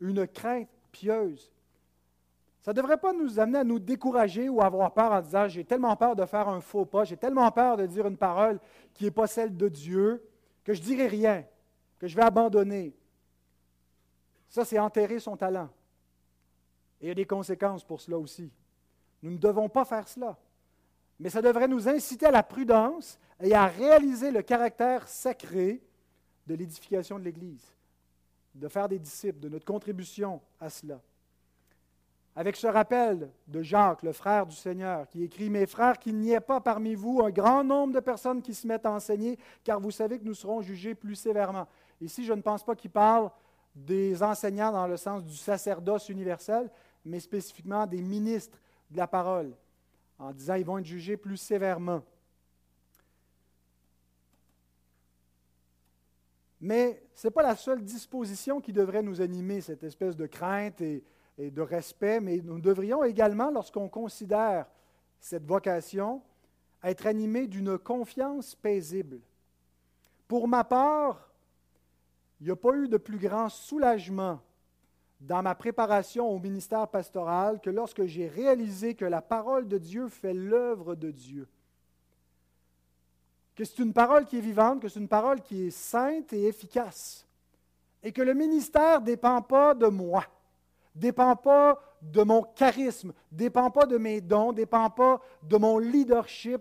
une 0.00 0.26
crainte 0.26 0.68
pieuse. 0.90 1.52
Ça 2.60 2.72
ne 2.72 2.76
devrait 2.76 2.96
pas 2.96 3.12
nous 3.12 3.38
amener 3.38 3.58
à 3.58 3.64
nous 3.64 3.78
décourager 3.78 4.48
ou 4.48 4.62
à 4.62 4.66
avoir 4.66 4.92
peur 4.92 5.12
en 5.12 5.20
disant 5.20 5.48
j'ai 5.48 5.64
tellement 5.64 5.94
peur 5.96 6.16
de 6.16 6.24
faire 6.24 6.48
un 6.48 6.60
faux 6.60 6.86
pas, 6.86 7.04
j'ai 7.04 7.16
tellement 7.16 7.50
peur 7.50 7.76
de 7.76 7.84
dire 7.84 8.06
une 8.06 8.16
parole 8.16 8.58
qui 8.94 9.04
n'est 9.04 9.10
pas 9.10 9.26
celle 9.26 9.54
de 9.54 9.68
Dieu, 9.68 10.26
que 10.64 10.72
je 10.72 10.80
ne 10.80 10.86
dirai 10.86 11.06
rien, 11.06 11.44
que 11.98 12.06
je 12.06 12.16
vais 12.16 12.22
abandonner. 12.22 12.96
Ça, 14.48 14.64
c'est 14.64 14.78
enterrer 14.78 15.18
son 15.18 15.36
talent. 15.36 15.68
Et 17.00 17.06
il 17.06 17.08
y 17.08 17.10
a 17.10 17.14
des 17.14 17.26
conséquences 17.26 17.84
pour 17.84 18.00
cela 18.00 18.16
aussi. 18.16 18.50
Nous 19.22 19.32
ne 19.32 19.36
devons 19.36 19.68
pas 19.68 19.84
faire 19.84 20.08
cela. 20.08 20.38
Mais 21.18 21.28
ça 21.28 21.42
devrait 21.42 21.68
nous 21.68 21.88
inciter 21.88 22.26
à 22.26 22.30
la 22.30 22.42
prudence 22.42 23.18
et 23.40 23.54
à 23.54 23.66
réaliser 23.66 24.30
le 24.30 24.42
caractère 24.42 25.06
sacré 25.06 25.82
de 26.46 26.54
l'édification 26.54 27.18
de 27.18 27.24
l'Église, 27.24 27.73
de 28.54 28.68
faire 28.68 28.88
des 28.88 28.98
disciples, 28.98 29.40
de 29.40 29.48
notre 29.48 29.64
contribution 29.64 30.40
à 30.60 30.70
cela. 30.70 31.00
Avec 32.36 32.56
ce 32.56 32.66
rappel 32.66 33.30
de 33.46 33.62
Jacques, 33.62 34.02
le 34.02 34.12
frère 34.12 34.46
du 34.46 34.56
Seigneur, 34.56 35.08
qui 35.08 35.22
écrit 35.22 35.50
Mes 35.50 35.66
frères, 35.66 35.98
qu'il 35.98 36.16
n'y 36.16 36.32
ait 36.32 36.40
pas 36.40 36.60
parmi 36.60 36.96
vous 36.96 37.20
un 37.22 37.30
grand 37.30 37.62
nombre 37.62 37.94
de 37.94 38.00
personnes 38.00 38.42
qui 38.42 38.54
se 38.54 38.66
mettent 38.66 38.86
à 38.86 38.92
enseigner, 38.92 39.38
car 39.62 39.78
vous 39.78 39.92
savez 39.92 40.18
que 40.18 40.24
nous 40.24 40.34
serons 40.34 40.60
jugés 40.60 40.96
plus 40.96 41.14
sévèrement. 41.14 41.68
Ici, 42.00 42.24
je 42.24 42.32
ne 42.32 42.42
pense 42.42 42.64
pas 42.64 42.74
qu'il 42.74 42.90
parle 42.90 43.30
des 43.74 44.20
enseignants 44.22 44.72
dans 44.72 44.88
le 44.88 44.96
sens 44.96 45.24
du 45.24 45.36
sacerdoce 45.36 46.08
universel, 46.08 46.70
mais 47.04 47.20
spécifiquement 47.20 47.86
des 47.86 48.02
ministres 48.02 48.58
de 48.90 48.96
la 48.96 49.06
parole, 49.06 49.52
en 50.18 50.32
disant 50.32 50.56
qu'ils 50.56 50.66
vont 50.66 50.78
être 50.78 50.86
jugés 50.86 51.16
plus 51.16 51.36
sévèrement. 51.36 52.02
Mais 56.64 57.02
ce 57.14 57.26
n'est 57.26 57.30
pas 57.30 57.42
la 57.42 57.56
seule 57.56 57.84
disposition 57.84 58.58
qui 58.58 58.72
devrait 58.72 59.02
nous 59.02 59.20
animer, 59.20 59.60
cette 59.60 59.84
espèce 59.84 60.16
de 60.16 60.24
crainte 60.24 60.80
et, 60.80 61.04
de 61.36 61.60
respect, 61.60 62.20
mais 62.20 62.40
nous 62.42 62.58
devrions 62.58 63.04
également, 63.04 63.50
lorsqu'on 63.50 63.90
considère 63.90 64.64
cette 65.20 65.44
vocation, 65.44 66.22
être 66.82 67.06
animés 67.06 67.48
d'une 67.48 67.76
confiance 67.76 68.54
paisible. 68.54 69.20
Pour 70.26 70.48
ma 70.48 70.64
part, 70.64 71.30
il 72.40 72.46
n'y 72.46 72.52
a 72.52 72.56
pas 72.56 72.74
eu 72.74 72.88
de 72.88 72.96
plus 72.96 73.18
grand 73.18 73.50
soulagement 73.50 74.40
dans 75.20 75.42
ma 75.42 75.54
préparation 75.54 76.30
au 76.30 76.38
ministère 76.38 76.88
pastoral 76.88 77.60
que 77.60 77.68
lorsque 77.68 78.06
j'ai 78.06 78.26
réalisé 78.26 78.94
que 78.94 79.04
la 79.04 79.20
parole 79.20 79.68
de 79.68 79.76
Dieu 79.76 80.08
fait 80.08 80.32
l'œuvre 80.32 80.94
de 80.94 81.10
Dieu. 81.10 81.46
Que 83.54 83.64
c'est 83.64 83.78
une 83.82 83.92
parole 83.92 84.24
qui 84.24 84.38
est 84.38 84.42
vivante, 84.42 84.80
que 84.80 84.88
c'est 84.88 85.00
une 85.00 85.08
parole 85.08 85.40
qui 85.40 85.66
est 85.66 85.70
sainte 85.70 86.32
et 86.32 86.46
efficace. 86.46 87.26
Et 88.02 88.12
que 88.12 88.22
le 88.22 88.34
ministère 88.34 89.00
ne 89.00 89.06
dépend 89.06 89.40
pas 89.42 89.74
de 89.74 89.86
moi, 89.86 90.24
ne 90.94 91.00
dépend 91.00 91.36
pas 91.36 91.80
de 92.02 92.22
mon 92.22 92.42
charisme, 92.42 93.12
ne 93.32 93.38
dépend 93.38 93.70
pas 93.70 93.86
de 93.86 93.96
mes 93.96 94.20
dons, 94.20 94.48
ne 94.48 94.56
dépend 94.56 94.90
pas 94.90 95.20
de 95.42 95.56
mon 95.56 95.78
leadership, 95.78 96.60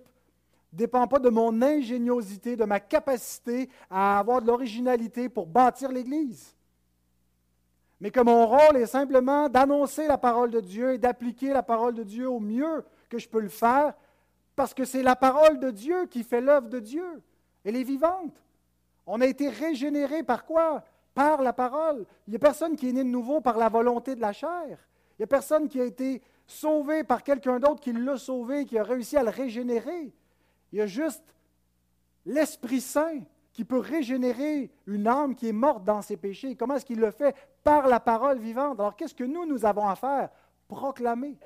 ne 0.71 0.77
dépend 0.77 1.07
pas 1.07 1.19
de 1.19 1.29
mon 1.29 1.61
ingéniosité, 1.61 2.55
de 2.55 2.63
ma 2.63 2.79
capacité 2.79 3.69
à 3.89 4.19
avoir 4.19 4.41
de 4.41 4.47
l'originalité 4.47 5.27
pour 5.27 5.47
bâtir 5.47 5.91
l'Église 5.91 6.55
mais 8.03 8.11
que 8.11 8.19
mon 8.19 8.45
rôle 8.45 8.75
est 8.75 8.85
simplement 8.85 9.47
d'annoncer 9.47 10.07
la 10.07 10.17
parole 10.17 10.51
de 10.51 10.59
Dieu 10.59 10.91
et 10.91 10.97
d'appliquer 10.97 11.53
la 11.53 11.63
parole 11.63 11.93
de 11.93 12.03
Dieu 12.03 12.29
au 12.29 12.41
mieux 12.41 12.83
que 13.07 13.17
je 13.17 13.29
peux 13.29 13.39
le 13.39 13.47
faire, 13.47 13.93
parce 14.55 14.73
que 14.73 14.85
c'est 14.85 15.03
la 15.03 15.15
parole 15.15 15.59
de 15.59 15.71
Dieu 15.71 16.05
qui 16.05 16.23
fait 16.23 16.41
l'œuvre 16.41 16.69
de 16.69 16.79
Dieu. 16.79 17.21
Elle 17.63 17.75
est 17.75 17.83
vivante. 17.83 18.41
On 19.05 19.21
a 19.21 19.25
été 19.25 19.49
régénéré 19.49 20.23
par 20.23 20.45
quoi? 20.45 20.83
Par 21.13 21.41
la 21.41 21.53
parole. 21.53 22.05
Il 22.27 22.31
n'y 22.31 22.35
a 22.35 22.39
personne 22.39 22.75
qui 22.75 22.89
est 22.89 22.93
né 22.93 23.03
de 23.03 23.09
nouveau 23.09 23.41
par 23.41 23.57
la 23.57 23.69
volonté 23.69 24.15
de 24.15 24.21
la 24.21 24.33
chair. 24.33 24.77
Il 25.13 25.21
n'y 25.21 25.23
a 25.23 25.27
personne 25.27 25.67
qui 25.67 25.79
a 25.79 25.85
été 25.85 26.21
sauvé 26.47 27.03
par 27.03 27.23
quelqu'un 27.23 27.59
d'autre 27.59 27.81
qui 27.81 27.93
l'a 27.93 28.17
sauvé, 28.17 28.65
qui 28.65 28.77
a 28.77 28.83
réussi 28.83 29.17
à 29.17 29.23
le 29.23 29.29
régénérer. 29.29 30.13
Il 30.71 30.79
y 30.79 30.81
a 30.81 30.87
juste 30.87 31.23
l'Esprit 32.25 32.81
Saint 32.81 33.19
qui 33.51 33.63
peut 33.63 33.79
régénérer 33.79 34.71
une 34.87 35.07
âme 35.07 35.35
qui 35.35 35.47
est 35.47 35.53
morte 35.53 35.83
dans 35.83 36.01
ses 36.01 36.17
péchés. 36.17 36.55
Comment 36.55 36.75
est-ce 36.75 36.85
qu'il 36.85 36.99
le 36.99 37.11
fait? 37.11 37.35
Par 37.63 37.87
la 37.87 37.99
parole 37.99 38.39
vivante. 38.39 38.79
Alors 38.79 38.95
qu'est-ce 38.95 39.13
que 39.13 39.23
nous, 39.23 39.45
nous 39.45 39.65
avons 39.65 39.87
à 39.87 39.95
faire? 39.95 40.29
Proclamer. 40.67 41.37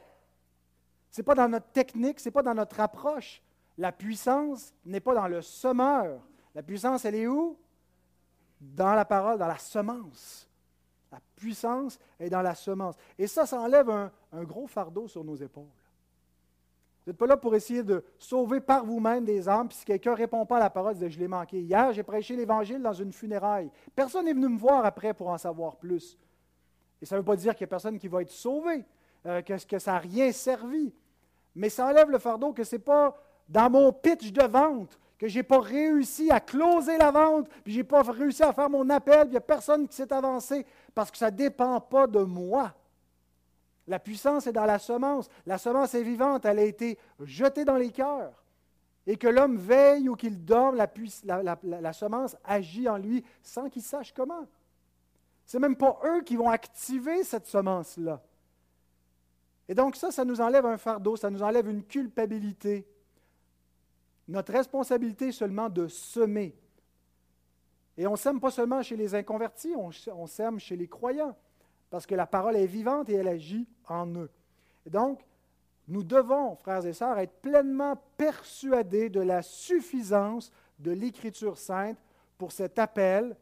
Ce 1.12 1.22
n'est 1.22 1.26
pas 1.26 1.36
dans 1.36 1.48
notre 1.48 1.68
technique, 1.68 2.20
ce 2.20 2.30
n'est 2.30 2.34
pas 2.34 2.44
dans 2.44 2.54
notre 2.54 2.80
approche. 2.80 3.42
La 3.78 3.92
puissance 3.92 4.74
n'est 4.86 5.00
pas 5.00 5.14
dans 5.14 5.28
le 5.28 5.42
semeur. 5.42 6.22
La 6.56 6.64
puissance, 6.64 7.06
elle 7.06 7.16
est 7.16 7.28
où? 7.28 7.58
Dans 8.60 8.94
la 8.94 9.06
parole, 9.06 9.38
dans 9.38 9.48
la 9.48 9.58
semence. 9.58 10.50
La 11.12 11.20
puissance 11.36 12.00
est 12.20 12.30
dans 12.30 12.42
la 12.42 12.56
semence. 12.56 12.96
Et 13.18 13.28
ça, 13.28 13.46
ça 13.46 13.60
enlève 13.60 13.90
un, 13.90 14.12
gros 14.44 14.68
fardeau 14.68 15.08
sur 15.08 15.24
nos 15.24 15.36
épaules. 15.36 15.64
Vous 17.06 17.12
n'êtes 17.12 17.18
pas 17.18 17.28
là 17.28 17.38
pour 17.38 17.56
essayer 17.56 17.84
de 17.84 18.04
sauver 18.18 18.60
par 18.60 18.84
vous-même 18.84 19.24
des 19.24 19.48
âmes, 19.48 19.70
puis 19.70 19.78
si 19.78 19.86
quelqu'un 19.86 20.12
ne 20.12 20.18
répond 20.18 20.46
pas 20.46 20.58
à 20.58 20.60
la 20.60 20.70
parole, 20.70 20.96
dites, 20.96 21.10
je 21.10 21.20
l'ai 21.20 21.28
manqué. 21.28 21.62
Hier, 21.62 21.94
j'ai 21.94 22.04
prêché 22.04 22.36
l'Évangile 22.36 22.82
dans 22.82 22.92
une 22.92 23.14
funéraille. 23.14 23.72
Personne 23.96 24.26
n'est 24.26 24.34
venu 24.34 24.50
me 24.50 24.58
voir 24.58 24.84
après 24.84 25.14
pour 25.14 25.30
en 25.30 25.38
savoir 25.38 25.78
plus. 25.78 26.18
Et 27.02 27.06
ça 27.06 27.16
ne 27.16 27.22
veut 27.22 27.26
pas 27.26 27.36
dire 27.36 27.56
qu'il 27.56 27.64
n'y 27.64 27.70
a 27.70 27.70
personne 27.70 27.98
qui 27.98 28.08
va 28.08 28.22
être 28.22 28.32
sauvé, 28.32 28.84
euh, 29.26 29.42
que, 29.42 29.80
ça 29.80 29.94
n'a 29.94 30.00
rien 30.00 30.32
servi. 30.32 30.94
Mais 31.56 31.70
ça 31.70 31.88
enlève 31.88 32.10
le 32.10 32.20
fardeau 32.20 32.54
que 32.54 32.64
ce 32.64 32.76
n'est 32.76 32.82
pas 32.82 33.18
dans 33.50 33.70
mon 33.70 33.92
pitch 33.92 34.32
de 34.32 34.44
vente 34.44 34.98
que 35.18 35.28
je 35.28 35.40
n'ai 35.40 35.44
pas 35.44 35.60
réussi 35.60 36.30
à 36.30 36.40
closer 36.40 36.98
la 36.98 37.12
vente, 37.12 37.50
puis 37.64 37.74
je 37.74 37.80
n'ai 37.80 37.84
pas 37.84 38.04
réussi 38.04 38.44
à 38.44 38.54
faire 38.54 38.70
mon 38.70 38.88
appel, 38.90 39.22
puis 39.22 39.30
il 39.30 39.32
n'y 39.32 39.38
a 39.38 39.42
personne 39.42 39.88
qui 39.88 39.96
s'est 39.96 40.14
avancé, 40.14 40.66
parce 40.94 41.10
que 41.10 41.18
ça 41.18 41.32
ne 41.32 41.36
dépend 41.36 41.80
pas 41.82 42.06
de 42.06 42.20
moi. 42.20 42.74
La 43.88 44.00
puissance 44.00 44.46
est 44.48 44.54
dans 44.54 44.66
la 44.66 44.80
semence. 44.80 45.30
La 45.46 45.58
semence 45.58 45.96
est 45.96 46.04
vivante, 46.04 46.46
elle 46.46 46.60
a 46.60 46.64
été 46.64 46.98
jetée 47.22 47.66
dans 47.66 47.78
les 47.78 47.92
cœurs. 47.92 48.44
Et 49.06 49.16
que 49.16 49.28
l'homme 49.28 49.56
veille 49.56 50.10
ou 50.10 50.16
qu'il 50.16 50.44
dorme, 50.44 50.76
la, 50.76 51.94
semence 51.94 52.36
agit 52.44 52.90
en 52.90 52.98
lui 52.98 53.24
sans 53.42 53.70
qu'il 53.70 53.82
sache 53.82 54.14
comment. 54.14 54.46
Ce 55.46 55.56
n'est 55.56 55.62
même 55.62 55.78
pas 55.78 55.98
eux 56.04 56.22
qui 56.24 56.36
vont 56.36 56.50
activer 56.50 57.24
cette 57.24 57.48
semence-là. 57.48 58.22
Et 59.70 59.76
donc 59.76 59.96
ça, 59.96 60.12
ça 60.12 60.24
nous 60.24 60.40
enlève 60.42 60.66
un 60.66 60.78
fardeau, 60.78 61.16
ça 61.16 61.30
nous 61.30 61.44
enlève 61.44 61.68
une 61.68 61.84
culpabilité. 61.84 62.88
Notre 64.28 64.54
responsabilité 64.54 65.30
est 65.30 65.34
seulement 65.34 65.70
de 65.70 65.88
semer. 65.88 66.56
Et 67.98 68.06
on 68.08 68.16
sème 68.16 68.40
pas 68.40 68.52
seulement 68.52 68.82
chez 68.84 68.96
les 68.96 69.16
inconvertis, 69.16 69.74
on 69.76 70.28
sème 70.28 70.60
chez 70.60 70.76
les 70.76 70.88
croyants 70.88 71.36
parce 71.90 72.06
que 72.06 72.16
la 72.16 72.28
parole 72.28 72.56
est 72.56 72.68
vivante 72.68 73.10
et 73.10 73.14
elle 73.14 73.28
agit 73.28 73.68
en 73.88 74.08
eux. 74.16 74.30
Et 74.86 74.90
donc, 74.90 75.26
nous 75.88 76.04
devons, 76.04 76.56
frères 76.56 76.86
et 76.86 76.94
sœurs, 76.94 77.18
être 77.20 77.42
pleinement 77.42 77.96
persuadés 78.18 79.10
de 79.10 79.22
la 79.22 79.42
suffisance 79.42 80.52
de 80.80 80.92
l'Écriture 80.92 81.58
sainte 81.58 81.98
pour 82.38 82.52
cet 82.52 82.78
appel 82.78 83.36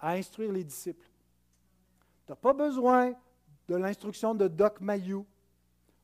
à 0.00 0.12
instruire 0.12 0.52
les 0.52 0.64
disciples. 0.64 1.06
Tu 2.26 2.32
n'as 2.32 2.36
pas 2.36 2.54
besoin 2.54 3.14
de 3.68 3.76
l'instruction 3.76 4.34
de 4.34 4.48
Doc 4.48 4.80
Mayou 4.80 5.26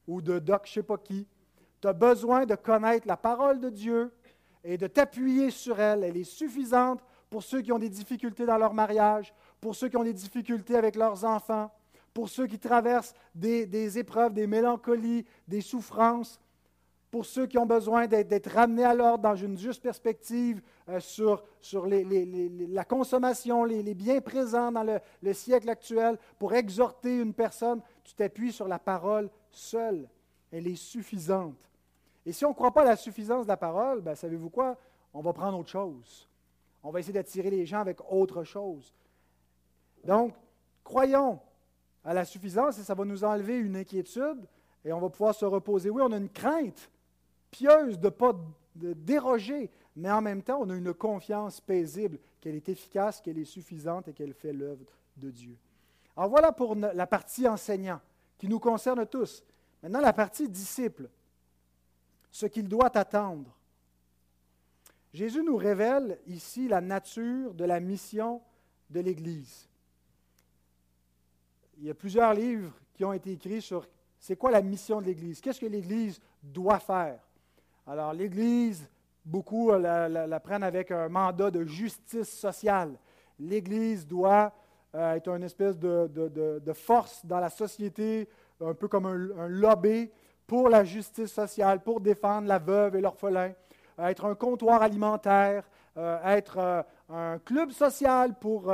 ou 0.07 0.21
de 0.21 0.39
Doc 0.39 0.63
je 0.67 0.73
sais 0.73 0.83
pas 0.83 0.99
qui. 0.99 1.27
Tu 1.81 1.89
as 1.89 1.93
besoin 1.93 2.47
de 2.47 2.55
connaître 2.55 3.07
la 3.07 3.17
parole 3.17 3.61
de 3.61 3.71
Dieu 3.71 4.13
et 4.65 4.79
de 4.79 4.87
t'appuyer 4.87 5.51
sur 5.51 5.81
elle. 5.81 6.05
Elle 6.05 6.17
est 6.17 6.25
suffisante 6.25 7.01
pour 7.29 7.43
ceux 7.43 7.63
qui 7.63 7.73
ont 7.73 7.79
des 7.79 7.89
difficultés 7.89 8.47
dans 8.47 8.59
leur 8.59 8.75
mariage, 8.75 9.35
pour 9.61 9.75
ceux 9.75 9.89
qui 9.89 9.97
ont 9.97 10.05
des 10.05 10.13
difficultés 10.13 10.77
avec 10.77 10.97
leurs 10.97 11.25
enfants, 11.25 11.73
pour 12.13 12.29
ceux 12.29 12.47
qui 12.47 12.59
traversent 12.59 13.15
des, 13.35 13.99
épreuves, 13.99 14.35
des 14.35 14.47
mélancolies, 14.47 15.25
des 15.49 15.61
souffrances, 15.61 16.39
pour 17.13 17.27
ceux 17.27 17.47
qui 17.47 17.59
ont 17.59 17.67
besoin 17.67 18.07
d'être 18.07 18.51
ramenés 18.51 18.85
à 18.85 18.95
l'ordre 18.95 19.23
dans 19.23 19.37
une 19.37 19.59
juste 19.59 19.83
perspective 19.83 20.63
euh, 20.89 20.99
sur, 20.99 21.45
sur 21.61 21.87
la 21.87 22.85
consommation, 22.87 23.65
les, 23.65 23.95
biens 23.95 24.23
présents 24.23 24.73
dans 24.73 24.83
le, 24.83 24.99
le 25.23 25.35
siècle 25.35 25.69
actuel, 25.69 26.19
pour 26.39 26.55
exhorter 26.55 27.21
une 27.21 27.35
personne, 27.35 27.83
tu 28.03 28.15
t'appuies 28.15 28.51
sur 28.51 28.67
la 28.67 28.79
parole 28.79 29.29
seule. 29.51 30.09
Elle 30.51 30.67
est 30.67 30.75
suffisante. 30.75 31.59
Et 32.25 32.33
si 32.33 32.47
on 32.47 32.51
ne 32.51 32.55
croit 32.55 32.73
pas 32.73 32.81
à 32.81 32.87
la 32.87 32.97
suffisance 32.97 33.45
de 33.45 33.49
la 33.49 33.59
parole, 33.59 34.01
ben, 34.01 34.15
savez-vous 34.15 34.49
quoi? 34.49 34.79
On 35.13 35.21
va 35.21 35.35
prendre 35.35 35.59
autre 35.59 35.69
chose. 35.69 36.27
On 36.83 36.91
va 36.91 37.01
essayer 37.01 37.13
d'attirer 37.13 37.51
les 37.51 37.67
gens 37.67 37.81
avec 37.81 37.99
autre 38.11 38.43
chose. 38.43 38.95
Donc, 40.03 40.33
croyons 40.83 41.39
à 42.05 42.15
la 42.15 42.25
suffisance 42.25 42.79
et 42.79 42.83
ça 42.83 42.95
va 42.95 43.05
nous 43.05 43.23
enlever 43.23 43.59
une 43.59 43.77
inquiétude 43.77 44.49
et 44.83 44.95
on 44.95 44.99
va 44.99 45.11
pouvoir 45.11 45.35
se 45.35 45.45
reposer. 45.45 45.91
Oui, 45.91 46.01
on 46.03 46.11
a 46.13 46.17
une 46.17 46.31
crainte 46.31 46.91
pieuse 47.53 48.01
de 48.01 48.07
ne 48.07 48.11
pas 48.11 48.35
déroger, 48.75 49.71
mais 49.95 50.11
en 50.11 50.21
même 50.21 50.43
temps, 50.43 50.59
on 50.61 50.71
a 50.71 50.75
une 50.75 50.93
confiance 50.93 51.61
paisible 51.61 52.19
qu'elle 52.41 52.57
est 52.57 52.69
efficace, 52.69 53.21
qu'elle 53.21 53.39
est 53.39 53.45
suffisante 53.45 54.09
et 54.09 54.13
qu'elle 54.13 54.35
fait 54.35 54.53
l'œuvre 54.53 54.85
de 55.17 55.31
Dieu. 55.31 55.57
Alors 56.17 56.31
voilà 56.31 56.51
pour 56.51 56.75
la 56.75 57.07
partie 57.07 57.47
enseignant 57.47 58.01
qui 58.39 58.49
nous 58.49 58.59
concerne 58.59 59.07
tous. 59.07 59.45
Maintenant, 59.83 60.01
la 60.01 60.13
partie 60.13 60.49
disciple, 60.49 61.09
ce 62.31 62.47
qu'il 62.47 62.67
doit 62.67 62.97
attendre. 62.97 63.55
Jésus 65.13 65.43
nous 65.43 65.57
révèle 65.57 66.19
ici 66.27 66.69
la 66.69 66.81
nature 66.81 67.53
de 67.53 67.65
la 67.65 67.81
mission 67.81 68.41
de 68.89 69.01
l'Église. 69.01 69.69
Il 71.79 71.85
y 71.85 71.91
a 71.91 71.95
plusieurs 71.95 72.33
livres 72.33 72.73
qui 72.95 73.05
ont 73.05 73.13
été 73.13 73.33
écrits 73.33 73.61
sur 73.61 73.87
c'est 74.19 74.37
quoi 74.37 74.51
la 74.51 74.63
mission 74.63 75.01
de 75.01 75.07
l'Église, 75.07 75.41
qu'est-ce 75.41 75.61
que 75.61 75.67
l'Église 75.67 76.21
doit 76.43 76.79
faire? 76.79 77.21
Alors 77.87 78.13
l'Église, 78.13 78.89
beaucoup 79.25 79.73
la, 79.73 80.41
prennent 80.41 80.63
avec 80.63 80.91
un 80.91 81.09
mandat 81.09 81.51
de 81.51 81.65
justice 81.65 82.31
sociale. 82.31 82.93
L'Église 83.39 84.07
doit 84.07 84.53
euh, 84.95 85.15
être 85.15 85.29
une 85.29 85.43
espèce 85.43 85.79
de, 85.79 86.73
force 86.75 87.25
dans 87.27 87.41
la 87.41 87.51
société, 87.51 88.29
un 88.61 88.75
peu 88.75 88.87
comme 88.87 89.07
un, 89.07 89.49
lobby 89.49 90.11
pour 90.47 90.69
la 90.69 90.85
justice 90.85 91.33
sociale, 91.33 91.83
pour 91.83 92.01
défendre 92.01 92.47
la 92.47 92.59
veuve 92.59 92.97
et 92.97 93.01
l'orphelin, 93.01 93.53
euh, 93.99 94.07
être 94.07 94.27
un 94.27 94.35
comptoir 94.35 94.83
alimentaire, 94.83 95.65
euh, 95.97 96.19
être 96.25 96.85
un 97.09 97.39
club 97.41 97.71
social 97.71 98.35
pour 98.39 98.73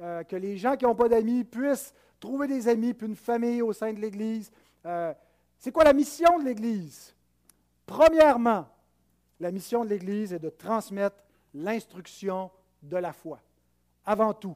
que 0.00 0.36
les 0.36 0.56
gens 0.56 0.76
qui 0.76 0.84
n'ont 0.84 0.94
pas 0.94 1.08
d'amis 1.08 1.44
puissent 1.44 1.94
trouver 2.20 2.46
des 2.46 2.68
amis, 2.68 2.94
puis 2.94 3.08
une 3.08 3.16
famille 3.16 3.62
au 3.62 3.72
sein 3.72 3.92
de 3.92 4.00
l'Église. 4.00 4.50
C'est 5.58 5.72
quoi 5.72 5.84
la 5.84 5.92
mission 5.92 6.38
de 6.38 6.44
l'Église? 6.44 7.14
Premièrement, 7.90 8.68
la 9.40 9.50
mission 9.50 9.84
de 9.84 9.90
l'Église 9.90 10.32
est 10.32 10.38
de 10.38 10.48
transmettre 10.48 11.16
l'instruction 11.52 12.48
de 12.84 12.96
la 12.96 13.12
foi, 13.12 13.40
avant 14.04 14.32
tout. 14.32 14.54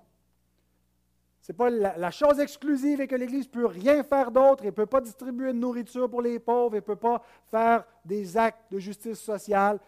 Ce 1.41 1.51
n'est 1.51 1.57
pas 1.57 1.69
la, 1.69 2.11
chose 2.13 2.39
exclusive 2.39 3.01
et 3.01 3.09
que 3.09 3.17
l'Église 3.17 3.49
ne 3.49 3.51
peut 3.51 3.67
rien 3.67 4.05
faire 4.05 4.31
d'autre, 4.31 4.63
elle 4.63 4.69
ne 4.69 4.77
peut 4.77 4.87
pas 4.87 5.01
distribuer 5.01 5.53
de 5.53 5.59
nourriture 5.59 6.09
pour 6.09 6.23
les 6.23 6.39
pauvres, 6.39 6.77
elle 6.77 6.83
ne 6.83 6.87
peut 6.87 6.95
pas 6.95 7.25
faire 7.51 7.85
des 8.05 8.37
actes 8.37 8.71
de 8.71 8.79
justice 8.79 9.19
sociale. 9.19 9.81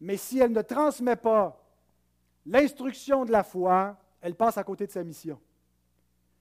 Mais 0.00 0.16
si 0.16 0.40
elle 0.40 0.50
ne 0.50 0.62
transmet 0.62 1.14
pas 1.14 1.56
l'instruction 2.46 3.24
de 3.24 3.30
la 3.30 3.44
foi, 3.44 3.96
elle 4.20 4.34
passe 4.34 4.58
à 4.58 4.64
côté 4.64 4.88
de 4.88 4.92
sa 4.92 5.04
mission. 5.04 5.38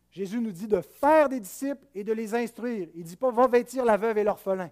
Jésus 0.09 0.41
nous 0.41 0.51
dit 0.51 0.67
de 0.67 0.81
faire 0.81 1.29
des 1.29 1.39
disciples 1.39 1.85
et 1.93 2.03
de 2.03 2.13
les 2.13 2.33
instruire. 2.33 2.89
Il 2.95 3.01
ne 3.01 3.05
dit 3.05 3.15
pas 3.15 3.29
va 3.29 3.45
vêtir 3.45 3.85
la 3.85 3.95
veuve 3.95 4.17
et 4.17 4.23
l'orphelin. 4.23 4.71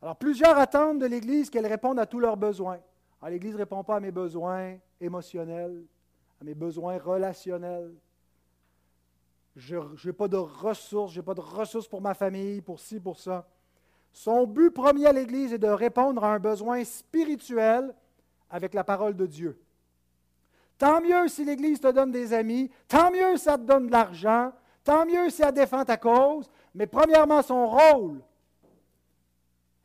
Alors, 0.00 0.16
plusieurs 0.16 0.56
attendent 0.58 1.00
de 1.00 1.06
l'Église 1.06 1.50
qu'elle 1.50 1.66
réponde 1.66 1.98
à 1.98 2.06
tous 2.06 2.20
leurs 2.20 2.36
besoins. 2.36 2.78
L'Église 3.26 3.54
ne 3.54 3.58
répond 3.58 3.82
pas 3.82 3.96
à 3.96 4.00
mes 4.00 4.12
besoins 4.12 4.76
émotionnels, 5.00 5.84
à 6.40 6.44
mes 6.44 6.54
besoins 6.54 6.98
relationnels. 6.98 7.92
Je 9.56 9.76
n'ai 10.04 10.12
pas 10.12 10.28
de 10.28 10.36
ressources, 10.36 11.12
je 11.12 11.18
n'ai 11.18 11.24
pas 11.24 11.34
de 11.34 11.40
ressources 11.40 11.88
pour 11.88 12.00
ma 12.00 12.14
famille, 12.14 12.60
pour 12.60 12.78
ci, 12.78 13.00
pour 13.00 13.18
ça. 13.18 13.48
Son 14.12 14.46
but 14.46 14.70
premier 14.70 15.06
à 15.06 15.12
l'Église 15.12 15.52
est 15.52 15.58
de 15.58 15.66
répondre 15.66 16.22
à 16.22 16.32
un 16.32 16.38
besoin 16.38 16.84
spirituel 16.84 17.92
avec 18.48 18.74
la 18.74 18.84
parole 18.84 19.16
de 19.16 19.26
Dieu. 19.26 19.60
Tant 20.78 21.00
mieux 21.00 21.26
si 21.26 21.44
l'Église 21.44 21.80
te 21.80 21.90
donne 21.90 22.12
des 22.12 22.32
amis, 22.32 22.70
tant 22.86 23.10
mieux 23.10 23.36
si 23.36 23.44
ça 23.44 23.58
te 23.58 23.64
donne 23.64 23.88
de 23.88 23.92
l'argent, 23.92 24.52
tant 24.84 25.04
mieux 25.04 25.28
si 25.28 25.42
elle 25.42 25.52
défend 25.52 25.84
ta 25.84 25.96
cause, 25.96 26.48
mais 26.72 26.86
premièrement, 26.86 27.42
son 27.42 27.68
rôle, 27.68 28.22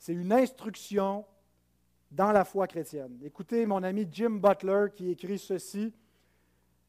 c'est 0.04 0.12
une 0.12 0.34
instruction 0.34 1.24
dans 2.12 2.34
la 2.34 2.44
foi 2.44 2.68
chrétienne. 2.68 3.18
Écoutez 3.24 3.66
mon 3.66 3.84
ami 3.84 4.06
Jim 4.12 4.32
Butler 4.32 4.88
qui 4.94 5.10
écrit 5.10 5.40
ceci. 5.40 5.94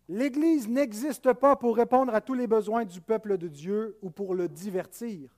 L'Église 0.08 0.68
n'existe 0.68 1.32
pas 1.34 1.54
pour 1.54 1.76
répondre 1.76 2.12
à 2.12 2.20
tous 2.20 2.34
les 2.34 2.48
besoins 2.48 2.84
du 2.84 3.00
peuple 3.00 3.38
de 3.38 3.46
Dieu 3.46 3.96
ou 4.02 4.10
pour 4.10 4.34
le 4.34 4.48
divertir. 4.48 5.30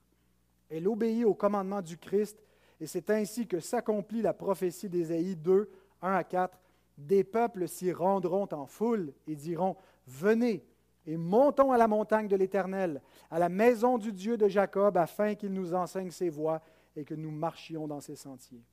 Elle 0.71 0.87
obéit 0.87 1.23
au 1.23 1.35
commandement 1.35 1.83
du 1.83 1.99
Christ 1.99 2.43
et 2.81 2.87
c'est 2.87 3.11
ainsi 3.11 3.45
que 3.45 3.59
s'accomplit 3.59 4.23
la 4.23 4.33
prophétie 4.33 4.89
d'Ésaïe 4.89 5.35
2, 5.35 5.69
1 6.01 6.13
à 6.13 6.23
4. 6.23 6.57
Des 6.97 7.23
peuples 7.23 7.67
s'y 7.67 7.91
rendront 7.91 8.49
en 8.53 8.65
foule 8.65 9.13
et 9.27 9.35
diront, 9.35 9.75
Venez 10.07 10.65
et 11.05 11.15
montons 11.15 11.71
à 11.71 11.77
la 11.77 11.87
montagne 11.87 12.27
de 12.27 12.35
l'Éternel, 12.35 13.03
à 13.29 13.37
la 13.37 13.49
maison 13.49 13.99
du 13.99 14.11
Dieu 14.11 14.35
de 14.35 14.47
Jacob, 14.47 14.97
afin 14.97 15.35
qu'il 15.35 15.53
nous 15.53 15.75
enseigne 15.75 16.09
ses 16.09 16.29
voies 16.29 16.59
et 16.97 17.05
que 17.05 17.15
nous 17.15 17.31
marchions 17.31 17.87
dans 17.87 18.01
ses 18.01 18.15
sentiers. 18.15 18.63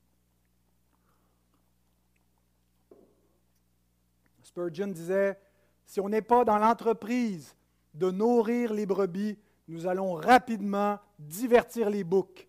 Spurgeon 4.43 4.87
disait, 4.87 5.39
si 5.85 5.99
on 5.99 6.09
n'est 6.09 6.21
pas 6.21 6.43
dans 6.45 6.57
l'entreprise 6.57 7.55
de 7.93 8.11
nourrir 8.11 8.73
les 8.73 8.85
brebis, 8.85 9.37
nous 9.67 9.87
allons 9.87 10.13
rapidement 10.13 10.99
divertir 11.19 11.89
les 11.89 12.03
boucs. 12.03 12.47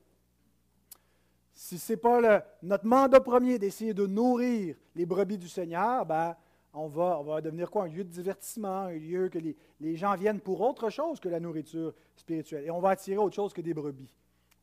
Si 1.54 1.78
ce 1.78 1.92
n'est 1.92 1.96
pas 1.96 2.44
notre 2.62 2.86
mandat 2.86 3.20
premier 3.20 3.58
d'essayer 3.58 3.94
de 3.94 4.06
nourrir 4.06 4.76
les 4.94 5.06
brebis 5.06 5.38
du 5.38 5.48
Seigneur, 5.48 6.04
ben, 6.04 6.36
on, 6.74 6.88
va, 6.88 7.40
devenir 7.40 7.70
quoi? 7.70 7.84
Un 7.84 7.88
lieu 7.88 8.04
de 8.04 8.10
divertissement, 8.10 8.82
un 8.82 8.92
lieu 8.92 9.28
que 9.30 9.38
les, 9.80 9.96
gens 9.96 10.14
viennent 10.14 10.40
pour 10.40 10.60
autre 10.60 10.90
chose 10.90 11.18
que 11.18 11.28
la 11.28 11.40
nourriture 11.40 11.94
spirituelle. 12.14 12.64
Et 12.66 12.70
on 12.70 12.80
va 12.80 12.90
attirer 12.90 13.16
autre 13.16 13.34
chose 13.34 13.54
que 13.54 13.62
des 13.62 13.72
brebis. 13.72 14.14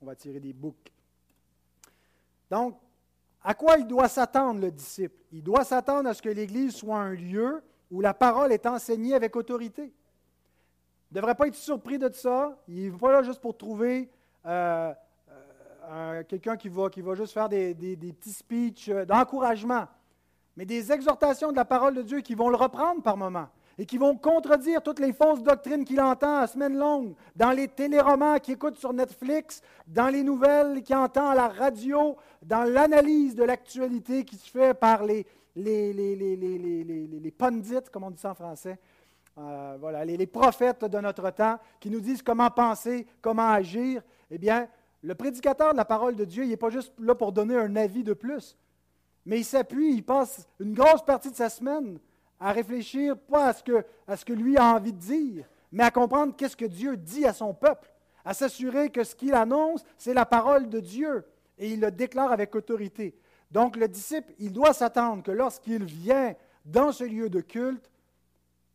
On 0.01 0.05
va 0.05 0.11
attirer 0.11 0.39
des 0.39 0.53
boucs. 0.53 0.91
Donc, 2.53 2.77
à 3.43 3.55
quoi 3.55 3.77
il 3.79 3.87
doit 3.87 4.07
s'attendre, 4.07 4.61
le 4.61 4.69
disciple? 4.69 5.19
Il 5.31 5.41
doit 5.41 5.63
s'attendre 5.63 6.07
à 6.07 6.13
ce 6.13 6.21
que 6.21 6.29
l'Église 6.29 6.75
soit 6.75 6.99
un 6.99 7.15
lieu 7.15 7.63
où 7.89 7.99
la 7.99 8.13
parole 8.13 8.51
est 8.51 8.67
enseignée 8.67 9.15
avec 9.15 9.35
autorité. 9.35 9.91
Il 11.09 11.15
ne 11.15 11.15
devrait 11.15 11.33
pas 11.33 11.47
être 11.47 11.55
surpris 11.55 11.97
de 11.97 12.11
ça. 12.13 12.55
Il 12.67 12.91
n'est 12.91 12.95
pas 12.95 13.11
là 13.11 13.23
juste 13.23 13.41
pour 13.41 13.57
trouver 13.57 14.07
euh, 14.45 14.93
euh, 15.85 16.23
quelqu'un 16.25 16.55
qui 16.55 16.69
va, 16.69 16.91
juste 17.15 17.33
faire 17.33 17.49
des, 17.49 17.73
petits 17.73 18.33
speeches 18.33 18.89
euh, 18.89 19.03
d'encouragement, 19.03 19.87
mais 20.55 20.65
des 20.65 20.91
exhortations 20.91 21.49
de 21.49 21.55
la 21.55 21.65
parole 21.65 21.95
de 21.95 22.03
Dieu 22.03 22.21
qui 22.21 22.35
vont 22.35 22.49
le 22.49 22.55
reprendre 22.55 23.01
par 23.01 23.17
moments 23.17 23.49
et 23.77 23.85
qui 23.85 23.97
vont 23.97 24.15
contredire 24.15 24.81
toutes 24.81 24.99
les 24.99 25.13
fausses 25.13 25.41
doctrines 25.41 25.83
qu'il 25.83 25.99
entend 26.01 26.37
à 26.37 26.47
semaine 26.47 26.77
longue, 26.77 27.15
dans 27.35 27.51
les 27.51 27.67
téléromans 27.67 28.39
qu'il 28.39 28.53
écoute 28.55 28.77
sur 28.77 28.93
Netflix, 28.93 29.61
dans 29.87 30.09
les 30.09 30.23
nouvelles 30.23 30.83
qu'il 30.83 30.95
entend 30.95 31.29
à 31.29 31.35
la 31.35 31.47
radio, 31.47 32.15
dans 32.41 32.63
l'analyse 32.63 33.35
de 33.35 33.43
l'actualité 33.43 34.23
qui 34.25 34.35
se 34.35 34.49
fait 34.49 34.73
par 34.73 35.03
les, 35.03 35.25
les, 35.55 35.93
les, 35.93 36.15
les, 36.15 37.33
comme 37.91 38.03
on 38.03 38.11
dit 38.11 38.19
ça 38.19 38.31
en 38.31 38.35
français, 38.35 38.77
euh, 39.37 39.77
voilà, 39.79 40.05
les, 40.05 40.27
prophètes 40.27 40.85
de 40.85 40.99
notre 40.99 41.29
temps, 41.31 41.57
qui 41.79 41.89
nous 41.89 41.99
disent 42.01 42.21
comment 42.21 42.51
penser, 42.51 43.07
comment 43.21 43.49
agir, 43.49 44.03
eh 44.29 44.37
bien, 44.37 44.67
le 45.01 45.15
prédicateur 45.15 45.71
de 45.71 45.77
la 45.77 45.85
parole 45.85 46.15
de 46.15 46.25
Dieu, 46.25 46.43
il 46.43 46.49
n'est 46.49 46.57
pas 46.57 46.69
juste 46.69 46.93
là 46.99 47.15
pour 47.15 47.31
donner 47.31 47.57
un 47.57 47.75
avis 47.75 48.03
de 48.03 48.13
plus, 48.13 48.55
mais 49.25 49.39
il 49.39 49.43
s'appuie, 49.43 49.95
il 49.95 50.03
passe 50.03 50.47
une 50.59 50.73
grosse 50.73 51.03
partie 51.03 51.31
de 51.31 51.35
sa 51.35 51.49
semaine 51.49 51.99
à 52.39 52.51
réfléchir 52.51 53.17
pas 53.17 53.47
à 53.47 53.53
ce, 53.53 54.25
que, 54.25 54.33
lui 54.33 54.57
a 54.57 54.75
envie 54.75 54.93
de 54.93 54.97
dire, 54.97 55.45
mais 55.71 55.83
à 55.83 55.91
comprendre 55.91 56.35
qu'est-ce 56.35 56.57
que 56.57 56.65
Dieu 56.65 56.97
dit 56.97 57.25
à 57.25 57.33
son 57.33 57.53
peuple, 57.53 57.91
à 58.25 58.33
s'assurer 58.33 58.89
que 58.89 59.03
ce 59.03 59.15
qu'il 59.15 59.33
annonce, 59.33 59.83
c'est 59.97 60.13
la 60.13 60.25
parole 60.25 60.69
de 60.69 60.79
Dieu, 60.79 61.25
et 61.57 61.71
il 61.71 61.79
le 61.79 61.91
déclare 61.91 62.31
avec 62.31 62.55
autorité. 62.55 63.15
Donc 63.51 63.75
le 63.75 63.87
disciple, 63.87 64.33
il 64.39 64.51
doit 64.51 64.73
s'attendre 64.73 65.23
que 65.23 65.31
lorsqu'il 65.31 65.83
vient 65.83 66.35
dans 66.65 66.91
ce 66.91 67.03
lieu 67.03 67.29
de 67.29 67.41
culte, 67.41 67.89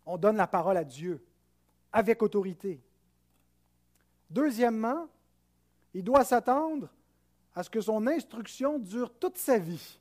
on 0.06 0.16
donne 0.16 0.36
la 0.36 0.46
parole 0.46 0.76
à 0.76 0.84
Dieu 0.84 1.22
avec 1.92 2.22
autorité. 2.22 2.80
Deuxièmement, 4.30 5.08
il 5.94 6.04
doit 6.04 6.24
s'attendre 6.24 6.88
à 7.54 7.62
ce 7.62 7.70
que 7.70 7.80
son 7.80 8.06
instruction 8.06 8.78
dure 8.78 9.12
toute 9.12 9.36
sa 9.36 9.58
vie. 9.58 9.97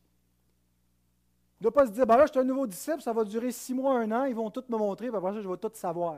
Il 1.59 1.63
ne 1.65 1.69
doit 1.69 1.81
pas 1.81 1.87
se 1.87 1.91
dire, 1.91 2.05
ben 2.05 2.17
là, 2.17 2.25
je 2.25 2.31
suis 2.31 2.39
un 2.39 2.43
nouveau 2.43 2.67
disciple, 2.67 3.01
ça 3.01 3.13
va 3.13 3.23
durer 3.23 3.51
six 3.51 3.73
mois, 3.73 3.99
un 3.99 4.11
an, 4.11 4.25
ils 4.25 4.35
vont 4.35 4.49
tout 4.51 4.63
me 4.69 4.77
montrer, 4.77 5.07
puis 5.07 5.17
après 5.17 5.33
ça, 5.33 5.41
je 5.41 5.49
vais 5.49 5.57
tout 5.57 5.71
savoir. 5.73 6.17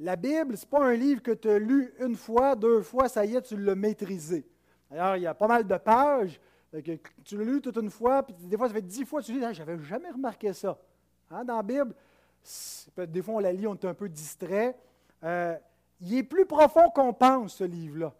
La 0.00 0.16
Bible, 0.16 0.56
ce 0.56 0.64
n'est 0.64 0.70
pas 0.70 0.84
un 0.84 0.94
livre 0.94 1.22
que 1.22 1.30
tu 1.30 1.48
as 1.48 1.58
lu 1.58 1.94
une 2.00 2.16
fois, 2.16 2.56
deux 2.56 2.82
fois, 2.82 3.08
ça 3.08 3.24
y 3.24 3.36
est, 3.36 3.42
tu 3.42 3.56
l'as 3.56 3.74
maîtrisé. 3.74 4.46
D'ailleurs, 4.90 5.16
il 5.16 5.22
y 5.22 5.26
a 5.26 5.34
pas 5.34 5.46
mal 5.46 5.66
de 5.66 5.76
pages, 5.76 6.40
tu 7.24 7.38
l'as 7.38 7.44
lu 7.44 7.60
toute 7.60 7.76
une 7.76 7.90
fois, 7.90 8.22
puis 8.22 8.34
des 8.34 8.56
fois, 8.56 8.68
ça 8.68 8.74
fait 8.74 8.82
dix 8.82 9.04
fois, 9.04 9.22
tu 9.22 9.32
dis, 9.32 9.44
ah, 9.44 9.52
j'avais 9.52 9.78
jamais 9.84 10.10
remarqué 10.10 10.52
ça. 10.52 10.76
Hein, 11.30 11.44
dans 11.44 11.56
la 11.56 11.62
Bible, 11.62 11.94
des 12.96 13.22
fois, 13.22 13.34
on 13.34 13.38
la 13.38 13.52
lit, 13.52 13.66
on 13.66 13.74
est 13.74 13.84
un 13.84 13.94
peu 13.94 14.08
distrait. 14.08 14.76
Euh, 15.22 15.56
il 16.00 16.14
est 16.14 16.22
plus 16.22 16.46
profond 16.46 16.90
qu'on 16.90 17.12
pense, 17.12 17.54
ce 17.54 17.64
livre-là. 17.64 18.12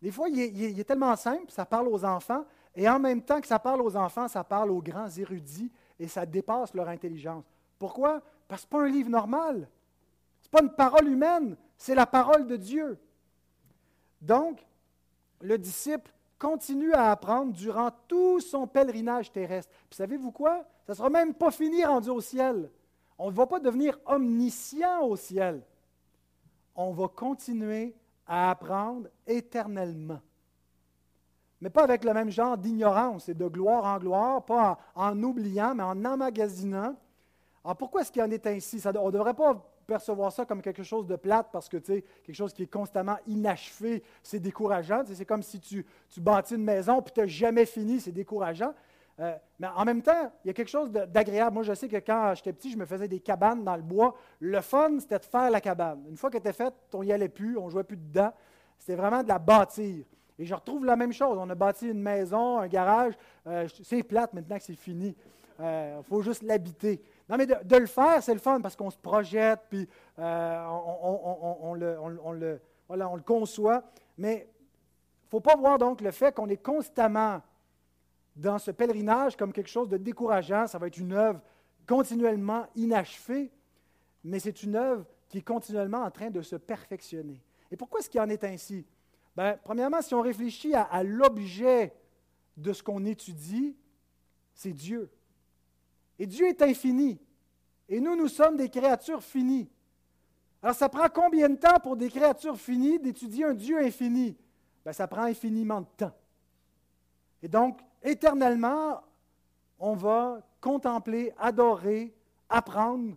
Des 0.00 0.10
fois, 0.10 0.28
il 0.28 0.78
est, 0.80 0.84
tellement 0.84 1.14
simple, 1.16 1.50
ça 1.50 1.66
parle 1.66 1.88
aux 1.88 2.04
enfants, 2.04 2.44
et 2.78 2.88
en 2.88 3.00
même 3.00 3.22
temps 3.22 3.40
que 3.40 3.48
ça 3.48 3.58
parle 3.58 3.82
aux 3.82 3.96
enfants, 3.96 4.28
ça 4.28 4.44
parle 4.44 4.70
aux 4.70 4.80
grands 4.80 5.10
érudits, 5.10 5.68
et 5.98 6.06
ça 6.06 6.24
dépasse 6.24 6.72
leur 6.74 6.88
intelligence. 6.88 7.44
Pourquoi? 7.76 8.22
Parce 8.46 8.62
que 8.62 8.68
ce 8.70 8.76
n'est 8.76 8.80
pas 8.82 8.86
un 8.86 8.92
livre 8.92 9.10
normal. 9.10 9.68
Ce 10.40 10.46
n'est 10.46 10.50
pas 10.52 10.62
une 10.62 10.72
parole 10.72 11.08
humaine, 11.08 11.56
c'est 11.76 11.96
la 11.96 12.06
parole 12.06 12.46
de 12.46 12.54
Dieu. 12.54 12.96
Donc, 14.20 14.64
le 15.40 15.58
disciple 15.58 16.12
continue 16.38 16.92
à 16.92 17.10
apprendre 17.10 17.52
durant 17.52 17.90
tout 18.06 18.38
son 18.38 18.68
pèlerinage 18.68 19.32
terrestre. 19.32 19.74
Puis 19.90 19.96
savez-vous 19.96 20.30
quoi? 20.30 20.64
Ça 20.86 20.92
ne 20.92 20.94
sera 20.98 21.10
même 21.10 21.34
pas 21.34 21.50
fini 21.50 21.84
rendu 21.84 22.10
au 22.10 22.20
ciel. 22.20 22.70
On 23.18 23.32
ne 23.32 23.34
va 23.34 23.48
pas 23.48 23.58
devenir 23.58 23.98
omniscient 24.06 25.02
au 25.02 25.16
ciel. 25.16 25.64
On 26.76 26.92
va 26.92 27.08
continuer 27.08 27.96
à 28.24 28.50
apprendre 28.50 29.08
éternellement. 29.26 30.20
Mais 31.60 31.70
pas 31.70 31.82
avec 31.82 32.04
le 32.04 32.14
même 32.14 32.30
genre 32.30 32.56
d'ignorance 32.56 33.28
et 33.28 33.34
de 33.34 33.46
gloire 33.48 33.84
en 33.84 33.98
gloire, 33.98 34.44
pas 34.44 34.78
en, 34.94 35.20
oubliant, 35.22 35.74
mais 35.74 35.82
en 35.82 36.04
emmagasinant. 36.04 36.94
Alors 37.64 37.76
pourquoi 37.76 38.02
est-ce 38.02 38.12
qu'il 38.12 38.22
en 38.22 38.30
est 38.30 38.46
ainsi? 38.46 38.80
on 38.96 39.06
ne 39.06 39.10
devrait 39.10 39.34
pas 39.34 39.60
percevoir 39.86 40.30
ça 40.30 40.44
comme 40.44 40.62
quelque 40.62 40.82
chose 40.82 41.06
de 41.06 41.16
plate 41.16 41.48
parce 41.50 41.68
que, 41.68 41.78
quelque 41.78 42.34
chose 42.34 42.52
qui 42.52 42.62
est 42.62 42.70
constamment 42.70 43.16
inachevé, 43.26 44.02
c'est 44.22 44.38
décourageant. 44.38 45.02
c'est 45.06 45.24
comme 45.24 45.42
si 45.42 45.58
tu, 45.58 45.84
tu 46.08 46.20
bâtis 46.20 46.54
une 46.54 46.64
maison 46.64 47.02
puis 47.02 47.12
tu 47.12 47.20
n'as 47.20 47.26
jamais 47.26 47.66
fini, 47.66 48.00
c'est 48.00 48.12
décourageant. 48.12 48.74
Euh, 49.20 49.36
mais 49.58 49.66
en 49.74 49.84
même 49.84 50.00
temps, 50.00 50.30
il 50.44 50.48
y 50.48 50.50
a 50.50 50.54
quelque 50.54 50.68
chose 50.70 50.92
d'agréable. 50.92 51.54
Moi, 51.54 51.64
je 51.64 51.74
sais 51.74 51.88
que 51.88 51.96
quand 51.96 52.34
j'étais 52.36 52.52
petit, 52.52 52.70
je 52.70 52.78
me 52.78 52.86
faisais 52.86 53.08
des 53.08 53.18
cabanes 53.18 53.64
dans 53.64 53.74
le 53.74 53.82
bois. 53.82 54.14
Le 54.38 54.60
fun, 54.60 55.00
c'était 55.00 55.18
de 55.18 55.24
faire 55.24 55.50
la 55.50 55.60
cabane. 55.60 56.04
Une 56.08 56.16
fois 56.16 56.30
qu'elle 56.30 56.40
était 56.40 56.52
faite, 56.52 56.74
on 56.92 57.02
n'y 57.02 57.12
allait 57.12 57.28
plus, 57.28 57.58
on 57.58 57.66
ne 57.66 57.70
jouait 57.70 57.82
plus 57.82 57.96
dedans. 57.96 58.32
C'était 58.78 58.94
vraiment 58.94 59.24
de 59.24 59.28
la 59.28 59.40
bâtir. 59.40 60.04
Et 60.38 60.44
je 60.44 60.54
retrouve 60.54 60.84
la 60.84 60.96
même 60.96 61.12
chose. 61.12 61.36
On 61.38 61.48
a 61.50 61.54
bâti 61.54 61.88
une 61.88 62.00
maison, 62.00 62.58
un 62.58 62.68
garage. 62.68 63.14
Euh, 63.46 63.66
c'est 63.82 64.02
plate 64.02 64.32
maintenant 64.32 64.56
que 64.56 64.62
c'est 64.62 64.74
fini. 64.74 65.16
Il 65.58 65.64
euh, 65.64 66.02
faut 66.02 66.22
juste 66.22 66.42
l'habiter. 66.42 67.02
Non, 67.28 67.36
mais 67.36 67.46
de, 67.46 67.76
le 67.76 67.86
faire, 67.86 68.22
c'est 68.22 68.32
le 68.32 68.40
fun 68.40 68.60
parce 68.60 68.76
qu'on 68.76 68.90
se 68.90 68.96
projette, 68.96 69.60
puis 69.68 69.88
on, 70.16 71.74
le, 71.74 71.98
on, 72.00 72.32
le, 72.32 72.60
on 72.88 73.16
le 73.16 73.22
conçoit. 73.22 73.82
Mais 74.16 74.46
il 75.22 75.26
ne 75.26 75.30
faut 75.30 75.40
pas 75.40 75.56
voir 75.56 75.78
donc 75.78 76.00
le 76.00 76.10
fait 76.10 76.34
qu'on 76.34 76.48
est 76.48 76.62
constamment 76.62 77.42
dans 78.34 78.58
ce 78.58 78.70
pèlerinage 78.70 79.36
comme 79.36 79.52
quelque 79.52 79.68
chose 79.68 79.88
de 79.88 79.96
décourageant. 79.96 80.66
Ça 80.66 80.78
va 80.78 80.86
être 80.86 80.96
une 80.96 81.12
œuvre 81.12 81.40
continuellement 81.86 82.66
inachevée, 82.76 83.50
mais 84.24 84.38
c'est 84.38 84.62
une 84.62 84.76
œuvre 84.76 85.04
qui 85.28 85.38
est 85.38 85.42
continuellement 85.42 86.02
en 86.02 86.10
train 86.10 86.30
de 86.30 86.40
se 86.40 86.56
perfectionner. 86.56 87.42
Et 87.70 87.76
pourquoi 87.76 88.00
est-ce 88.00 88.08
qu'il 88.08 88.20
en 88.20 88.28
est 88.28 88.44
ainsi? 88.44 88.86
Bien, 89.38 89.56
premièrement, 89.62 90.02
si 90.02 90.16
on 90.16 90.20
réfléchit 90.20 90.74
à, 90.74 91.04
l'objet 91.04 91.94
de 92.56 92.72
ce 92.72 92.82
qu'on 92.82 93.04
étudie, 93.04 93.76
c'est 94.52 94.72
Dieu. 94.72 95.08
Et 96.18 96.26
Dieu 96.26 96.48
est 96.48 96.60
infini. 96.60 97.20
Et 97.88 98.00
nous, 98.00 98.16
nous 98.16 98.26
sommes 98.26 98.56
des 98.56 98.68
créatures 98.68 99.22
finies. 99.22 99.70
Alors, 100.60 100.74
ça 100.74 100.88
prend 100.88 101.06
combien 101.08 101.48
de 101.48 101.54
temps 101.54 101.78
pour 101.80 101.96
des 101.96 102.08
créatures 102.10 102.58
finies 102.58 102.98
d'étudier 102.98 103.44
un 103.44 103.54
Dieu 103.54 103.78
infini? 103.78 104.36
Bien, 104.82 104.92
ça 104.92 105.06
prend 105.06 105.22
infiniment 105.22 105.82
de 105.82 105.86
temps. 105.96 106.16
Et 107.40 107.46
donc, 107.46 107.78
éternellement, 108.02 109.00
on 109.78 109.94
va 109.94 110.42
contempler, 110.60 111.32
adorer, 111.38 112.12
apprendre, 112.48 113.16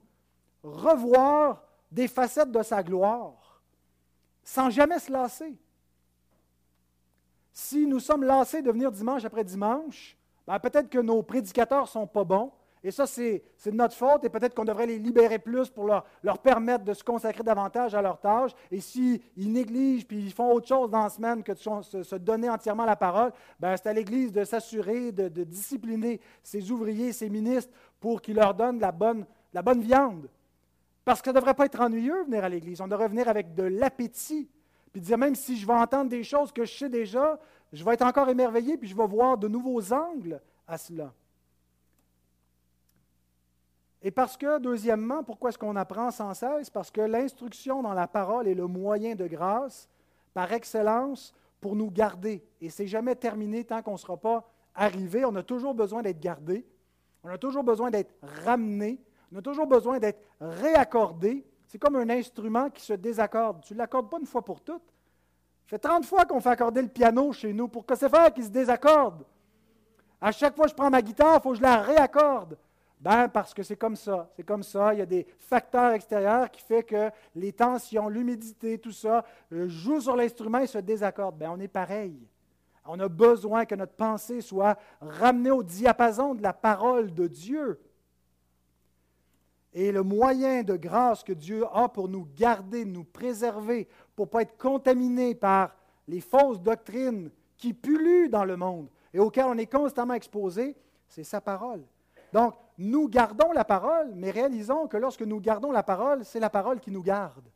revoir 0.61 1.63
des 1.91 2.07
facettes 2.07 2.51
de 2.51 2.61
sa 2.61 2.83
gloire, 2.83 3.63
sans 4.43 4.69
jamais 4.69 4.99
se 4.99 5.11
lasser. 5.11 5.57
Si 7.53 7.85
nous 7.85 7.99
sommes 7.99 8.23
lassés 8.23 8.61
de 8.61 8.71
venir 8.71 8.91
dimanche 8.91 9.25
après 9.25 9.43
dimanche, 9.43 10.17
ben 10.47 10.59
peut-être 10.59 10.89
que 10.89 10.99
nos 10.99 11.21
prédicateurs 11.23 11.83
ne 11.83 11.87
sont 11.87 12.07
pas 12.07 12.23
bons, 12.23 12.51
et 12.83 12.89
ça, 12.89 13.05
c'est 13.05 13.43
de 13.65 13.71
notre 13.71 13.95
faute, 13.95 14.23
et 14.23 14.29
peut-être 14.29 14.55
qu'on 14.55 14.65
devrait 14.65 14.87
les 14.87 14.97
libérer 14.97 15.37
plus 15.37 15.69
pour 15.69 15.85
leur, 15.85 16.39
permettre 16.39 16.83
de 16.83 16.93
se 16.93 17.03
consacrer 17.03 17.43
davantage 17.43 17.93
à 17.93 18.01
leur 18.01 18.19
tâche. 18.19 18.51
Et 18.71 18.79
s'ils 18.79 19.21
négligent, 19.37 20.07
puis 20.07 20.17
ils 20.17 20.33
font 20.33 20.51
autre 20.51 20.67
chose 20.67 20.89
dans 20.89 21.03
la 21.03 21.09
semaine 21.09 21.43
que 21.43 21.51
de 21.51 21.57
se, 22.03 22.15
donner 22.15 22.49
entièrement 22.49 22.85
la 22.85 22.95
parole, 22.95 23.33
ben 23.59 23.77
c'est 23.77 23.87
à 23.87 23.93
l'Église 23.93 24.31
de 24.31 24.43
s'assurer, 24.43 25.11
de, 25.11 25.43
discipliner 25.43 26.19
ses 26.41 26.71
ouvriers, 26.71 27.13
ses 27.13 27.29
ministres, 27.29 27.71
pour 27.99 28.19
qu'ils 28.19 28.35
leur 28.35 28.55
donnent 28.55 28.79
la 28.79 28.91
bonne, 28.91 29.25
viande. 29.81 30.27
Parce 31.05 31.21
que 31.21 31.25
ça 31.25 31.33
ne 31.33 31.39
devrait 31.39 31.53
pas 31.53 31.65
être 31.65 31.79
ennuyeux 31.79 32.23
venir 32.23 32.43
à 32.43 32.49
l'Église. 32.49 32.81
On 32.81 32.87
devrait 32.87 33.09
venir 33.09 33.27
avec 33.27 33.53
de 33.53 33.63
l'appétit. 33.63 34.49
Puis 34.91 35.01
dire, 35.01 35.17
même 35.17 35.35
si 35.35 35.57
je 35.57 35.65
vais 35.65 35.73
entendre 35.73 36.09
des 36.09 36.23
choses 36.23 36.51
que 36.51 36.65
je 36.65 36.77
sais 36.77 36.89
déjà, 36.89 37.39
je 37.71 37.83
vais 37.83 37.93
être 37.93 38.05
encore 38.05 38.29
émerveillé, 38.29 38.77
puis 38.77 38.89
je 38.89 38.95
vais 38.95 39.07
voir 39.07 39.37
de 39.37 39.47
nouveaux 39.47 39.93
angles 39.93 40.41
à 40.67 40.77
cela. 40.77 41.13
Et 44.01 44.11
parce 44.11 44.35
que, 44.35 44.59
deuxièmement, 44.59 45.23
pourquoi 45.23 45.49
est-ce 45.49 45.57
qu'on 45.57 45.75
apprend 45.75 46.09
sans 46.11 46.33
cesse? 46.33 46.69
Parce 46.69 46.89
que 46.89 47.01
l'instruction 47.01 47.83
dans 47.83 47.93
la 47.93 48.07
parole 48.07 48.47
est 48.47 48.55
le 48.55 48.65
moyen 48.65 49.15
de 49.15 49.27
grâce 49.27 49.87
par 50.33 50.51
excellence 50.51 51.33
pour 51.59 51.75
nous 51.75 51.91
garder. 51.91 52.43
Et 52.59 52.69
c'est 52.69 52.87
jamais 52.87 53.15
terminé 53.15 53.63
tant 53.63 53.81
qu'on 53.83 53.93
ne 53.93 53.97
sera 53.97 54.17
pas 54.17 54.49
arrivé. 54.73 55.23
On 55.23 55.35
a 55.35 55.43
toujours 55.43 55.75
besoin 55.75 56.01
d'être 56.01 56.19
gardé. 56.19 56.65
On 57.23 57.29
a 57.29 57.37
toujours 57.37 57.63
besoin 57.63 57.91
d'être 57.91 58.13
ramené. 58.43 58.99
On 59.31 59.37
a 59.37 59.41
toujours 59.41 59.67
besoin 59.67 59.99
d'être 59.99 60.19
réaccordé. 60.39 61.45
C'est 61.71 61.79
comme 61.79 61.95
un 61.95 62.09
instrument 62.09 62.69
qui 62.69 62.81
se 62.81 62.91
désaccorde. 62.91 63.61
Tu 63.63 63.71
ne 63.71 63.77
l'accordes 63.77 64.09
pas 64.09 64.19
une 64.19 64.25
fois 64.25 64.43
pour 64.43 64.59
toutes. 64.59 64.83
Ça 65.63 65.69
fait 65.69 65.79
30 65.79 66.05
fois 66.05 66.25
qu'on 66.25 66.41
fait 66.41 66.49
accorder 66.49 66.81
le 66.81 66.89
piano 66.89 67.31
chez 67.31 67.53
nous. 67.53 67.69
Pour 67.69 67.85
que 67.85 67.95
c'est 67.95 68.09
faire 68.09 68.33
qu'il 68.33 68.43
se 68.43 68.49
désaccorde? 68.49 69.23
À 70.19 70.33
chaque 70.33 70.53
fois 70.53 70.65
que 70.65 70.71
je 70.71 70.75
prends 70.75 70.89
ma 70.89 71.01
guitare, 71.01 71.37
il 71.39 71.41
faut 71.41 71.51
que 71.51 71.55
je 71.55 71.61
la 71.61 71.77
réaccorde. 71.77 72.57
Ben, 72.99 73.29
parce 73.29 73.53
que 73.53 73.63
c'est 73.63 73.77
comme 73.77 73.95
ça. 73.95 74.29
C'est 74.35 74.43
comme 74.43 74.63
ça. 74.63 74.93
Il 74.93 74.99
y 74.99 75.01
a 75.01 75.05
des 75.05 75.25
facteurs 75.39 75.93
extérieurs 75.93 76.51
qui 76.51 76.61
font 76.61 76.81
que 76.81 77.09
les 77.35 77.53
tensions, 77.53 78.09
l'humidité, 78.09 78.77
tout 78.77 78.91
ça, 78.91 79.23
euh, 79.53 79.69
jouent 79.69 80.01
sur 80.01 80.17
l'instrument 80.17 80.59
et 80.59 80.67
se 80.67 80.79
désaccordent. 80.79 81.37
Ben, 81.37 81.51
on 81.51 81.59
est 81.61 81.69
pareil. 81.69 82.19
On 82.85 82.99
a 82.99 83.07
besoin 83.07 83.63
que 83.63 83.75
notre 83.75 83.93
pensée 83.93 84.41
soit 84.41 84.77
ramenée 84.99 85.51
au 85.51 85.63
diapason 85.63 86.35
de 86.35 86.43
la 86.43 86.51
parole 86.51 87.13
de 87.13 87.27
Dieu. 87.27 87.79
Et 89.73 89.91
le 89.91 90.03
moyen 90.03 90.63
de 90.63 90.75
grâce 90.75 91.23
que 91.23 91.33
Dieu 91.33 91.63
a 91.71 91.87
pour 91.87 92.09
nous 92.09 92.27
garder, 92.35 92.83
nous 92.83 93.05
préserver, 93.05 93.87
pour 94.15 94.25
ne 94.25 94.31
pas 94.31 94.41
être 94.41 94.57
contaminés 94.57 95.33
par 95.33 95.75
les 96.07 96.19
fausses 96.19 96.61
doctrines 96.61 97.31
qui 97.57 97.73
pullulent 97.73 98.29
dans 98.29 98.43
le 98.43 98.57
monde 98.57 98.89
et 99.13 99.19
auxquelles 99.19 99.45
on 99.45 99.57
est 99.57 99.71
constamment 99.71 100.13
exposé, 100.13 100.75
c'est 101.07 101.23
sa 101.23 101.41
parole. 101.41 101.83
Donc, 102.33 102.55
nous 102.77 103.07
gardons 103.07 103.51
la 103.51 103.65
parole, 103.65 104.11
mais 104.15 104.31
réalisons 104.31 104.87
que 104.87 104.97
lorsque 104.97 105.21
nous 105.21 105.39
gardons 105.39 105.71
la 105.71 105.83
parole, 105.83 106.25
c'est 106.25 106.39
la 106.39 106.49
parole 106.49 106.79
qui 106.79 106.91
nous 106.91 107.03
garde. 107.03 107.47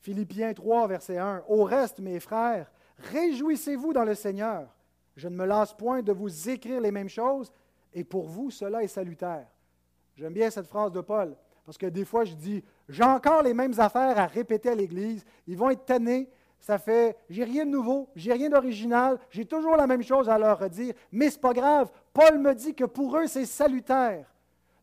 Philippiens 0.00 0.52
3, 0.52 0.86
verset 0.86 1.18
1. 1.18 1.44
Au 1.48 1.64
reste, 1.64 1.98
mes 2.00 2.20
frères, 2.20 2.70
réjouissez-vous 2.98 3.92
dans 3.92 4.04
le 4.04 4.14
Seigneur. 4.14 4.68
Je 5.16 5.28
ne 5.28 5.36
me 5.36 5.46
lasse 5.46 5.72
point 5.72 6.02
de 6.02 6.12
vous 6.12 6.50
écrire 6.50 6.80
les 6.80 6.90
mêmes 6.90 7.08
choses, 7.08 7.52
et 7.92 8.04
pour 8.04 8.28
vous, 8.28 8.50
cela 8.50 8.82
est 8.82 8.88
salutaire. 8.88 9.46
J'aime 10.16 10.32
bien 10.32 10.50
cette 10.50 10.66
phrase 10.66 10.92
de 10.92 11.00
Paul, 11.00 11.36
parce 11.64 11.78
que 11.78 11.86
des 11.86 12.04
fois, 12.04 12.24
je 12.24 12.34
dis, 12.34 12.62
j'ai 12.88 13.02
encore 13.02 13.42
les 13.42 13.54
mêmes 13.54 13.74
affaires 13.78 14.18
à 14.18 14.26
répéter 14.26 14.70
à 14.70 14.74
l'Église. 14.74 15.24
Ils 15.46 15.56
vont 15.56 15.70
être 15.70 15.84
tannés, 15.84 16.28
ça 16.60 16.78
fait, 16.78 17.16
j'ai 17.28 17.44
rien 17.44 17.66
de 17.66 17.70
nouveau, 17.70 18.08
j'ai 18.14 18.32
rien 18.32 18.48
d'original, 18.48 19.18
j'ai 19.28 19.44
toujours 19.44 19.76
la 19.76 19.86
même 19.86 20.02
chose 20.02 20.28
à 20.28 20.38
leur 20.38 20.70
dire, 20.70 20.94
mais 21.12 21.28
ce 21.28 21.36
n'est 21.36 21.40
pas 21.40 21.52
grave. 21.52 21.90
Paul 22.12 22.38
me 22.38 22.54
dit 22.54 22.74
que 22.74 22.84
pour 22.84 23.16
eux, 23.16 23.26
c'est 23.26 23.44
salutaire. 23.44 24.32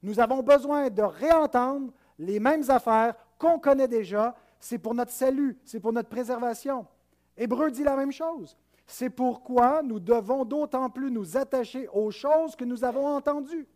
Nous 0.04 0.20
avons 0.20 0.44
besoin 0.44 0.90
de 0.90 1.02
réentendre 1.02 1.92
les 2.20 2.40
mêmes 2.40 2.64
affaires 2.70 3.16
qu'on 3.38 3.58
connaît 3.60 3.88
déjà. 3.88 4.36
C'est 4.60 4.78
pour 4.78 4.94
notre 4.94 5.12
salut, 5.12 5.58
c'est 5.64 5.80
pour 5.80 5.94
notre 5.94 6.10
préservation. 6.10 6.86
Hébreu 7.38 7.72
dit 7.72 7.84
la 7.84 7.96
même 7.96 8.12
chose. 8.12 8.58
C'est 8.86 9.10
pourquoi 9.10 9.82
nous 9.84 10.00
devons 10.00 10.44
d'autant 10.44 10.90
plus 10.90 11.10
nous 11.10 11.38
attacher 11.38 11.88
aux 11.94 12.12
choses 12.12 12.56
que 12.56 12.66
nous 12.66 12.84
avons 12.84 13.08
entendues, 13.08 13.68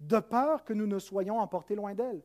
de 0.00 0.18
peur 0.18 0.64
que 0.64 0.72
nous 0.72 0.86
ne 0.86 0.98
soyons 0.98 1.38
emportés 1.38 1.74
loin 1.74 1.94
d'elles. 1.94 2.22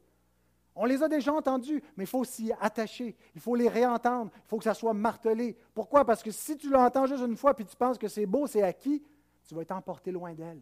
On 0.76 0.86
les 0.86 1.02
a 1.04 1.08
déjà 1.08 1.34
entendus, 1.34 1.82
mais 1.96 2.04
il 2.04 2.08
faut 2.08 2.26
s'y 2.26 2.52
attacher. 2.60 3.16
Il 3.34 3.42
faut 3.42 3.56
les 3.56 3.70
réentendre. 3.70 4.32
Il 4.36 4.48
faut 4.48 4.58
que 4.58 4.64
ça 4.66 4.74
soit 4.74 4.94
martelé. 4.94 5.58
Pourquoi? 5.74 6.04
Parce 6.04 6.22
que 6.22 6.32
si 6.32 6.58
tu 6.58 6.70
l'entends 6.70 7.06
juste 7.06 7.24
une 7.26 7.38
fois 7.38 7.54
puis 7.54 7.66
tu 7.66 7.76
penses 7.78 7.98
que 7.98 8.10
c'est 8.10 8.26
beau, 8.26 8.46
c'est 8.46 8.62
acquis, 8.62 9.02
tu 9.46 9.56
vas 9.56 9.62
être 9.62 9.72
emporté 9.72 10.12
loin 10.12 10.34
d'elle. 10.34 10.62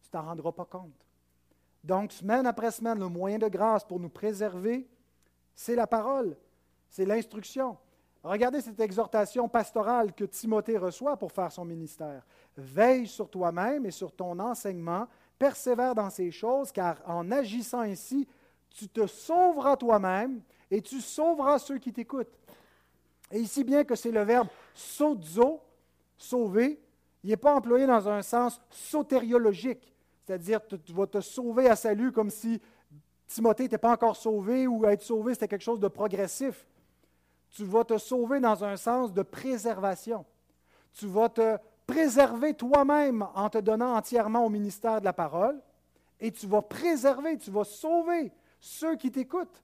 Tu 0.00 0.08
t'en 0.08 0.22
rendras 0.22 0.52
pas 0.52 0.64
compte. 0.64 1.06
Donc, 1.84 2.12
semaine 2.12 2.46
après 2.46 2.70
semaine, 2.70 2.98
le 2.98 3.08
moyen 3.08 3.38
de 3.38 3.48
grâce 3.48 3.84
pour 3.84 4.00
nous 4.00 4.08
préserver, 4.08 4.88
c'est 5.54 5.74
la 5.74 5.86
parole, 5.86 6.36
c'est 6.88 7.04
l'instruction. 7.04 7.76
Regardez 8.22 8.60
cette 8.60 8.78
exhortation 8.78 9.48
pastorale 9.48 10.12
que 10.14 10.24
Timothée 10.24 10.78
reçoit 10.78 11.16
pour 11.16 11.32
faire 11.32 11.50
son 11.50 11.64
ministère. 11.64 12.24
Veille 12.56 13.08
sur 13.08 13.28
toi-même 13.28 13.84
et 13.84 13.90
sur 13.90 14.12
ton 14.12 14.38
enseignement, 14.38 15.08
persévère 15.42 15.92
dans 15.92 16.08
ces 16.08 16.30
choses, 16.30 16.70
car 16.70 16.98
en 17.04 17.28
agissant 17.32 17.80
ainsi, 17.80 18.28
tu 18.70 18.88
te 18.88 19.08
sauveras 19.08 19.76
toi-même 19.76 20.40
et 20.70 20.80
tu 20.80 21.00
sauveras 21.00 21.58
ceux 21.58 21.78
qui 21.78 21.92
t'écoutent. 21.92 22.38
Et 23.32 23.40
ici, 23.40 23.64
bien 23.64 23.82
que 23.82 23.96
c'est 23.96 24.12
le 24.12 24.22
verbe 24.22 24.46
sozo, 24.72 25.60
sauver, 26.16 26.80
il 27.24 27.30
n'est 27.30 27.36
pas 27.36 27.56
employé 27.56 27.88
dans 27.88 28.08
un 28.08 28.22
sens 28.22 28.60
sotériologique, 28.70 29.92
c'est-à-dire 30.24 30.60
tu 30.64 30.92
vas 30.92 31.08
te 31.08 31.20
sauver 31.20 31.68
à 31.68 31.74
salut 31.74 32.12
comme 32.12 32.30
si 32.30 32.62
Timothée 33.26 33.64
n'était 33.64 33.78
pas 33.78 33.94
encore 33.94 34.14
sauvé 34.14 34.68
ou 34.68 34.86
être 34.86 35.02
sauvé 35.02 35.34
c'était 35.34 35.48
quelque 35.48 35.64
chose 35.64 35.80
de 35.80 35.88
progressif. 35.88 36.64
Tu 37.50 37.64
vas 37.64 37.82
te 37.82 37.98
sauver 37.98 38.38
dans 38.38 38.62
un 38.62 38.76
sens 38.76 39.12
de 39.12 39.22
préservation. 39.22 40.24
Tu 40.92 41.08
vas 41.08 41.28
te 41.28 41.58
préserver 41.92 42.54
toi-même 42.54 43.26
en 43.34 43.50
te 43.50 43.58
donnant 43.58 43.94
entièrement 43.96 44.46
au 44.46 44.48
ministère 44.48 45.00
de 45.00 45.04
la 45.04 45.12
parole 45.12 45.60
et 46.18 46.32
tu 46.32 46.46
vas 46.46 46.62
préserver, 46.62 47.36
tu 47.36 47.50
vas 47.50 47.64
sauver 47.64 48.32
ceux 48.58 48.96
qui 48.96 49.10
t'écoutent. 49.10 49.62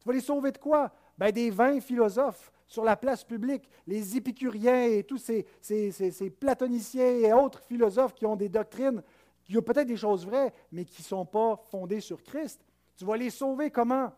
Tu 0.00 0.06
vas 0.06 0.14
les 0.14 0.20
sauver 0.20 0.52
de 0.52 0.58
quoi? 0.58 0.90
Ben, 1.18 1.30
des 1.30 1.50
vains 1.50 1.80
philosophes 1.80 2.50
sur 2.66 2.82
la 2.82 2.96
place 2.96 3.24
publique, 3.24 3.68
les 3.86 4.16
épicuriens 4.16 4.84
et 4.84 5.04
tous 5.04 5.18
ces, 5.18 5.46
ces, 5.60 6.30
platoniciens 6.30 7.18
et 7.18 7.32
autres 7.32 7.60
philosophes 7.60 8.14
qui 8.14 8.24
ont 8.24 8.36
des 8.36 8.48
doctrines, 8.48 9.02
qui 9.44 9.56
ont 9.58 9.62
peut-être 9.62 9.86
des 9.86 9.96
choses 9.96 10.24
vraies, 10.24 10.52
mais 10.72 10.84
qui 10.84 11.02
ne 11.02 11.06
sont 11.06 11.26
pas 11.26 11.60
fondées 11.70 12.00
sur 12.00 12.22
Christ. 12.22 12.64
Tu 12.96 13.04
vas 13.04 13.16
les 13.16 13.30
sauver 13.30 13.70
comment? 13.70 14.12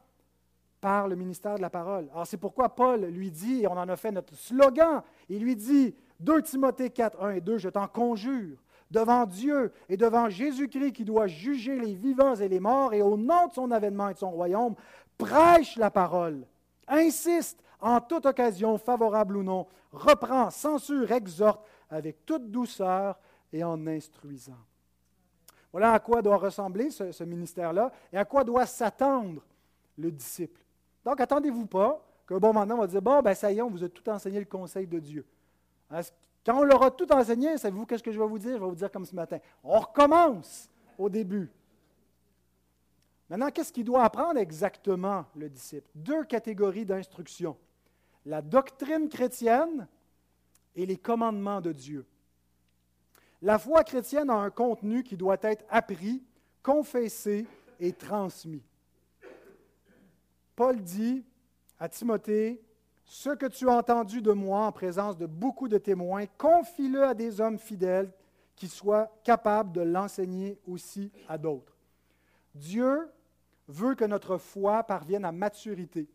Par 0.81 1.09
le 1.09 1.17
ministère 1.17 1.57
de 1.57 1.63
la 1.63 1.71
parole. 1.71 2.09
Alors 2.13 2.27
c'est 2.27 2.37
pourquoi 2.37 2.69
Paul 2.69 3.05
lui 3.07 3.31
dit, 3.31 3.63
et 3.63 3.67
on 3.67 3.73
en 3.73 3.89
a 3.89 3.97
fait 3.97 4.13
notre 4.13 4.37
slogan, 4.37 5.03
il 5.29 5.43
lui 5.43 5.57
dit, 5.57 5.95
2 6.21 6.43
Timothée 6.43 6.91
4, 6.91 7.23
1 7.23 7.31
et 7.31 7.41
2, 7.41 7.59
je 7.59 7.69
t'en 7.69 7.87
conjure, 7.87 8.57
devant 8.91 9.27
Dieu 9.27 9.73
et 9.89 9.97
devant 9.97 10.29
Jésus-Christ 10.29 10.93
qui 10.93 11.05
doit 11.05 11.27
juger 11.27 11.79
les 11.79 11.95
vivants 11.95 12.35
et 12.35 12.49
les 12.49 12.61
morts, 12.61 12.95
et 12.95 13.03
au 13.03 13.17
nom 13.17 13.47
de 13.47 13.53
son 13.53 13.71
avènement 13.71 14.09
et 14.09 14.15
de 14.15 14.19
son 14.19 14.31
royaume, 14.31 14.75
prêche 15.17 15.77
la 15.77 15.91
parole. 15.91 16.47
Insiste 16.87 17.63
en 17.81 18.01
toute 18.01 18.27
occasion, 18.27 18.79
favorable 18.79 19.37
ou 19.37 19.43
non, 19.43 19.67
reprend, 19.93 20.51
censure, 20.51 21.11
exhorte 21.13 21.65
avec 21.91 22.25
toute 22.27 22.51
douceur 22.51 23.19
et 23.53 23.63
en 23.63 23.87
instruisant. 23.87 24.57
Voilà 25.71 25.93
à 25.93 25.99
quoi 26.01 26.23
doit 26.23 26.39
ressembler 26.39 26.91
ce, 26.91 27.13
ce 27.13 27.25
ministère-là 27.25 27.93
et 28.13 28.17
à 28.17 28.25
quoi 28.25 28.43
doit 28.43 28.67
s'attendre 28.67 29.43
le 29.97 30.11
disciple. 30.11 30.61
Donc, 31.05 31.21
attendez-vous 31.21 31.67
pas 31.67 32.03
que 32.27 32.35
bon 32.35 32.53
maintenant 32.53 32.77
on 32.77 32.81
va 32.81 32.87
dire 32.87 33.03
Bon, 33.03 33.23
ben 33.23 33.35
ça 33.35 33.51
y 33.51 33.59
est, 33.59 33.63
on 33.63 33.71
vous 33.71 33.85
a 33.85 33.89
tout 33.89 34.09
enseigné 34.09 34.39
le 34.39 34.47
conseil 34.47 34.87
de 34.87 34.99
Dieu. 34.99 35.25
Quand 35.91 36.59
on 36.59 36.65
leur 36.65 36.83
a 36.83 36.91
tout 36.91 37.11
enseigné, 37.13 37.57
savez-vous 37.59 37.87
qu'est-ce 37.87 38.03
que 38.03 38.13
je 38.13 38.19
vais 38.19 38.27
vous 38.27 38.39
dire? 38.39 38.57
Je 38.57 38.63
vais 38.63 38.69
vous 38.69 38.75
dire 38.75 38.91
comme 38.91 39.05
ce 39.05 39.15
matin. 39.15 39.39
On 39.63 39.79
recommence 39.79 40.69
au 40.97 41.09
début. 41.09 41.51
Maintenant, 43.29 43.51
qu'est-ce 43.51 43.73
qu'il 43.73 43.85
doit 43.85 44.05
apprendre 44.05 44.39
exactement, 44.39 45.27
le 45.35 45.49
disciple? 45.49 45.89
Deux 45.95 46.25
catégories 46.25 46.87
d'instruction. 46.87 47.57
La 48.25 48.41
doctrine 48.41 49.09
chrétienne 49.09 49.87
et 50.75 50.87
les 50.87 50.97
commandements 50.97 51.61
de 51.61 51.73
Dieu. 51.73 52.07
La 53.43 53.59
foi 53.59 53.85
chrétienne 53.85 54.31
a 54.31 54.35
un 54.35 54.51
contenu 54.51 55.03
qui 55.03 55.17
doit 55.17 55.39
être 55.43 55.65
appris, 55.69 56.23
confessé 56.63 57.47
et 57.79 57.93
transmis. 57.93 58.63
Paul 60.57 60.81
dit 60.81 61.25
à 61.79 61.89
Timothée, 61.89 62.61
ce 63.11 63.31
que 63.31 63.47
tu 63.47 63.71
as 63.71 63.73
entendu 63.73 64.21
de 64.21 64.33
moi 64.33 64.67
en 64.67 64.73
présence 64.73 65.17
de 65.17 65.25
beaucoup 65.25 65.67
de 65.67 65.79
témoins, 65.79 66.27
confie-le 66.37 67.05
à 67.05 67.15
des 67.15 67.41
hommes 67.41 67.59
fidèles 67.59 68.13
qui 68.55 68.69
soient 68.69 69.11
capables 69.25 69.73
de 69.73 69.81
l'enseigner 69.81 70.59
aussi 70.67 71.11
à 71.27 71.39
d'autres. 71.39 71.75
Dieu 72.55 73.09
veut 73.67 73.95
que 73.95 74.05
notre 74.05 74.37
foi 74.37 74.83
parvienne 74.83 75.25
à 75.25 75.33
maturité. 75.33 76.07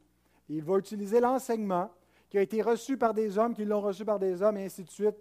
il 0.48 0.64
va 0.64 0.78
utiliser 0.78 1.20
l'enseignement 1.20 1.90
qui 2.30 2.38
a 2.38 2.42
été 2.42 2.62
reçu 2.62 2.96
par 2.96 3.16
des 3.16 3.40
hommes, 3.40 3.56
qui 3.56 3.66
l'ont 3.66 3.82
reçu 3.82 4.06
par 4.06 4.20
des 4.20 4.44
hommes, 4.44 4.58
et 4.58 4.66
ainsi 4.66 4.84
de 4.84 4.90
suite, 4.92 5.16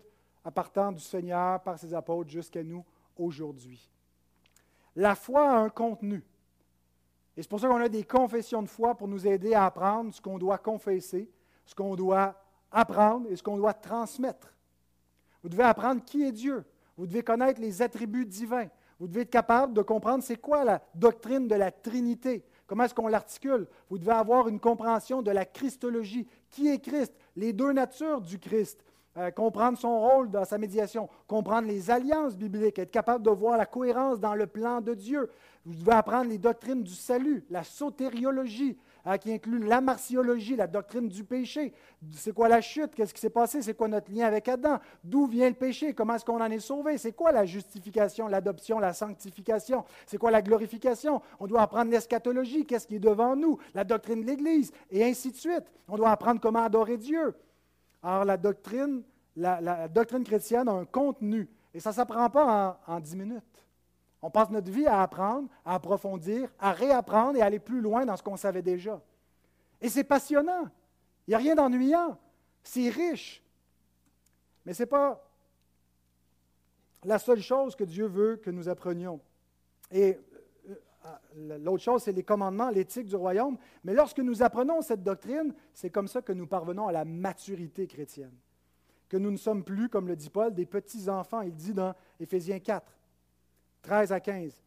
à 0.44 0.50
partant 0.50 0.92
du 0.92 1.00
Seigneur, 1.00 1.62
par 1.62 1.78
ses 1.78 1.94
apôtres, 1.94 2.30
jusqu'à 2.30 2.62
nous 2.62 2.84
aujourd'hui. 3.16 3.90
La 4.94 5.14
foi 5.14 5.50
a 5.50 5.56
un 5.56 5.70
contenu. 5.70 6.22
Et 7.34 7.42
c'est 7.42 7.48
pour 7.48 7.60
ça 7.60 7.68
qu'on 7.68 7.80
a 7.80 7.88
des 7.88 8.04
confessions 8.04 8.62
de 8.62 8.68
foi 8.68 8.94
pour 8.94 9.08
nous 9.08 9.26
aider 9.26 9.54
à 9.54 9.64
apprendre 9.64 10.12
ce 10.12 10.20
qu'on 10.20 10.38
doit 10.38 10.58
confesser, 10.58 11.30
ce 11.64 11.74
qu'on 11.74 11.94
doit 11.94 12.34
apprendre 12.70 13.26
et 13.30 13.36
ce 13.36 13.42
qu'on 13.42 13.56
doit 13.56 13.74
transmettre. 13.74 14.52
Vous 15.42 15.48
devez 15.48 15.64
apprendre 15.64 16.02
qui 16.04 16.22
est 16.22 16.32
Dieu. 16.32 16.64
Vous 16.96 17.06
devez 17.06 17.22
connaître 17.22 17.60
les 17.60 17.82
attributs 17.82 18.26
divins. 18.26 18.68
Vous 18.98 19.08
devez 19.08 19.22
être 19.22 19.30
capable 19.30 19.74
de 19.74 19.82
comprendre 19.82 20.22
c'est 20.22 20.36
quoi 20.36 20.64
la 20.64 20.80
doctrine 20.94 21.48
de 21.48 21.54
la 21.54 21.70
Trinité. 21.70 22.44
Comment 22.66 22.84
est-ce 22.84 22.94
qu'on 22.94 23.08
l'articule? 23.08 23.66
Vous 23.90 23.98
devez 23.98 24.12
avoir 24.12 24.48
une 24.48 24.60
compréhension 24.60 25.22
de 25.22 25.30
la 25.30 25.44
Christologie. 25.44 26.26
Qui 26.48 26.68
est 26.68 26.78
Christ? 26.78 27.12
Les 27.36 27.52
deux 27.52 27.72
natures 27.72 28.20
du 28.20 28.38
Christ. 28.38 28.84
Euh, 29.18 29.30
comprendre 29.30 29.76
son 29.76 30.00
rôle 30.00 30.30
dans 30.30 30.46
sa 30.46 30.56
médiation, 30.56 31.06
comprendre 31.26 31.68
les 31.68 31.90
alliances 31.90 32.34
bibliques, 32.34 32.78
être 32.78 32.90
capable 32.90 33.22
de 33.22 33.28
voir 33.28 33.58
la 33.58 33.66
cohérence 33.66 34.18
dans 34.18 34.34
le 34.34 34.46
plan 34.46 34.80
de 34.80 34.94
Dieu. 34.94 35.28
Vous 35.66 35.74
devez 35.74 35.92
apprendre 35.92 36.30
les 36.30 36.38
doctrines 36.38 36.82
du 36.82 36.94
salut, 36.94 37.44
la 37.50 37.62
sotériologie, 37.62 38.78
Hein, 39.04 39.18
qui 39.18 39.32
inclut 39.32 39.58
la 39.58 39.80
martiologie, 39.80 40.54
la 40.54 40.68
doctrine 40.68 41.08
du 41.08 41.24
péché. 41.24 41.72
C'est 42.12 42.32
quoi 42.32 42.48
la 42.48 42.60
chute? 42.60 42.94
Qu'est-ce 42.94 43.12
qui 43.12 43.20
s'est 43.20 43.30
passé? 43.30 43.60
C'est 43.60 43.74
quoi 43.74 43.88
notre 43.88 44.12
lien 44.12 44.26
avec 44.26 44.46
Adam? 44.46 44.78
D'où 45.02 45.26
vient 45.26 45.48
le 45.48 45.56
péché? 45.56 45.92
Comment 45.92 46.14
est-ce 46.14 46.24
qu'on 46.24 46.40
en 46.40 46.50
est 46.50 46.60
sauvé? 46.60 46.96
C'est 46.98 47.10
quoi 47.10 47.32
la 47.32 47.44
justification, 47.44 48.28
l'adoption, 48.28 48.78
la 48.78 48.92
sanctification? 48.92 49.84
C'est 50.06 50.18
quoi 50.18 50.30
la 50.30 50.40
glorification? 50.40 51.20
On 51.40 51.48
doit 51.48 51.62
apprendre 51.62 51.90
l'eschatologie, 51.90 52.64
qu'est-ce 52.64 52.86
qui 52.86 52.94
est 52.94 53.00
devant 53.00 53.34
nous? 53.34 53.58
La 53.74 53.82
doctrine 53.82 54.20
de 54.20 54.26
l'Église, 54.26 54.70
et 54.88 55.02
ainsi 55.04 55.32
de 55.32 55.36
suite. 55.36 55.64
On 55.88 55.96
doit 55.96 56.10
apprendre 56.10 56.40
comment 56.40 56.62
adorer 56.62 56.96
Dieu. 56.96 57.34
Alors, 58.04 58.24
la 58.24 58.36
doctrine, 58.36 59.02
la, 59.34 59.88
doctrine 59.88 60.22
chrétienne 60.22 60.68
a 60.68 60.72
un 60.72 60.84
contenu, 60.84 61.50
et 61.74 61.80
ça 61.80 61.90
ne 61.90 61.94
s'apprend 61.96 62.30
pas 62.30 62.80
en 62.86 63.00
dix 63.00 63.16
minutes. 63.16 63.51
On 64.22 64.30
passe 64.30 64.50
notre 64.50 64.70
vie 64.70 64.86
à 64.86 65.02
apprendre, 65.02 65.48
à 65.64 65.74
approfondir, 65.74 66.48
à 66.58 66.72
réapprendre 66.72 67.36
et 67.36 67.42
à 67.42 67.46
aller 67.46 67.58
plus 67.58 67.80
loin 67.80 68.06
dans 68.06 68.16
ce 68.16 68.22
qu'on 68.22 68.36
savait 68.36 68.62
déjà. 68.62 69.02
Et 69.80 69.88
c'est 69.88 70.04
passionnant. 70.04 70.68
Il 71.26 71.32
n'y 71.32 71.34
a 71.34 71.38
rien 71.38 71.56
d'ennuyant. 71.56 72.16
C'est 72.62 72.88
riche. 72.88 73.42
Mais 74.64 74.74
ce 74.74 74.84
n'est 74.84 74.88
pas 74.88 75.28
la 77.04 77.18
seule 77.18 77.40
chose 77.40 77.74
que 77.74 77.82
Dieu 77.82 78.06
veut 78.06 78.36
que 78.36 78.50
nous 78.50 78.68
apprenions. 78.68 79.20
Et 79.90 80.18
euh, 80.68 81.58
l'autre 81.58 81.82
chose, 81.82 82.04
c'est 82.04 82.12
les 82.12 82.22
commandements, 82.22 82.70
l'éthique 82.70 83.06
du 83.06 83.16
royaume. 83.16 83.58
Mais 83.82 83.92
lorsque 83.92 84.20
nous 84.20 84.42
apprenons 84.44 84.82
cette 84.82 85.02
doctrine, 85.02 85.52
c'est 85.74 85.90
comme 85.90 86.06
ça 86.06 86.22
que 86.22 86.32
nous 86.32 86.46
parvenons 86.46 86.86
à 86.86 86.92
la 86.92 87.04
maturité 87.04 87.88
chrétienne. 87.88 88.34
Que 89.08 89.16
nous 89.16 89.32
ne 89.32 89.36
sommes 89.36 89.64
plus, 89.64 89.88
comme 89.88 90.06
le 90.06 90.14
dit 90.14 90.30
Paul, 90.30 90.54
des 90.54 90.64
petits-enfants. 90.64 91.42
Il 91.42 91.54
dit 91.54 91.74
dans 91.74 91.92
Éphésiens 92.20 92.60
4. 92.60 92.86
13 93.82 94.12
à 94.12 94.20
15. 94.20 94.62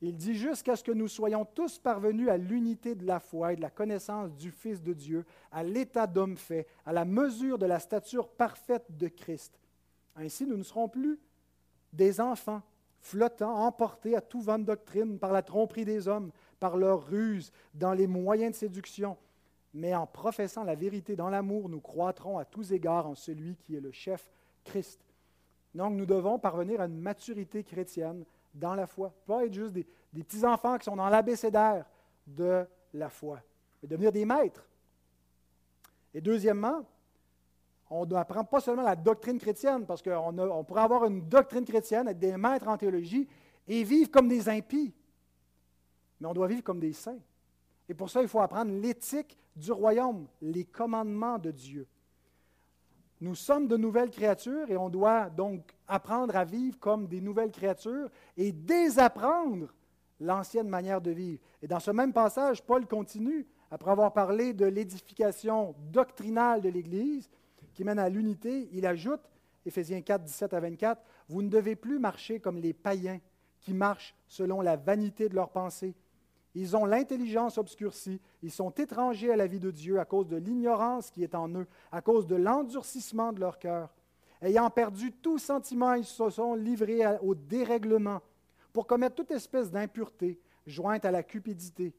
Il 0.00 0.16
dit 0.16 0.34
jusqu'à 0.34 0.76
ce 0.76 0.84
que 0.84 0.92
nous 0.92 1.08
soyons 1.08 1.44
tous 1.44 1.78
parvenus 1.78 2.28
à 2.28 2.36
l'unité 2.36 2.94
de 2.94 3.04
la 3.04 3.18
foi 3.18 3.52
et 3.52 3.56
de 3.56 3.60
la 3.60 3.70
connaissance 3.70 4.32
du 4.36 4.52
Fils 4.52 4.80
de 4.80 4.92
Dieu, 4.92 5.24
à 5.50 5.64
l'état 5.64 6.06
d'homme 6.06 6.36
fait, 6.36 6.66
à 6.86 6.92
la 6.92 7.04
mesure 7.04 7.58
de 7.58 7.66
la 7.66 7.80
stature 7.80 8.28
parfaite 8.28 8.86
de 8.96 9.08
Christ. 9.08 9.58
Ainsi, 10.14 10.46
nous 10.46 10.56
ne 10.56 10.62
serons 10.62 10.88
plus 10.88 11.18
des 11.92 12.20
enfants 12.20 12.62
flottants, 13.00 13.54
emportés 13.54 14.16
à 14.16 14.20
tout 14.20 14.40
vent 14.40 14.58
de 14.58 14.64
doctrine 14.64 15.18
par 15.18 15.32
la 15.32 15.42
tromperie 15.42 15.84
des 15.84 16.06
hommes, 16.06 16.30
par 16.60 16.76
leur 16.76 17.06
ruse, 17.06 17.50
dans 17.74 17.92
les 17.92 18.06
moyens 18.06 18.52
de 18.52 18.56
séduction. 18.56 19.16
Mais 19.74 19.94
en 19.94 20.06
professant 20.06 20.64
la 20.64 20.74
vérité 20.74 21.16
dans 21.16 21.28
l'amour, 21.28 21.68
nous 21.68 21.80
croîtrons 21.80 22.38
à 22.38 22.44
tous 22.44 22.72
égards 22.72 23.06
en 23.06 23.14
celui 23.14 23.56
qui 23.56 23.76
est 23.76 23.80
le 23.80 23.92
chef, 23.92 24.30
Christ. 24.64 25.07
Donc, 25.74 25.94
nous 25.94 26.06
devons 26.06 26.38
parvenir 26.38 26.80
à 26.80 26.86
une 26.86 26.98
maturité 26.98 27.62
chrétienne 27.62 28.24
dans 28.54 28.74
la 28.74 28.86
foi. 28.86 29.12
Pas 29.26 29.44
être 29.44 29.52
juste 29.52 29.72
des, 29.72 29.86
petits-enfants 30.12 30.78
qui 30.78 30.84
sont 30.84 30.96
dans 30.96 31.08
l'abécédaire 31.08 31.86
de 32.26 32.66
la 32.94 33.08
foi, 33.08 33.40
mais 33.82 33.88
devenir 33.88 34.10
des 34.10 34.24
maîtres. 34.24 34.66
Et 36.14 36.20
deuxièmement, 36.20 36.84
on 37.90 38.04
n'apprend 38.06 38.44
pas 38.44 38.60
seulement 38.60 38.82
la 38.82 38.96
doctrine 38.96 39.38
chrétienne, 39.38 39.86
parce 39.86 40.02
qu'on 40.02 40.38
on 40.38 40.64
pourrait 40.64 40.82
avoir 40.82 41.04
une 41.04 41.28
doctrine 41.28 41.64
chrétienne, 41.64 42.08
être 42.08 42.18
des 42.18 42.36
maîtres 42.36 42.68
en 42.68 42.76
théologie 42.76 43.28
et 43.66 43.84
vivre 43.84 44.10
comme 44.10 44.28
des 44.28 44.48
impies. 44.48 44.94
Mais 46.20 46.26
on 46.26 46.34
doit 46.34 46.48
vivre 46.48 46.62
comme 46.62 46.80
des 46.80 46.92
saints. 46.92 47.20
Et 47.88 47.94
pour 47.94 48.10
ça, 48.10 48.20
il 48.20 48.28
faut 48.28 48.40
apprendre 48.40 48.72
l'éthique 48.72 49.36
du 49.56 49.72
royaume, 49.72 50.26
les 50.42 50.64
commandements 50.64 51.38
de 51.38 51.50
Dieu. 51.50 51.86
Nous 53.20 53.34
sommes 53.34 53.66
de 53.66 53.76
nouvelles 53.76 54.10
créatures 54.10 54.70
et 54.70 54.76
on 54.76 54.88
doit 54.88 55.28
donc 55.28 55.74
apprendre 55.88 56.36
à 56.36 56.44
vivre 56.44 56.78
comme 56.78 57.08
des 57.08 57.20
nouvelles 57.20 57.50
créatures 57.50 58.08
et 58.36 58.52
désapprendre 58.52 59.74
l'ancienne 60.20 60.68
manière 60.68 61.00
de 61.00 61.10
vivre. 61.10 61.40
Et 61.62 61.66
dans 61.66 61.80
ce 61.80 61.90
même 61.90 62.12
passage, 62.12 62.62
Paul 62.62 62.86
continue, 62.86 63.46
après 63.70 63.90
avoir 63.90 64.12
parlé 64.12 64.52
de 64.52 64.66
l'édification 64.66 65.74
doctrinale 65.90 66.60
de 66.60 66.68
l'Église, 66.68 67.28
qui 67.74 67.84
mène 67.84 67.98
à 67.98 68.08
l'unité, 68.08 68.68
il 68.72 68.86
ajoute, 68.86 69.20
Éphésiens 69.66 70.00
4, 70.00 70.22
17 70.22 70.54
à 70.54 70.60
24, 70.60 71.02
Vous 71.28 71.42
ne 71.42 71.48
devez 71.48 71.76
plus 71.76 71.98
marcher 71.98 72.40
comme 72.40 72.58
les 72.58 72.72
païens 72.72 73.20
qui 73.60 73.74
marchent 73.74 74.14
selon 74.28 74.60
la 74.60 74.76
vanité 74.76 75.28
de 75.28 75.34
leurs 75.34 75.50
pensées. 75.50 75.94
Ils 76.58 76.76
ont 76.76 76.84
l'intelligence 76.84 77.56
obscurcie. 77.56 78.20
Ils 78.42 78.50
sont 78.50 78.70
étrangers 78.70 79.30
à 79.30 79.36
la 79.36 79.46
vie 79.46 79.60
de 79.60 79.70
Dieu 79.70 80.00
à 80.00 80.04
cause 80.04 80.26
de 80.26 80.36
l'ignorance 80.36 81.08
qui 81.08 81.22
est 81.22 81.36
en 81.36 81.48
eux, 81.50 81.68
à 81.92 82.00
cause 82.00 82.26
de 82.26 82.34
l'endurcissement 82.34 83.32
de 83.32 83.38
leur 83.38 83.60
cœur. 83.60 83.94
Ayant 84.42 84.68
perdu 84.68 85.12
tout 85.12 85.38
sentiment, 85.38 85.94
ils 85.94 86.04
se 86.04 86.28
sont 86.30 86.54
livrés 86.54 87.02
au 87.22 87.36
dérèglement 87.36 88.20
pour 88.72 88.88
commettre 88.88 89.14
toute 89.14 89.30
espèce 89.30 89.70
d'impureté 89.70 90.40
jointe 90.66 91.04
à 91.04 91.12
la 91.12 91.22
cupidité. 91.22 91.94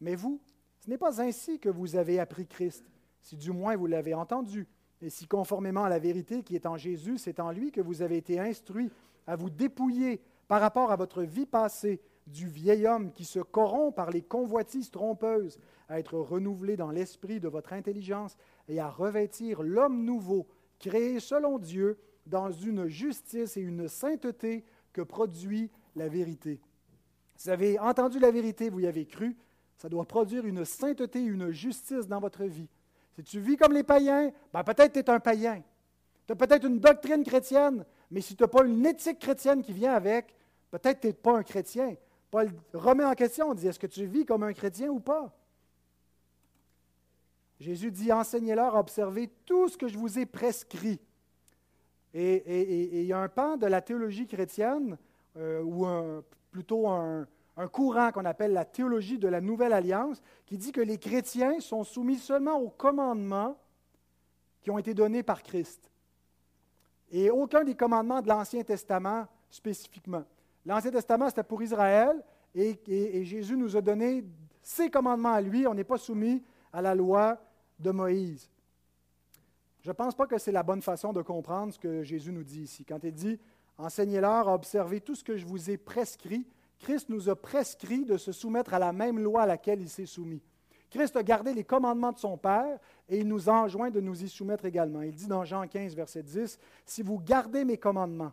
Mais 0.00 0.16
vous, 0.16 0.40
ce 0.80 0.90
n'est 0.90 0.98
pas 0.98 1.22
ainsi 1.22 1.60
que 1.60 1.68
vous 1.68 1.94
avez 1.94 2.18
appris 2.18 2.48
Christ, 2.48 2.84
si 3.20 3.36
du 3.36 3.52
moins 3.52 3.76
vous 3.76 3.86
l'avez 3.86 4.14
entendu, 4.14 4.66
et 5.00 5.10
si 5.10 5.28
conformément 5.28 5.84
à 5.84 5.88
la 5.88 6.00
vérité 6.00 6.42
qui 6.42 6.56
est 6.56 6.66
en 6.66 6.76
Jésus, 6.76 7.18
c'est 7.18 7.38
en 7.38 7.52
lui 7.52 7.70
que 7.70 7.80
vous 7.80 8.02
avez 8.02 8.16
été 8.16 8.40
instruits 8.40 8.90
à 9.28 9.36
vous 9.36 9.50
dépouiller 9.50 10.20
par 10.48 10.60
rapport 10.60 10.90
à 10.90 10.96
votre 10.96 11.22
vie 11.22 11.46
passée 11.46 12.00
du 12.26 12.46
vieil 12.46 12.86
homme 12.86 13.12
qui 13.12 13.24
se 13.24 13.40
corrompt 13.40 13.94
par 13.94 14.10
les 14.10 14.22
convoitises 14.22 14.90
trompeuses, 14.90 15.58
à 15.88 15.98
être 15.98 16.18
renouvelé 16.18 16.76
dans 16.76 16.90
l'esprit 16.90 17.40
de 17.40 17.48
votre 17.48 17.72
intelligence 17.72 18.36
et 18.68 18.80
à 18.80 18.88
revêtir 18.88 19.62
l'homme 19.62 20.04
nouveau, 20.04 20.46
créé 20.78 21.20
selon 21.20 21.58
Dieu, 21.58 21.98
dans 22.26 22.50
une 22.50 22.86
justice 22.86 23.56
et 23.56 23.60
une 23.60 23.88
sainteté 23.88 24.64
que 24.92 25.02
produit 25.02 25.70
la 25.96 26.08
vérité. 26.08 26.60
Vous 27.38 27.50
avez 27.50 27.78
entendu 27.78 28.18
la 28.18 28.30
vérité, 28.30 28.70
vous 28.70 28.80
y 28.80 28.86
avez 28.86 29.04
cru, 29.04 29.36
ça 29.76 29.88
doit 29.88 30.04
produire 30.04 30.46
une 30.46 30.64
sainteté 30.64 31.18
et 31.18 31.26
une 31.26 31.50
justice 31.50 32.06
dans 32.06 32.20
votre 32.20 32.44
vie. 32.44 32.68
Si 33.16 33.24
tu 33.24 33.40
vis 33.40 33.56
comme 33.56 33.72
les 33.72 33.82
païens, 33.82 34.30
ben 34.52 34.62
peut-être 34.62 34.92
tu 34.92 35.00
es 35.00 35.10
un 35.10 35.20
païen. 35.20 35.62
Tu 36.26 36.32
as 36.32 36.36
peut-être 36.36 36.66
une 36.66 36.78
doctrine 36.78 37.24
chrétienne, 37.24 37.84
mais 38.10 38.20
si 38.20 38.36
tu 38.36 38.42
n'as 38.42 38.48
pas 38.48 38.64
une 38.64 38.86
éthique 38.86 39.18
chrétienne 39.18 39.62
qui 39.62 39.72
vient 39.72 39.92
avec, 39.92 40.34
peut-être 40.70 41.00
tu 41.00 41.08
n'es 41.08 41.12
pas 41.12 41.36
un 41.36 41.42
chrétien. 41.42 41.96
Paul 42.32 42.50
remet 42.72 43.04
en 43.04 43.12
question, 43.12 43.50
on 43.50 43.54
dit, 43.54 43.68
est-ce 43.68 43.78
que 43.78 43.86
tu 43.86 44.06
vis 44.06 44.24
comme 44.24 44.42
un 44.42 44.54
chrétien 44.54 44.88
ou 44.88 45.00
pas? 45.00 45.30
Jésus 47.60 47.92
dit, 47.92 48.10
enseignez-leur 48.10 48.74
à 48.74 48.80
observer 48.80 49.28
tout 49.44 49.68
ce 49.68 49.76
que 49.76 49.86
je 49.86 49.98
vous 49.98 50.18
ai 50.18 50.24
prescrit. 50.24 50.98
Et, 52.14 53.00
il 53.00 53.04
y 53.04 53.12
a 53.12 53.18
un 53.18 53.28
pan 53.28 53.58
de 53.58 53.66
la 53.66 53.82
théologie 53.82 54.26
chrétienne, 54.26 54.96
euh, 55.36 55.62
ou 55.62 55.86
plutôt 56.50 56.88
un 56.88 57.26
courant 57.70 58.10
qu'on 58.12 58.24
appelle 58.24 58.54
la 58.54 58.64
théologie 58.64 59.18
de 59.18 59.28
la 59.28 59.42
Nouvelle 59.42 59.74
Alliance, 59.74 60.22
qui 60.46 60.56
dit 60.56 60.72
que 60.72 60.80
les 60.80 60.96
chrétiens 60.96 61.60
sont 61.60 61.84
soumis 61.84 62.18
seulement 62.18 62.58
aux 62.58 62.70
commandements 62.70 63.58
qui 64.62 64.70
ont 64.70 64.78
été 64.78 64.94
donnés 64.94 65.22
par 65.22 65.42
Christ. 65.42 65.90
Et 67.10 67.28
aucun 67.28 67.62
des 67.62 67.74
commandements 67.74 68.22
de 68.22 68.28
l'Ancien 68.28 68.62
Testament 68.62 69.26
spécifiquement. 69.50 70.24
L'Ancien 70.64 70.90
Testament, 70.90 71.28
c'était 71.28 71.42
pour 71.42 71.62
Israël, 71.62 72.22
et, 72.54 73.24
Jésus 73.24 73.56
nous 73.56 73.76
a 73.76 73.80
donné 73.80 74.24
ses 74.62 74.90
commandements 74.90 75.32
à 75.32 75.40
lui. 75.40 75.66
On 75.66 75.74
n'est 75.74 75.84
pas 75.84 75.98
soumis 75.98 76.42
à 76.72 76.82
la 76.82 76.94
loi 76.94 77.38
de 77.78 77.90
Moïse. 77.90 78.50
Je 79.80 79.90
ne 79.90 79.94
pense 79.94 80.14
pas 80.14 80.26
que 80.26 80.38
c'est 80.38 80.52
la 80.52 80.62
bonne 80.62 80.82
façon 80.82 81.12
de 81.12 81.22
comprendre 81.22 81.72
ce 81.72 81.78
que 81.78 82.02
Jésus 82.02 82.30
nous 82.30 82.44
dit 82.44 82.62
ici. 82.62 82.84
Quand 82.84 83.02
il 83.02 83.12
dit 83.12 83.40
Enseignez-leur 83.78 84.48
à 84.48 84.54
observer 84.54 85.00
tout 85.00 85.14
ce 85.14 85.24
que 85.24 85.36
je 85.36 85.46
vous 85.46 85.70
ai 85.70 85.76
prescrit, 85.76 86.46
Christ 86.78 87.08
nous 87.08 87.28
a 87.28 87.34
prescrit 87.34 88.04
de 88.04 88.16
se 88.16 88.32
soumettre 88.32 88.74
à 88.74 88.78
la 88.78 88.92
même 88.92 89.18
loi 89.18 89.42
à 89.42 89.46
laquelle 89.46 89.80
il 89.80 89.88
s'est 89.88 90.06
soumis. 90.06 90.42
Christ 90.90 91.16
a 91.16 91.22
gardé 91.22 91.54
les 91.54 91.64
commandements 91.64 92.12
de 92.12 92.18
son 92.18 92.36
Père 92.36 92.78
et 93.08 93.18
il 93.18 93.26
nous 93.26 93.48
enjoint 93.48 93.90
de 93.90 94.00
nous 94.00 94.22
y 94.22 94.28
soumettre 94.28 94.66
également. 94.66 95.00
Il 95.02 95.14
dit 95.14 95.26
dans 95.26 95.44
Jean 95.44 95.66
15, 95.66 95.94
verset 95.96 96.22
10, 96.22 96.58
Si 96.84 97.02
vous 97.02 97.18
gardez 97.18 97.64
mes 97.64 97.78
commandements, 97.78 98.32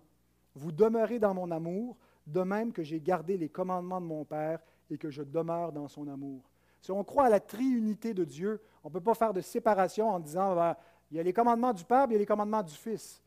vous 0.56 0.72
demeurez 0.72 1.20
dans 1.20 1.34
mon 1.34 1.50
amour, 1.52 1.96
de 2.32 2.42
même 2.42 2.72
que 2.72 2.84
j'ai 2.84 3.00
gardé 3.00 3.38
les 3.38 3.50
commandements 3.50 4.02
de 4.02 4.06
mon 4.06 4.24
Père 4.24 4.60
et 4.90 4.98
que 4.98 5.10
je 5.10 5.24
demeure 5.24 5.72
dans 5.72 5.88
son 5.88 6.08
amour. 6.08 6.50
Si 6.82 6.92
on 6.92 7.04
croit 7.04 7.26
à 7.26 7.30
la 7.30 7.40
triunité 7.40 8.14
de 8.14 8.24
Dieu, 8.24 8.62
on 8.84 8.90
ne 8.90 8.94
peut 8.94 9.02
pas 9.02 9.14
faire 9.14 9.34
de 9.34 9.42
séparation 9.42 10.10
en 10.10 10.20
disant 10.20 10.56
ben, 10.56 10.76
il 11.12 11.18
y 11.18 11.20
a 11.20 11.24
les 11.24 11.34
commandements 11.34 11.74
du 11.74 11.84
Père 11.84 12.04
et 12.04 12.10
il 12.10 12.14
y 12.14 12.16
a 12.16 12.20
les 12.20 12.26
commandements 12.26 12.64
du 12.64 12.74
Fils. 12.74 13.22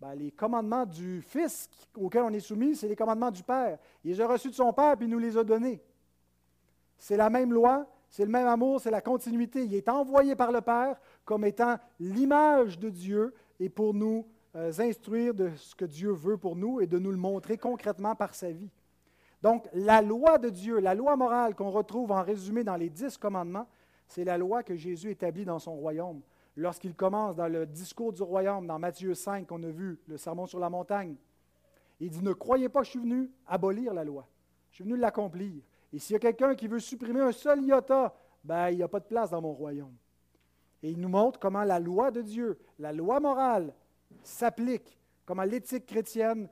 Ben, 0.00 0.14
les 0.14 0.30
commandements 0.30 0.86
du 0.86 1.20
Fils 1.22 1.68
auxquels 1.94 2.22
on 2.22 2.32
est 2.32 2.40
soumis, 2.40 2.76
c'est 2.76 2.88
les 2.88 2.96
commandements 2.96 3.30
du 3.30 3.42
Père. 3.42 3.78
Il 4.02 4.12
les 4.12 4.20
a 4.20 4.26
reçus 4.26 4.48
de 4.48 4.54
son 4.54 4.72
Père 4.72 4.96
puis 4.96 5.06
il 5.06 5.10
nous 5.10 5.18
les 5.18 5.36
a 5.36 5.44
donnés. 5.44 5.82
C'est 6.96 7.16
la 7.16 7.28
même 7.28 7.52
loi, 7.52 7.86
c'est 8.08 8.24
le 8.24 8.30
même 8.30 8.46
amour, 8.46 8.80
c'est 8.80 8.90
la 8.90 9.00
continuité. 9.00 9.64
Il 9.64 9.74
est 9.74 9.88
envoyé 9.88 10.36
par 10.36 10.52
le 10.52 10.60
Père 10.60 10.96
comme 11.24 11.44
étant 11.44 11.78
l'image 11.98 12.78
de 12.78 12.88
Dieu 12.88 13.34
et 13.58 13.68
pour 13.68 13.92
nous 13.92 14.26
euh, 14.56 14.72
instruire 14.78 15.34
de 15.34 15.50
ce 15.56 15.74
que 15.74 15.84
Dieu 15.84 16.10
veut 16.10 16.36
pour 16.36 16.56
nous 16.56 16.80
et 16.80 16.86
de 16.86 16.98
nous 16.98 17.10
le 17.10 17.16
montrer 17.16 17.56
concrètement 17.56 18.14
par 18.14 18.34
sa 18.34 18.50
vie. 18.50 18.70
Donc, 19.42 19.68
la 19.72 20.02
loi 20.02 20.38
de 20.38 20.48
Dieu, 20.48 20.80
la 20.80 20.94
loi 20.94 21.16
morale 21.16 21.54
qu'on 21.54 21.70
retrouve 21.70 22.12
en 22.12 22.22
résumé 22.22 22.62
dans 22.64 22.76
les 22.76 22.90
dix 22.90 23.16
commandements, 23.16 23.66
c'est 24.06 24.24
la 24.24 24.36
loi 24.36 24.62
que 24.62 24.76
Jésus 24.76 25.10
établit 25.10 25.44
dans 25.44 25.58
son 25.58 25.74
royaume. 25.76 26.20
Lorsqu'il 26.56 26.94
commence 26.94 27.36
dans 27.36 27.48
le 27.48 27.64
discours 27.64 28.12
du 28.12 28.22
royaume, 28.22 28.66
dans 28.66 28.78
Matthieu 28.78 29.14
5, 29.14 29.46
qu'on 29.46 29.62
a 29.62 29.70
vu, 29.70 29.98
le 30.06 30.16
sermon 30.18 30.46
sur 30.46 30.58
la 30.58 30.68
montagne, 30.68 31.14
il 32.00 32.10
dit 32.10 32.22
Ne 32.22 32.32
croyez 32.32 32.68
pas 32.68 32.80
que 32.80 32.86
je 32.86 32.90
suis 32.90 33.00
venu 33.00 33.30
abolir 33.46 33.94
la 33.94 34.04
loi. 34.04 34.28
Je 34.70 34.76
suis 34.76 34.84
venu 34.84 34.96
l'accomplir. 34.96 35.62
Et 35.92 35.98
s'il 35.98 36.14
y 36.14 36.16
a 36.16 36.20
quelqu'un 36.20 36.54
qui 36.54 36.68
veut 36.68 36.80
supprimer 36.80 37.20
un 37.20 37.32
seul 37.32 37.62
iota, 37.62 38.14
ben, 38.44 38.70
il 38.70 38.76
n'y 38.76 38.82
a 38.82 38.88
pas 38.88 39.00
de 39.00 39.06
place 39.06 39.30
dans 39.30 39.40
mon 39.40 39.52
royaume. 39.52 39.94
Et 40.82 40.90
il 40.90 41.00
nous 41.00 41.08
montre 41.08 41.38
comment 41.38 41.64
la 41.64 41.78
loi 41.78 42.10
de 42.10 42.22
Dieu, 42.22 42.58
la 42.78 42.92
loi 42.92 43.20
morale, 43.20 43.74
s'applique, 44.22 44.98
comment 45.24 45.44
l'éthique 45.44 45.86
chrétienne 45.86 46.48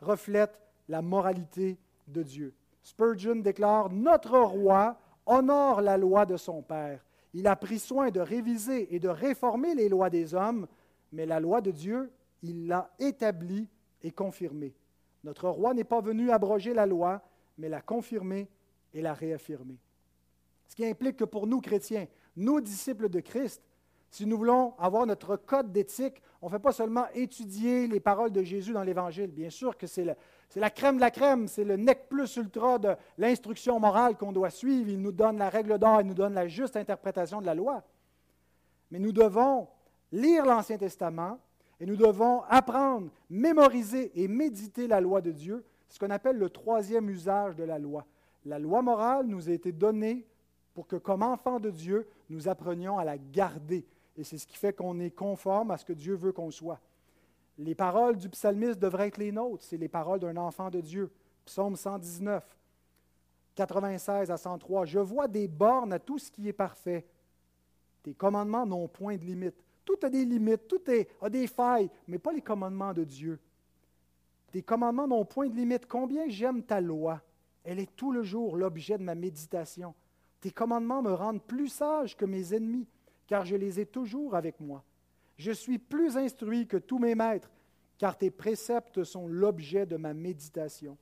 reflète 0.00 0.58
la 0.88 1.02
moralité 1.02 1.78
de 2.08 2.22
Dieu. 2.22 2.54
Spurgeon 2.82 3.36
déclare 3.36 3.90
Notre 3.90 4.38
roi 4.38 4.98
honore 5.26 5.80
la 5.80 5.96
loi 5.96 6.26
de 6.26 6.36
son 6.36 6.62
Père. 6.62 7.04
Il 7.32 7.46
a 7.46 7.54
pris 7.54 7.78
soin 7.78 8.10
de 8.10 8.20
réviser 8.20 8.94
et 8.94 8.98
de 8.98 9.08
réformer 9.08 9.74
les 9.74 9.88
lois 9.88 10.10
des 10.10 10.34
hommes, 10.34 10.66
mais 11.12 11.26
la 11.26 11.38
loi 11.38 11.60
de 11.60 11.70
Dieu, 11.70 12.10
il 12.42 12.66
l'a 12.66 12.90
établie 12.98 13.68
et 14.02 14.10
confirmée. 14.10 14.74
Notre 15.22 15.48
roi 15.48 15.74
n'est 15.74 15.84
pas 15.84 16.00
venu 16.00 16.30
abroger 16.30 16.74
la 16.74 16.86
loi, 16.86 17.22
mais 17.58 17.68
la 17.68 17.80
confirmer 17.80 18.48
et 18.94 19.02
la 19.02 19.14
réaffirmer. 19.14 19.78
Ce 20.66 20.74
qui 20.74 20.84
implique 20.86 21.18
que 21.18 21.24
pour 21.24 21.46
nous 21.46 21.60
chrétiens, 21.60 22.06
nous 22.36 22.60
disciples 22.60 23.08
de 23.08 23.20
Christ, 23.20 23.62
si 24.10 24.26
nous 24.26 24.36
voulons 24.36 24.74
avoir 24.78 25.06
notre 25.06 25.36
code 25.36 25.70
d'éthique, 25.70 26.20
on 26.42 26.46
ne 26.46 26.50
fait 26.50 26.58
pas 26.58 26.72
seulement 26.72 27.06
étudier 27.14 27.86
les 27.86 28.00
paroles 28.00 28.32
de 28.32 28.42
Jésus 28.42 28.72
dans 28.72 28.82
l'Évangile. 28.82 29.30
Bien 29.30 29.50
sûr 29.50 29.76
que 29.76 29.86
c'est, 29.86 30.04
la 30.56 30.70
crème 30.70 30.96
de 30.96 31.00
la 31.00 31.12
crème, 31.12 31.46
c'est 31.46 31.64
le 31.64 31.76
nec 31.76 32.08
plus 32.08 32.36
ultra 32.36 32.78
de 32.78 32.96
l'instruction 33.18 33.78
morale 33.78 34.16
qu'on 34.16 34.32
doit 34.32 34.50
suivre. 34.50 34.90
Il 34.90 35.00
nous 35.00 35.12
donne 35.12 35.38
la 35.38 35.48
règle 35.48 35.78
d'or, 35.78 36.00
il 36.00 36.08
nous 36.08 36.14
donne 36.14 36.34
la 36.34 36.48
juste 36.48 36.76
interprétation 36.76 37.40
de 37.40 37.46
la 37.46 37.54
loi. 37.54 37.84
Mais 38.90 38.98
nous 38.98 39.12
devons 39.12 39.68
lire 40.10 40.44
l'Ancien 40.44 40.76
Testament 40.76 41.38
et 41.78 41.86
nous 41.86 41.96
devons 41.96 42.42
apprendre, 42.48 43.10
mémoriser 43.28 44.10
et 44.20 44.26
méditer 44.26 44.88
la 44.88 45.00
loi 45.00 45.20
de 45.20 45.30
Dieu, 45.30 45.64
ce 45.88 46.00
qu'on 46.00 46.10
appelle 46.10 46.36
le 46.36 46.50
troisième 46.50 47.08
usage 47.10 47.54
de 47.54 47.64
la 47.64 47.78
loi. 47.78 48.06
La 48.44 48.58
loi 48.58 48.82
morale 48.82 49.26
nous 49.26 49.48
a 49.48 49.52
été 49.52 49.70
donnée 49.70 50.26
pour 50.74 50.86
que, 50.86 50.96
comme 50.96 51.22
enfants 51.22 51.60
de 51.60 51.70
Dieu, 51.70 52.08
nous 52.28 52.48
apprenions 52.48 52.98
à 52.98 53.04
la 53.04 53.18
garder 53.18 53.86
et 54.20 54.24
c'est 54.24 54.36
ce 54.36 54.46
qui 54.46 54.58
fait 54.58 54.74
qu'on 54.74 55.00
est 55.00 55.10
conforme 55.10 55.70
à 55.70 55.78
ce 55.78 55.84
que 55.84 55.94
Dieu 55.94 56.14
veut 56.14 56.32
qu'on 56.32 56.50
soit. 56.50 56.78
Les 57.56 57.74
paroles 57.74 58.18
du 58.18 58.28
psalmiste 58.28 58.78
devraient 58.78 59.08
être 59.08 59.16
les 59.16 59.32
nôtres. 59.32 59.64
C'est 59.64 59.78
les 59.78 59.88
paroles 59.88 60.20
d'un 60.20 60.36
enfant 60.36 60.68
de 60.68 60.80
Dieu. 60.82 61.10
Psaume 61.46 61.74
119, 61.74 62.44
96 63.54 64.30
à 64.30 64.36
103. 64.36 64.84
Je 64.84 64.98
vois 64.98 65.26
des 65.26 65.48
bornes 65.48 65.94
à 65.94 65.98
tout 65.98 66.18
ce 66.18 66.30
qui 66.30 66.48
est 66.48 66.52
parfait. 66.52 67.06
Tes 68.02 68.12
commandements 68.12 68.66
n'ont 68.66 68.88
point 68.88 69.16
de 69.16 69.24
limite. 69.24 69.56
Tout 69.86 69.98
a 70.02 70.10
des 70.10 70.26
limites, 70.26 70.68
tout 70.68 70.82
a 71.22 71.30
des 71.30 71.46
failles, 71.46 71.90
mais 72.06 72.18
pas 72.18 72.32
les 72.32 72.42
commandements 72.42 72.92
de 72.92 73.04
Dieu. 73.04 73.40
Tes 74.52 74.62
commandements 74.62 75.08
n'ont 75.08 75.24
point 75.24 75.48
de 75.48 75.56
limite. 75.56 75.86
Combien 75.86 76.28
j'aime 76.28 76.62
ta 76.62 76.80
loi. 76.80 77.22
Elle 77.64 77.78
est 77.78 77.96
tout 77.96 78.12
le 78.12 78.22
jour 78.22 78.58
l'objet 78.58 78.98
de 78.98 79.02
ma 79.02 79.14
méditation. 79.14 79.94
Tes 80.42 80.50
commandements 80.50 81.02
me 81.02 81.12
rendent 81.12 81.42
plus 81.42 81.68
sage 81.68 82.16
que 82.16 82.26
mes 82.26 82.54
ennemis 82.54 82.86
car 83.30 83.44
je 83.44 83.54
les 83.54 83.78
ai 83.78 83.86
toujours 83.86 84.34
avec 84.34 84.58
moi. 84.58 84.82
Je 85.36 85.52
suis 85.52 85.78
plus 85.78 86.16
instruit 86.16 86.66
que 86.66 86.76
tous 86.76 86.98
mes 86.98 87.14
maîtres, 87.14 87.52
car 87.96 88.18
tes 88.18 88.32
préceptes 88.32 89.04
sont 89.04 89.28
l'objet 89.28 89.86
de 89.86 89.96
ma 89.96 90.12
méditation. 90.12 90.98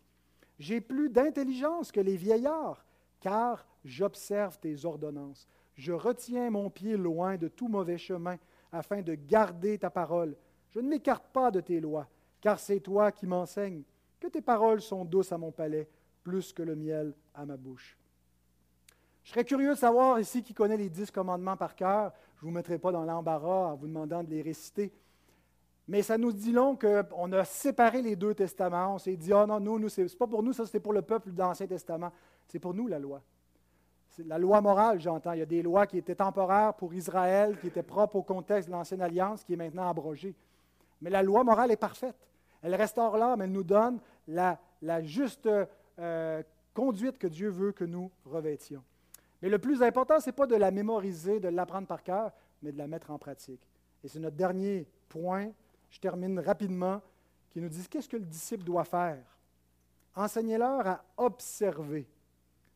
J'ai 0.59 0.83
plus 0.83 1.09
d'intelligence 1.09 1.91
que 1.91 2.01
les 2.01 2.19
vieillards, 2.19 2.85
car 3.21 3.67
j'observe 3.83 4.59
tes 4.59 4.85
ordonnances. 4.85 5.49
Je 5.75 5.93
retiens 5.93 6.51
mon 6.51 6.69
pied 6.69 6.99
loin 6.99 7.39
de 7.39 7.49
tout 7.49 7.69
mauvais 7.69 7.97
chemin, 7.97 8.37
afin 8.73 9.01
de 9.01 9.15
garder 9.15 9.79
ta 9.79 9.89
parole. 9.89 10.37
Je 10.69 10.81
ne 10.81 10.89
m'écarte 10.89 11.25
pas 11.33 11.51
de 11.51 11.61
tes 11.61 11.81
lois, 11.81 12.09
car 12.43 12.61
c'est 12.61 12.81
toi 12.81 13.11
qui 13.11 13.27
m'enseignes, 13.27 13.85
que 14.21 14.27
tes 14.27 14.43
paroles 14.43 14.83
sont 14.83 15.07
douces 15.07 15.33
à 15.33 15.39
mon 15.39 15.51
palais, 15.51 15.89
plus 16.23 16.53
que 16.53 16.63
le 16.63 16.77
miel 16.77 17.15
à 17.33 17.47
ma 17.47 17.57
bouche. 17.57 17.97
Je 19.29 19.35
serais 19.35 19.45
curieux 19.45 19.75
de 19.75 19.79
savoir 19.79 20.19
ici 20.19 20.43
qui 20.43 20.55
connaît 20.55 20.79
les 20.79 20.89
dix 20.89 21.11
commandements 21.11 21.55
par 21.55 21.75
cœur. 21.75 22.13
Je 22.37 22.47
ne 22.47 22.49
vous 22.49 22.55
mettrai 22.57 22.79
pas 22.79 22.91
dans 22.91 23.05
l'embarras 23.05 23.73
en 23.73 23.75
vous 23.75 23.87
demandant 23.87 24.25
de 24.25 24.31
les 24.31 24.41
réciter. 24.41 24.91
Mais 25.87 26.01
ça 26.01 26.17
nous 26.17 26.33
dit 26.33 26.51
long 26.51 26.79
qu'on 26.79 27.31
a 27.33 27.45
séparé 27.45 28.01
les 28.01 28.17
deux 28.17 28.33
testaments. 28.33 28.95
On 28.95 28.99
s'est 28.99 29.19
dit, 29.19 29.31
ah 29.35 29.45
non, 29.45 29.61
nous, 29.61 29.79
nous 29.79 29.91
ce 29.91 30.01
n'est 30.01 30.09
pas 30.09 30.27
pour 30.27 30.43
nous, 30.43 30.55
ça 30.55 30.65
c'était 30.65 30.81
pour 30.81 30.95
le 30.95 31.03
peuple 31.03 31.31
de 31.31 31.39
l'Ancien 31.39 31.67
Testament. 31.67 32.11
C'est 32.47 32.59
pour 32.59 32.73
nous 32.73 32.87
la 32.87 32.99
loi. 32.99 33.21
C'est 34.09 34.27
la 34.27 34.39
loi 34.39 34.63
morale, 34.63 34.99
j'entends. 34.99 35.33
Il 35.33 35.41
y 35.41 35.43
a 35.43 35.47
des 35.47 35.61
lois 35.61 35.87
qui 35.87 35.99
étaient 35.99 36.15
temporaires 36.15 36.73
pour 36.73 36.95
Israël, 36.95 37.59
qui 37.61 37.67
étaient 37.67 37.83
propres 37.83 38.17
au 38.17 38.23
contexte 38.23 38.71
de 38.71 38.73
l'Ancienne 38.73 39.03
Alliance, 39.03 39.45
qui 39.45 39.53
est 39.53 39.57
maintenant 39.57 39.91
abrogée. 39.91 40.35
Mais 41.03 41.11
la 41.11 41.23
loi 41.23 41.45
morale 41.45 41.71
est 41.71 41.77
parfaite. 41.77 42.17
Elle 42.63 42.75
restaure 42.75 43.19
l'âme, 43.19 43.43
elle 43.43 43.53
nous 43.53 43.63
donne 43.63 44.01
la, 44.27 44.59
juste 45.03 45.51
euh, 45.99 46.43
conduite 46.73 47.19
que 47.19 47.27
Dieu 47.27 47.51
veut 47.51 47.73
que 47.73 47.85
nous 47.85 48.11
revêtions. 48.25 48.83
Mais 49.43 49.49
le 49.49 49.59
plus 49.59 49.83
important, 49.83 50.21
ce 50.21 50.27
n'est 50.27 50.33
pas 50.33 50.47
de 50.47 50.57
la 50.57 50.71
mémoriser, 50.71 51.41
de 51.41 51.49
l'apprendre 51.49 51.87
par 51.87 52.03
cœur, 52.03 52.33
mais 52.63 52.73
de 52.73 52.79
la 52.79 52.87
mettre 52.87 53.11
en 53.11 53.19
pratique. 53.19 53.61
Et 54.03 54.09
c'est 54.09 54.19
notre 54.19 54.37
dernier 54.37 54.87
point, 55.09 55.51
je 55.91 56.01
termine 56.01 56.39
rapidement, 56.41 57.01
qui 57.51 57.61
nous 57.61 57.69
dit 57.69 57.87
qu'est-ce 57.89 58.09
que 58.09 58.17
le 58.17 58.25
disciple 58.25 58.65
doit 58.65 58.85
faire? 58.85 59.25
Enseignez-leur 60.15 60.87
à 60.87 61.05
observer. 61.17 62.07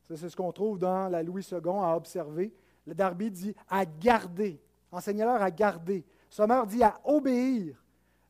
Ça, 0.08 0.16
c'est 0.16 0.28
ce 0.28 0.36
qu'on 0.36 0.52
trouve 0.52 0.78
dans 0.78 1.08
la 1.08 1.22
Louis 1.22 1.46
II, 1.50 1.58
à 1.58 1.96
observer. 1.96 2.52
Le 2.86 2.94
Darby 2.94 3.30
dit 3.30 3.54
à 3.68 3.84
garder. 3.84 4.60
Enseignez-leur 4.90 5.42
à 5.42 5.50
garder. 5.50 6.04
Sommer 6.28 6.62
dit 6.66 6.82
à 6.82 7.00
obéir. 7.04 7.82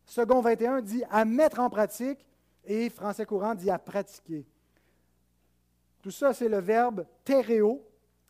Second 0.05 0.41
21 0.41 0.81
dit 0.81 1.05
à 1.11 1.25
mettre 1.25 1.61
en 1.61 1.71
pratique. 1.71 2.27
Et 2.65 2.89
Français 2.91 3.27
courant 3.27 3.55
dit 3.55 3.71
à 3.71 3.79
pratiquer. 3.79 4.47
Tout 6.01 6.11
ça, 6.11 6.33
c'est 6.33 6.49
le 6.49 6.59
verbe 6.59 7.07
tereo 7.25 7.85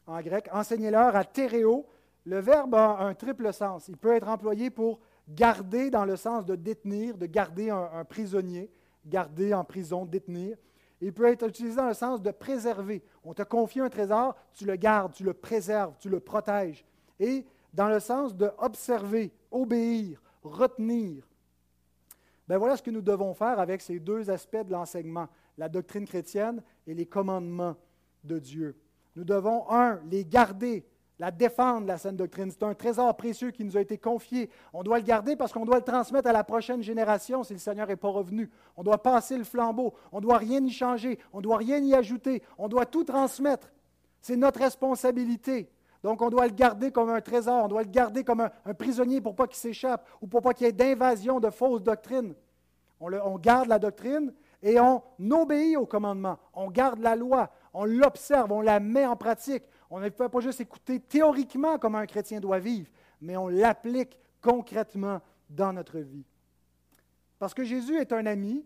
en 0.06 0.20
grec. 0.20 0.48
Enseignez-leur 0.52 1.14
à 1.16 1.24
tereo. 1.24 1.86
Le 2.24 2.38
verbe 2.38 2.74
a 2.74 3.00
un 3.00 3.14
triple 3.14 3.52
sens. 3.52 3.88
Il 3.88 3.96
peut 3.96 4.14
être 4.14 4.28
employé 4.28 4.70
pour 4.70 5.00
garder 5.28 5.90
dans 5.90 6.04
le 6.04 6.16
sens 6.16 6.44
de 6.44 6.54
détenir, 6.54 7.16
de 7.16 7.26
garder 7.26 7.70
un, 7.70 8.04
prisonnier, 8.04 8.70
garder 9.06 9.54
en 9.54 9.64
prison, 9.64 10.04
détenir. 10.04 10.56
Il 11.00 11.12
peut 11.12 11.26
être 11.26 11.48
utilisé 11.48 11.76
dans 11.76 11.88
le 11.88 11.94
sens 11.94 12.22
de 12.22 12.30
préserver. 12.30 13.02
On 13.24 13.34
te 13.34 13.42
confie 13.42 13.80
un 13.80 13.88
trésor, 13.88 14.36
tu 14.54 14.64
le 14.64 14.76
gardes, 14.76 15.12
tu 15.12 15.24
le 15.24 15.34
préserves, 15.34 15.94
tu 15.98 16.08
le 16.08 16.20
protèges. 16.20 16.84
Et 17.18 17.44
dans 17.72 17.88
le 17.88 17.98
sens 17.98 18.36
de 18.36 18.50
observer, 18.58 19.32
obéir, 19.50 20.22
retenir. 20.42 21.28
Ben 22.46 22.58
voilà 22.58 22.76
ce 22.76 22.82
que 22.82 22.90
nous 22.90 23.02
devons 23.02 23.34
faire 23.34 23.58
avec 23.58 23.80
ces 23.80 23.98
deux 23.98 24.30
aspects 24.30 24.64
de 24.64 24.72
l'enseignement, 24.72 25.28
la 25.58 25.68
doctrine 25.68 26.04
chrétienne 26.04 26.62
et 26.86 26.94
les 26.94 27.06
commandements 27.06 27.76
de 28.22 28.38
Dieu. 28.38 28.76
Nous 29.16 29.24
devons, 29.24 29.70
un, 29.70 30.00
les 30.10 30.24
garder, 30.24 30.86
la 31.18 31.30
défendre, 31.30 31.86
la 31.86 31.98
sainte 31.98 32.16
doctrine. 32.16 32.50
C'est 32.50 32.62
un 32.64 32.74
trésor 32.74 33.14
précieux 33.16 33.50
qui 33.50 33.64
nous 33.64 33.76
a 33.76 33.80
été 33.80 33.98
confié. 33.98 34.50
On 34.72 34.82
doit 34.82 34.98
le 34.98 35.04
garder 35.04 35.36
parce 35.36 35.52
qu'on 35.52 35.64
doit 35.64 35.76
le 35.76 35.84
transmettre 35.84 36.28
à 36.28 36.32
la 36.32 36.44
prochaine 36.44 36.82
génération 36.82 37.44
si 37.44 37.52
le 37.52 37.58
Seigneur 37.58 37.86
n'est 37.86 37.96
pas 37.96 38.08
revenu. 38.08 38.50
On 38.76 38.82
doit 38.82 39.02
passer 39.02 39.36
le 39.36 39.44
flambeau. 39.44 39.94
On 40.10 40.16
ne 40.16 40.22
doit 40.22 40.38
rien 40.38 40.64
y 40.64 40.70
changer. 40.70 41.18
On 41.32 41.38
ne 41.38 41.42
doit 41.42 41.58
rien 41.58 41.78
y 41.78 41.94
ajouter. 41.94 42.42
On 42.58 42.68
doit 42.68 42.86
tout 42.86 43.04
transmettre. 43.04 43.70
C'est 44.20 44.36
notre 44.36 44.60
responsabilité. 44.60 45.70
Donc, 46.02 46.20
on 46.22 46.30
doit 46.30 46.46
le 46.46 46.54
garder 46.54 46.90
comme 46.90 47.10
un 47.10 47.20
trésor. 47.20 47.64
On 47.64 47.68
doit 47.68 47.82
le 47.82 47.90
garder 47.90 48.24
comme 48.24 48.40
un, 48.40 48.74
prisonnier 48.74 49.20
pour 49.20 49.36
pas 49.36 49.46
qu'il 49.46 49.58
s'échappe 49.58 50.08
ou 50.20 50.26
pour 50.26 50.40
pas 50.40 50.54
qu'il 50.54 50.66
y 50.66 50.70
ait 50.70 50.72
d'invasion 50.72 51.38
de 51.38 51.50
fausses 51.50 51.82
doctrines. 51.82 52.34
On, 52.98 53.12
on 53.12 53.38
garde 53.38 53.68
la 53.68 53.78
doctrine 53.78 54.32
et 54.62 54.80
on 54.80 55.02
obéit 55.30 55.76
au 55.76 55.86
commandement. 55.86 56.38
On 56.54 56.70
garde 56.70 57.00
la 57.00 57.14
loi 57.14 57.50
on 57.72 57.84
l'observe, 57.84 58.52
on 58.52 58.60
la 58.60 58.80
met 58.80 59.06
en 59.06 59.16
pratique. 59.16 59.64
On 59.90 60.00
ne 60.00 60.08
peut 60.08 60.28
pas 60.28 60.40
juste 60.40 60.60
écouter 60.60 61.00
théoriquement 61.00 61.78
comment 61.78 61.98
un 61.98 62.06
chrétien 62.06 62.40
doit 62.40 62.58
vivre, 62.58 62.90
mais 63.20 63.36
on 63.36 63.48
l'applique 63.48 64.16
concrètement 64.40 65.20
dans 65.48 65.72
notre 65.72 65.98
vie. 65.98 66.24
Parce 67.38 67.54
que 67.54 67.64
Jésus 67.64 67.96
est 67.96 68.12
un 68.12 68.24
ami, 68.26 68.64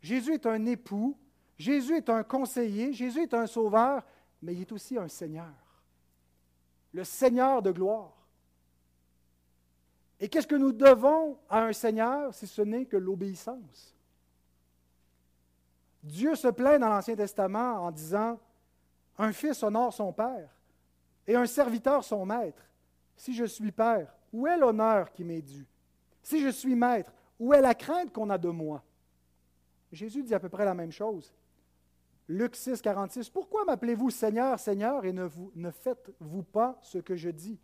Jésus 0.00 0.34
est 0.34 0.46
un 0.46 0.64
époux, 0.66 1.16
Jésus 1.58 1.96
est 1.96 2.10
un 2.10 2.22
conseiller, 2.22 2.92
Jésus 2.92 3.22
est 3.22 3.34
un 3.34 3.46
sauveur, 3.46 4.04
mais 4.42 4.54
il 4.54 4.62
est 4.62 4.72
aussi 4.72 4.98
un 4.98 5.08
Seigneur. 5.08 5.54
Le 6.92 7.04
Seigneur 7.04 7.62
de 7.62 7.72
gloire. 7.72 8.12
Et 10.20 10.28
qu'est-ce 10.28 10.46
que 10.46 10.54
nous 10.54 10.72
devons 10.72 11.38
à 11.48 11.64
un 11.64 11.72
Seigneur 11.72 12.32
si 12.34 12.46
ce 12.46 12.62
n'est 12.62 12.86
que 12.86 12.96
l'obéissance? 12.96 13.93
Dieu 16.04 16.34
se 16.34 16.48
plaint 16.48 16.78
dans 16.78 16.90
l'Ancien 16.90 17.16
Testament 17.16 17.86
en 17.86 17.90
disant 17.90 18.38
Un 19.16 19.32
fils 19.32 19.62
honore 19.62 19.92
son 19.92 20.12
père 20.12 20.50
et 21.26 21.34
un 21.34 21.46
serviteur 21.46 22.04
son 22.04 22.26
maître. 22.26 22.62
Si 23.16 23.32
je 23.32 23.44
suis 23.44 23.72
père, 23.72 24.14
où 24.30 24.46
est 24.46 24.58
l'honneur 24.58 25.10
qui 25.12 25.24
m'est 25.24 25.40
dû? 25.40 25.66
Si 26.22 26.42
je 26.42 26.50
suis 26.50 26.74
maître, 26.74 27.12
où 27.38 27.54
est 27.54 27.60
la 27.62 27.74
crainte 27.74 28.12
qu'on 28.12 28.28
a 28.28 28.36
de 28.36 28.50
moi? 28.50 28.82
Jésus 29.92 30.22
dit 30.22 30.34
à 30.34 30.40
peu 30.40 30.50
près 30.50 30.66
la 30.66 30.74
même 30.74 30.92
chose. 30.92 31.32
Luc 32.28 32.54
6, 32.54 32.82
46. 32.82 33.30
Pourquoi 33.30 33.64
m'appelez-vous 33.64 34.10
Seigneur, 34.10 34.58
Seigneur, 34.58 35.04
et 35.04 35.12
ne, 35.12 35.70
faites-vous 35.70 36.42
pas 36.42 36.78
ce 36.82 36.98
que 36.98 37.16
je 37.16 37.30
dis? 37.30 37.58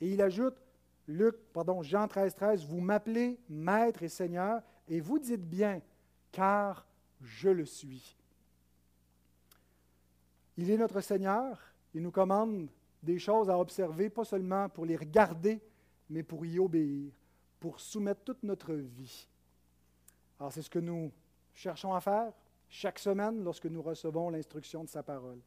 Et 0.00 0.12
il 0.12 0.22
ajoute, 0.22 0.56
Luc, 1.08 1.34
pardon, 1.52 1.82
Jean 1.82 2.08
13, 2.08 2.34
13, 2.34 2.64
vous 2.64 2.80
m'appelez 2.80 3.38
Maître 3.48 4.02
et 4.02 4.08
Seigneur, 4.08 4.62
et 4.88 5.00
vous 5.00 5.18
dites 5.18 5.48
bien, 5.48 5.80
car 6.30 6.86
je 7.22 7.48
le 7.48 7.64
suis. 7.64 8.16
Il 10.56 10.70
est 10.70 10.76
notre 10.76 11.00
Seigneur, 11.00 11.58
il 11.94 12.02
nous 12.02 12.10
commande 12.10 12.68
des 13.02 13.18
choses 13.18 13.50
à 13.50 13.58
observer, 13.58 14.10
pas 14.10 14.24
seulement 14.24 14.68
pour 14.68 14.84
les 14.84 14.96
regarder, 14.96 15.60
mais 16.10 16.22
pour 16.22 16.44
y 16.44 16.58
obéir, 16.58 17.12
pour 17.58 17.80
soumettre 17.80 18.22
toute 18.22 18.42
notre 18.42 18.74
vie. 18.74 19.28
Alors 20.38 20.52
c'est 20.52 20.62
ce 20.62 20.70
que 20.70 20.78
nous 20.78 21.10
cherchons 21.54 21.94
à 21.94 22.00
faire 22.00 22.32
chaque 22.68 22.98
semaine 22.98 23.44
lorsque 23.44 23.66
nous 23.66 23.82
recevons 23.82 24.30
l'instruction 24.30 24.84
de 24.84 24.88
sa 24.88 25.02
parole. 25.02 25.38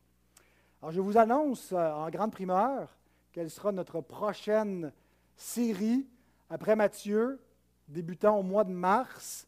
Alors 0.82 0.92
je 0.92 1.02
vous 1.02 1.18
annonce 1.18 1.72
euh, 1.72 1.92
en 1.92 2.10
grande 2.10 2.32
primeur 2.32 2.96
quelle 3.32 3.50
sera 3.50 3.72
notre 3.72 4.02
prochaine 4.02 4.92
série 5.36 6.08
après 6.50 6.76
Matthieu, 6.76 7.40
débutant 7.88 8.38
au 8.40 8.44
mois 8.44 8.64
de 8.64 8.72
mars. 8.72 9.48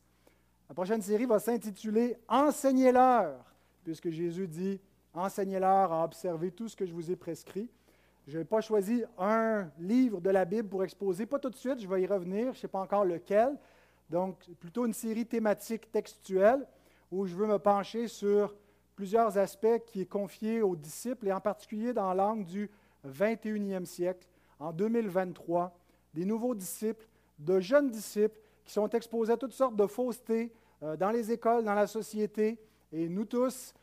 La 0.69 0.75
prochaine 0.75 1.01
série 1.01 1.25
va 1.25 1.39
s'intituler 1.39 2.17
Enseignez-leur, 2.27 3.43
puisque 3.83 4.09
Jésus 4.09 4.47
dit 4.47 4.81
Enseignez-leur 5.13 5.91
à 5.93 6.03
observer 6.03 6.51
tout 6.51 6.67
ce 6.67 6.75
que 6.75 6.85
je 6.85 6.93
vous 6.93 7.09
ai 7.09 7.15
prescrit. 7.15 7.69
Je 8.27 8.37
n'ai 8.37 8.43
pas 8.43 8.59
choisi 8.59 9.05
un 9.17 9.69
livre 9.79 10.19
de 10.19 10.29
la 10.29 10.43
Bible 10.43 10.67
pour 10.67 10.83
exposer, 10.83 11.25
pas 11.25 11.39
tout 11.39 11.49
de 11.49 11.55
suite, 11.55 11.79
je 11.79 11.87
vais 11.87 12.01
y 12.01 12.05
revenir, 12.05 12.45
je 12.45 12.49
ne 12.49 12.61
sais 12.61 12.67
pas 12.67 12.81
encore 12.81 13.05
lequel. 13.05 13.57
Donc, 14.09 14.45
plutôt 14.59 14.85
une 14.85 14.93
série 14.93 15.25
thématique 15.25 15.89
textuelle 15.91 16.67
où 17.09 17.25
je 17.25 17.33
veux 17.33 17.47
me 17.47 17.57
pencher 17.57 18.09
sur 18.09 18.53
plusieurs 18.97 19.37
aspects 19.37 19.79
qui 19.85 20.01
est 20.01 20.05
confié 20.05 20.61
aux 20.61 20.75
disciples 20.75 21.27
et 21.27 21.31
en 21.31 21.39
particulier 21.39 21.93
dans 21.93 22.13
l'angle 22.13 22.43
du 22.43 22.69
21e 23.07 23.85
siècle, 23.85 24.27
en 24.59 24.73
2023, 24.73 25.73
des 26.13 26.25
nouveaux 26.25 26.55
disciples, 26.55 27.07
de 27.39 27.61
jeunes 27.61 27.89
disciples 27.89 28.37
qui 28.67 28.73
sont 28.73 28.89
exposés 28.89 29.33
à 29.33 29.37
toutes 29.37 29.53
sortes 29.53 29.77
de 29.77 29.87
faussetés 29.87 30.51
euh, 30.83 30.97
dans 30.97 31.09
les 31.09 31.31
écoles, 31.31 31.63
dans 31.63 31.73
la 31.73 31.87
société. 31.87 32.59
Et 32.91 33.07
nous 33.07 33.23
tous, 33.23 33.73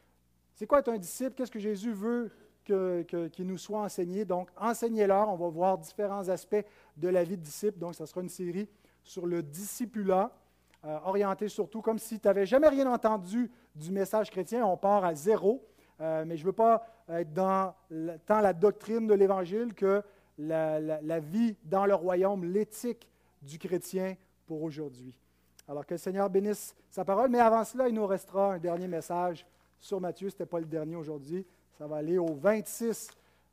c'est 0.53 0.67
quoi 0.67 0.81
être 0.81 0.91
un 0.91 0.99
disciple? 0.99 1.33
Qu'est-ce 1.35 1.51
que 1.51 1.59
Jésus 1.59 1.93
veut 1.93 2.31
qu'il 2.65 3.47
nous 3.47 3.59
soit 3.59 3.81
enseigné? 3.81 4.27
Donc, 4.27 4.51
enseignez-leur. 4.57 5.31
On 5.31 5.37
va 5.37 5.49
voir 5.49 5.79
différents 5.79 6.29
aspects 6.29 6.65
de 6.97 7.09
la 7.09 7.25
vie 7.25 7.37
de 7.37 7.43
disciple. 7.43 7.79
Donc, 7.79 7.95
ça 7.95 8.07
sera 8.07 8.21
une 8.21 8.29
série 8.29 8.69
sur 9.03 9.27
le 9.27 9.43
discipulat, 9.43 10.31
euh, 10.85 10.99
orienté 11.05 11.49
surtout 11.49 11.81
comme 11.81 11.99
si 11.99 12.21
tu 12.21 12.29
n'avais 12.29 12.47
jamais 12.47 12.69
rien 12.69 12.91
entendu 12.93 13.51
du 13.75 13.91
message 13.91 14.31
chrétien. 14.31 14.67
On 14.67 14.77
part 14.77 15.05
à 15.05 15.15
zéro. 15.15 15.67
Euh, 16.01 16.25
mais 16.27 16.37
je 16.37 16.43
ne 16.43 16.47
veux 16.47 16.53
pas 16.53 16.87
être 17.09 17.33
dans 17.33 17.75
tant 18.27 18.41
la 18.41 18.53
doctrine 18.53 19.07
de 19.07 19.15
l'Évangile 19.15 19.73
que 19.73 20.03
la 20.37 21.21
vie 21.21 21.57
dans 21.65 21.87
le 21.87 21.95
royaume, 21.95 22.45
l'éthique 22.45 23.09
du 23.41 23.59
chrétien 23.59 24.17
pour 24.47 24.63
aujourd'hui. 24.63 25.19
Alors 25.67 25.87
que 25.87 25.95
le 25.95 25.99
Seigneur 25.99 26.29
bénisse 26.29 26.75
sa 26.91 27.05
parole, 27.05 27.31
mais 27.31 27.41
avant 27.41 27.65
cela, 27.65 27.89
il 27.89 27.95
nous 27.95 28.07
restera 28.07 28.55
un 28.55 28.59
dernier 28.59 28.87
message 28.87 29.47
sur 29.81 30.01
Matthieu. 30.01 30.29
Ce 30.29 30.35
n'était 30.35 30.47
pas 30.47 30.61
le 30.61 30.67
dernier 30.67 30.97
aujourd'hui. 30.97 31.47
Ça 31.79 31.87
va 31.87 31.97
aller 31.97 32.19
au 32.19 32.35
26 32.35 33.09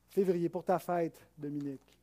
février 0.09 0.49
pour 0.49 0.63
ta 0.63 0.77
fête, 0.77 1.25
Dominique. 1.37 2.00